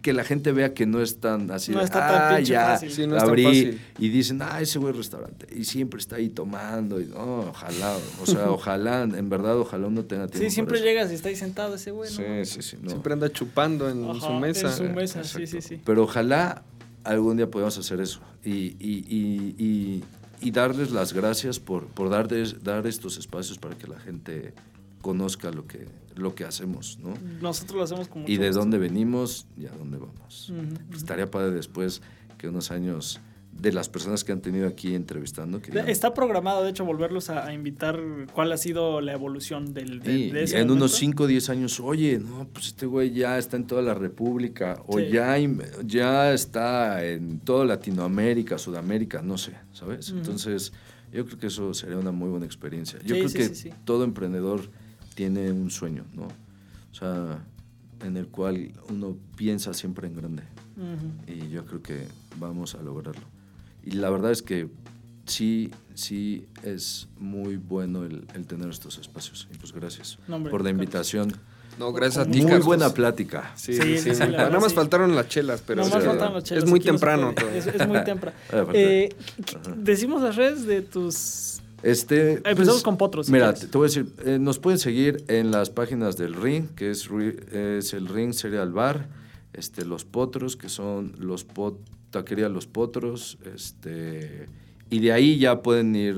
que 0.02 0.12
la 0.12 0.24
gente 0.24 0.52
vea 0.52 0.74
que 0.74 0.84
no 0.84 1.00
es 1.00 1.20
tan 1.20 1.50
así. 1.50 1.72
No 1.72 1.78
de, 1.78 1.84
está 1.84 2.00
tan 2.06 2.22
"Ah, 2.22 2.36
pinche 2.36 2.52
ya, 2.52 2.66
fácil". 2.66 2.90
Sí, 2.90 3.06
no 3.06 3.16
es 3.16 3.22
tan 3.22 3.30
abrí", 3.30 3.44
fácil. 3.44 3.80
Y 3.98 4.08
dicen, 4.10 4.42
ah, 4.42 4.60
ese 4.60 4.78
güey 4.78 4.90
es 4.92 4.98
restaurante. 4.98 5.46
Y 5.56 5.64
siempre 5.64 5.98
está 6.00 6.16
ahí 6.16 6.28
tomando. 6.28 7.00
Y, 7.00 7.06
no, 7.06 7.40
ojalá, 7.48 7.96
o 8.22 8.26
sea, 8.26 8.50
ojalá, 8.50 9.02
en 9.04 9.28
verdad, 9.30 9.58
ojalá 9.58 9.86
uno 9.86 10.04
tenga 10.04 10.26
tiempo. 10.26 10.44
Sí, 10.46 10.52
siempre 10.54 10.80
llegas 10.82 11.10
y 11.10 11.14
está 11.14 11.30
ahí 11.30 11.36
sentado 11.36 11.76
ese 11.76 11.90
güey, 11.92 12.10
¿no? 12.10 12.16
Sí, 12.16 12.44
sí, 12.44 12.62
sí. 12.62 12.76
no. 12.82 12.90
Siempre 12.90 13.14
anda 13.14 13.30
chupando 13.32 13.88
en 13.88 14.04
Ajá, 14.04 14.20
su 14.26 14.32
mesa. 14.34 14.68
En 14.68 14.72
su 14.76 14.84
mesa, 14.84 15.24
sí, 15.24 15.46
sí, 15.46 15.62
sí. 15.62 15.80
Pero 15.82 16.02
ojalá 16.04 16.62
algún 17.04 17.36
día 17.38 17.50
podamos 17.50 17.78
hacer 17.78 18.00
eso 18.00 18.20
y, 18.44 18.50
y- 18.50 19.04
y- 19.08 19.54
y- 19.64 20.04
y 20.44 20.50
darles 20.50 20.90
las 20.90 21.14
gracias 21.14 21.58
por, 21.58 21.86
por 21.86 22.10
dar, 22.10 22.28
dar 22.62 22.86
estos 22.86 23.16
espacios 23.16 23.58
para 23.58 23.76
que 23.76 23.88
la 23.88 23.98
gente 23.98 24.52
conozca 25.00 25.50
lo 25.50 25.66
que, 25.66 25.88
lo 26.16 26.34
que 26.34 26.44
hacemos, 26.44 26.98
¿no? 26.98 27.14
Nosotros 27.40 27.78
lo 27.78 27.82
hacemos 27.82 28.08
como 28.08 28.28
Y 28.28 28.36
de 28.36 28.50
dónde 28.50 28.76
venimos 28.76 29.46
y 29.56 29.66
a 29.66 29.70
dónde 29.70 29.96
vamos. 29.96 30.52
Estaría 30.94 31.30
padre 31.30 31.52
después 31.52 32.02
que 32.36 32.48
unos 32.48 32.70
años 32.70 33.20
de 33.60 33.72
las 33.72 33.88
personas 33.88 34.24
que 34.24 34.32
han 34.32 34.40
tenido 34.40 34.66
aquí 34.68 34.94
entrevistando. 34.94 35.60
Que 35.62 35.78
Está 35.90 36.12
programado, 36.12 36.64
de 36.64 36.70
hecho, 36.70 36.84
volverlos 36.84 37.30
a, 37.30 37.46
a 37.46 37.54
invitar. 37.54 37.98
¿Cuál 38.34 38.52
ha 38.52 38.56
sido 38.56 39.00
la 39.00 39.12
evolución 39.12 39.72
del, 39.72 40.00
de, 40.00 40.12
"Sí, 40.12 40.30
de 40.30 40.40
y 40.40 40.44
ese 40.44 40.56
en 40.58 40.64
unos 40.66 40.76
momento? 40.92 40.96
5 40.96 41.22
o 41.22 41.26
10 41.26 41.48
años, 41.50 41.80
oye, 41.80 42.18
no, 42.18 42.46
pues 42.52 42.66
este 42.66 42.86
güey 42.86 43.12
ya 43.12 43.38
está 43.38 43.56
en 43.56 43.66
toda 43.66 43.80
la 43.82 43.94
República, 43.94 44.82
o 44.86 44.98
Sí. 44.98 45.06
ya, 45.10 45.36
ya 45.84 46.32
está 46.32 47.04
en 47.04 47.38
toda 47.40 47.64
Latinoamérica, 47.64 48.58
Sudamérica, 48.58 49.22
no 49.22 49.38
sé, 49.38 49.52
¿sabes? 49.72 50.10
Entonces, 50.10 50.72
yo 51.12 51.24
creo 51.24 51.38
que 51.38 51.46
eso 51.46 51.72
sería 51.74 51.96
una 51.96 52.12
muy 52.12 52.28
buena 52.28 52.44
experiencia. 52.46 52.98
Yo 53.04 53.14
Sí, 53.14 53.22
creo 53.34 53.48
que 53.50 53.74
todo 53.84 54.04
emprendedor 54.04 54.62
tiene 55.14 55.52
un 55.52 55.70
sueño, 55.70 56.04
¿no? 56.12 56.24
O 56.24 56.94
sea, 56.94 57.38
en 58.04 58.16
el 58.16 58.26
cual 58.26 58.72
uno 58.90 59.16
piensa 59.36 59.72
siempre 59.72 60.08
en 60.08 60.16
grande. 60.16 60.42
Y 61.28 61.48
yo 61.50 61.64
creo 61.64 61.80
que 61.82 62.06
vamos 62.38 62.74
a 62.74 62.82
lograrlo. 62.82 63.22
Y 63.84 63.92
la 63.92 64.10
verdad 64.10 64.30
es 64.32 64.42
que 64.42 64.68
sí, 65.26 65.70
sí 65.94 66.46
es 66.62 67.08
muy 67.18 67.56
bueno 67.56 68.04
el, 68.04 68.26
el 68.34 68.46
tener 68.46 68.68
estos 68.68 68.98
espacios. 68.98 69.48
Y 69.52 69.58
pues 69.58 69.72
gracias 69.72 70.18
No, 70.28 70.36
hombre, 70.36 70.50
por 70.50 70.62
la 70.64 70.70
invitación. 70.70 71.32
No, 71.78 71.92
gracias 71.92 72.26
a 72.26 72.30
ti, 72.30 72.38
Muy 72.40 72.46
Carlos. 72.50 72.66
buena 72.66 72.90
plática. 72.94 73.50
Sí, 73.56 73.74
Sí, 73.74 73.98
sí, 73.98 74.14
sí, 74.14 74.20
Nada 74.20 74.48
más 74.60 74.70
sí. 74.70 74.76
faltaron 74.76 75.14
las 75.16 75.28
chelas, 75.28 75.60
pero 75.66 75.82
Nomás 75.82 76.02
sí, 76.02 76.08
faltan 76.08 76.32
las 76.34 76.44
chelas, 76.44 76.64
es 76.64 76.70
muy 76.70 76.78
no 76.78 76.84
temprano. 76.84 77.34
Es, 77.52 77.66
es 77.66 77.88
muy 77.88 78.04
temprano. 78.04 78.36
Ah. 78.52 78.64
Eh, 78.72 79.08
¿qué- 79.44 79.58
decimos 79.76 80.22
las 80.22 80.36
redes 80.36 80.66
de 80.66 80.82
tus. 80.82 81.60
Este, 81.82 82.34
Empezamos 82.36 82.66
pues, 82.74 82.82
con 82.84 82.96
Potros. 82.96 83.26
si 83.26 83.32
Mira, 83.32 83.46
quieres. 83.46 83.60
te, 83.62 83.66
te 83.66 83.76
voy 83.78 83.86
a 83.86 83.88
decir, 83.88 84.06
eh, 84.24 84.38
nos 84.38 84.58
pueden 84.60 84.78
seguir 84.78 85.24
en 85.28 85.50
las 85.50 85.68
páginas 85.68 86.16
del 86.16 86.34
Ring, 86.34 86.68
que 86.76 86.90
es, 86.92 87.08
es 87.52 87.92
el 87.92 88.06
Ring 88.08 88.32
Cereal 88.32 88.72
Bar, 88.72 89.08
este, 89.52 89.84
Los 89.84 90.04
Potros, 90.04 90.56
que 90.56 90.68
son 90.68 91.14
los 91.18 91.42
pot, 91.44 91.76
taquería 92.14 92.48
Los 92.48 92.66
Potros, 92.66 93.38
este, 93.54 94.46
y 94.88 95.00
de 95.00 95.12
ahí 95.12 95.36
ya 95.38 95.62
pueden 95.62 95.96
ir 95.96 96.16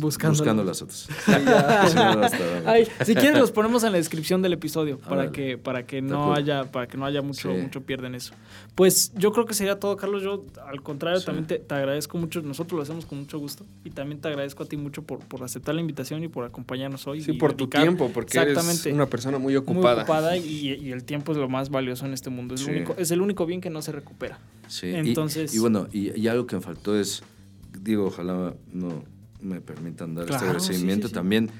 Buscándolo. 0.00 0.38
buscando 0.38 0.64
las 0.64 0.82
otras. 0.82 1.08
Si 3.04 3.14
quieres 3.14 3.38
los 3.38 3.52
ponemos 3.52 3.82
en 3.84 3.92
la 3.92 3.98
descripción 3.98 4.42
del 4.42 4.52
episodio 4.52 4.98
para 4.98 5.12
Órale. 5.14 5.32
que 5.32 5.58
para 5.58 5.86
que 5.86 6.02
no 6.02 6.26
cool. 6.26 6.36
haya 6.38 6.64
para 6.70 6.86
que 6.86 6.96
no 6.96 7.04
haya 7.06 7.22
mucho 7.22 7.52
Sí. 7.54 7.60
mucho 7.60 7.82
pierden 7.82 8.14
eso. 8.14 8.34
Pues 8.74 9.12
yo 9.16 9.32
creo 9.32 9.46
que 9.46 9.54
sería 9.54 9.78
todo, 9.78 9.96
Carlos. 9.96 10.22
Yo 10.22 10.44
al 10.66 10.82
contrario 10.82 11.20
Sí. 11.20 11.26
también 11.26 11.46
te, 11.46 11.58
te 11.58 11.74
agradezco 11.74 12.18
mucho. 12.18 12.42
Nosotros 12.42 12.76
lo 12.76 12.82
hacemos 12.82 13.06
con 13.06 13.18
mucho 13.18 13.38
gusto 13.38 13.64
y 13.84 13.90
también 13.90 14.20
te 14.20 14.28
agradezco 14.28 14.62
a 14.64 14.66
ti 14.66 14.76
mucho 14.76 15.02
por, 15.02 15.20
por 15.20 15.42
aceptar 15.42 15.74
la 15.74 15.80
invitación 15.80 16.22
y 16.24 16.28
por 16.28 16.44
acompañarnos 16.44 17.06
hoy. 17.06 17.22
Sí, 17.22 17.32
y 17.32 17.34
por 17.38 17.54
tu 17.54 17.68
tiempo, 17.68 18.10
porque 18.12 18.38
Exactamente. 18.38 18.82
eres 18.82 18.94
una 18.94 19.06
persona 19.06 19.38
muy 19.38 19.48
muy 19.52 19.56
ocupada. 19.56 20.02
ocupada 20.02 20.36
y, 20.36 20.74
y 20.74 20.92
el 20.92 21.04
tiempo 21.04 21.32
es 21.32 21.38
lo 21.38 21.48
más 21.48 21.70
valioso 21.70 22.04
en 22.06 22.12
este 22.12 22.30
mundo. 22.30 22.54
Es, 22.54 22.60
Sí. 22.60 22.70
el 22.70 22.76
único, 22.76 22.94
es 22.98 23.10
el 23.10 23.20
único 23.20 23.46
bien 23.46 23.60
que 23.60 23.70
no 23.70 23.80
se 23.82 23.92
recupera. 23.92 24.38
Sí, 24.68 24.88
y- 24.88 24.94
Entonces- 24.94 25.54
Y, 25.54 25.58
bueno, 25.58 25.88
y, 25.92 26.18
y 26.20 26.28
algo 26.28 26.46
que 26.46 26.56
me 26.56 26.62
faltó 26.62 26.98
es, 26.98 27.22
digo, 27.80 28.06
ojalá 28.06 28.54
no 28.72 29.02
me 29.40 29.60
permitan 29.60 30.14
dar 30.14 30.26
Claro, 30.26 30.36
este 30.44 30.50
agradecimiento 30.50 31.08
sí, 31.08 31.08
sí, 31.08 31.14
sí. 31.14 31.14
también 31.14 31.50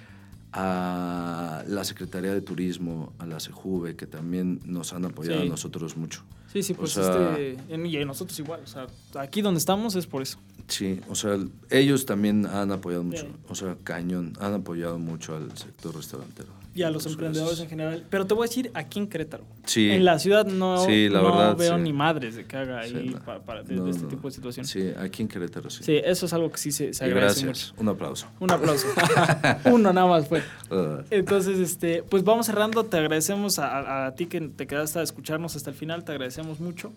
a 0.52 1.62
la 1.66 1.84
Secretaría 1.84 2.32
de 2.32 2.40
Turismo, 2.40 3.12
a 3.18 3.26
la 3.26 3.38
CEJUVE, 3.40 3.96
que 3.96 4.06
también 4.06 4.60
nos 4.64 4.92
han 4.92 5.04
apoyado 5.04 5.42
a 5.42 5.44
nosotros 5.44 5.96
mucho. 5.96 6.22
Sí, 6.52 6.62
sí, 6.62 6.72
O 6.72 6.76
pues 6.76 6.92
sea- 6.92 7.36
este. 7.38 7.56
en- 7.74 7.86
Y 7.86 8.04
nosotros 8.04 8.38
igual. 8.38 8.60
O 8.64 8.66
sea, 8.66 8.86
aquí 9.18 9.42
donde 9.42 9.58
estamos 9.58 9.94
es 9.96 10.06
por 10.06 10.22
eso. 10.22 10.38
Sí, 10.66 11.00
o 11.08 11.14
sea, 11.14 11.38
ellos 11.70 12.06
también 12.06 12.46
han 12.46 12.72
apoyado 12.72 13.02
mucho, 13.04 13.26
o 13.48 13.54
sea, 13.54 13.76
cañón, 13.84 14.32
han 14.40 14.54
apoyado 14.54 14.98
mucho 14.98 15.36
al 15.36 15.56
sector 15.56 15.94
restaurantero. 15.94 16.48
Y 16.78 16.82
a 16.84 16.90
los 16.90 17.06
emprendedores 17.06 17.58
en 17.60 17.68
general. 17.68 18.04
Pero 18.08 18.26
te 18.26 18.34
voy 18.34 18.44
a 18.46 18.48
decir 18.48 18.70
aquí 18.74 19.00
en 19.00 19.08
Querétaro. 19.08 19.44
Sí. 19.64 19.90
En 19.90 20.04
la 20.04 20.18
ciudad 20.18 20.46
no, 20.46 20.84
Sí, 20.86 21.08
la 21.08 21.20
no 21.22 21.24
verdad, 21.36 21.56
veo 21.56 21.76
sí. 21.76 21.82
ni 21.82 21.92
madres 21.92 22.36
de 22.36 22.44
que 22.44 22.56
haga 22.56 22.80
ahí 22.80 22.90
Sí, 22.90 23.10
no. 23.14 23.18
para, 23.44 23.62
de, 23.64 23.74
No, 23.74 23.84
de 23.84 23.90
este 23.90 24.02
no. 24.04 24.08
tipo 24.08 24.28
de 24.28 24.34
situaciones. 24.34 24.70
Sí. 24.70 24.80
Sí, 24.80 24.92
aquí 24.96 25.22
en 25.22 25.28
Querétaro 25.28 25.70
sí. 25.70 25.82
eso 26.04 26.26
es 26.26 26.32
algo 26.32 26.50
que 26.52 26.58
sí 26.58 26.70
se, 26.70 26.92
se 26.94 27.04
Y 27.04 27.08
agradece 27.10 27.44
gracias, 27.44 27.70
mucho. 27.72 27.82
un 27.82 27.88
aplauso. 27.88 28.26
Un 28.38 28.50
aplauso. 28.52 28.86
Uno 29.64 29.92
nada 29.92 30.06
más 30.06 30.28
fue. 30.28 30.42
Entonces, 31.10 31.58
este, 31.58 32.02
pues 32.04 32.22
vamos 32.22 32.46
cerrando. 32.46 32.84
Te 32.84 32.96
agradecemos 32.98 33.58
a, 33.58 33.66
a- 33.78 34.06
a 34.06 34.14
ti 34.14 34.26
que 34.26 34.40
te 34.40 34.66
quedaste 34.66 35.00
a 35.00 35.02
escucharnos 35.02 35.56
hasta 35.56 35.70
el 35.70 35.76
final. 35.76 36.04
Te 36.04 36.12
agradecemos 36.12 36.60
mucho. 36.60 36.92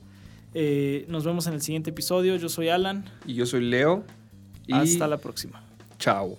Eh, 0.54 1.06
nos 1.08 1.24
vemos 1.24 1.48
en 1.48 1.54
el 1.54 1.62
siguiente 1.62 1.90
episodio. 1.90 2.36
Yo 2.36 2.50
soy 2.50 2.70
Alan. 2.70 3.06
Y 3.26 3.34
yo 3.34 3.46
soy 3.46 3.62
Leo. 3.62 4.04
Y 4.68 4.74
Hasta 4.74 5.08
la 5.08 5.18
próxima. 5.18 5.64
chao. 5.98 6.38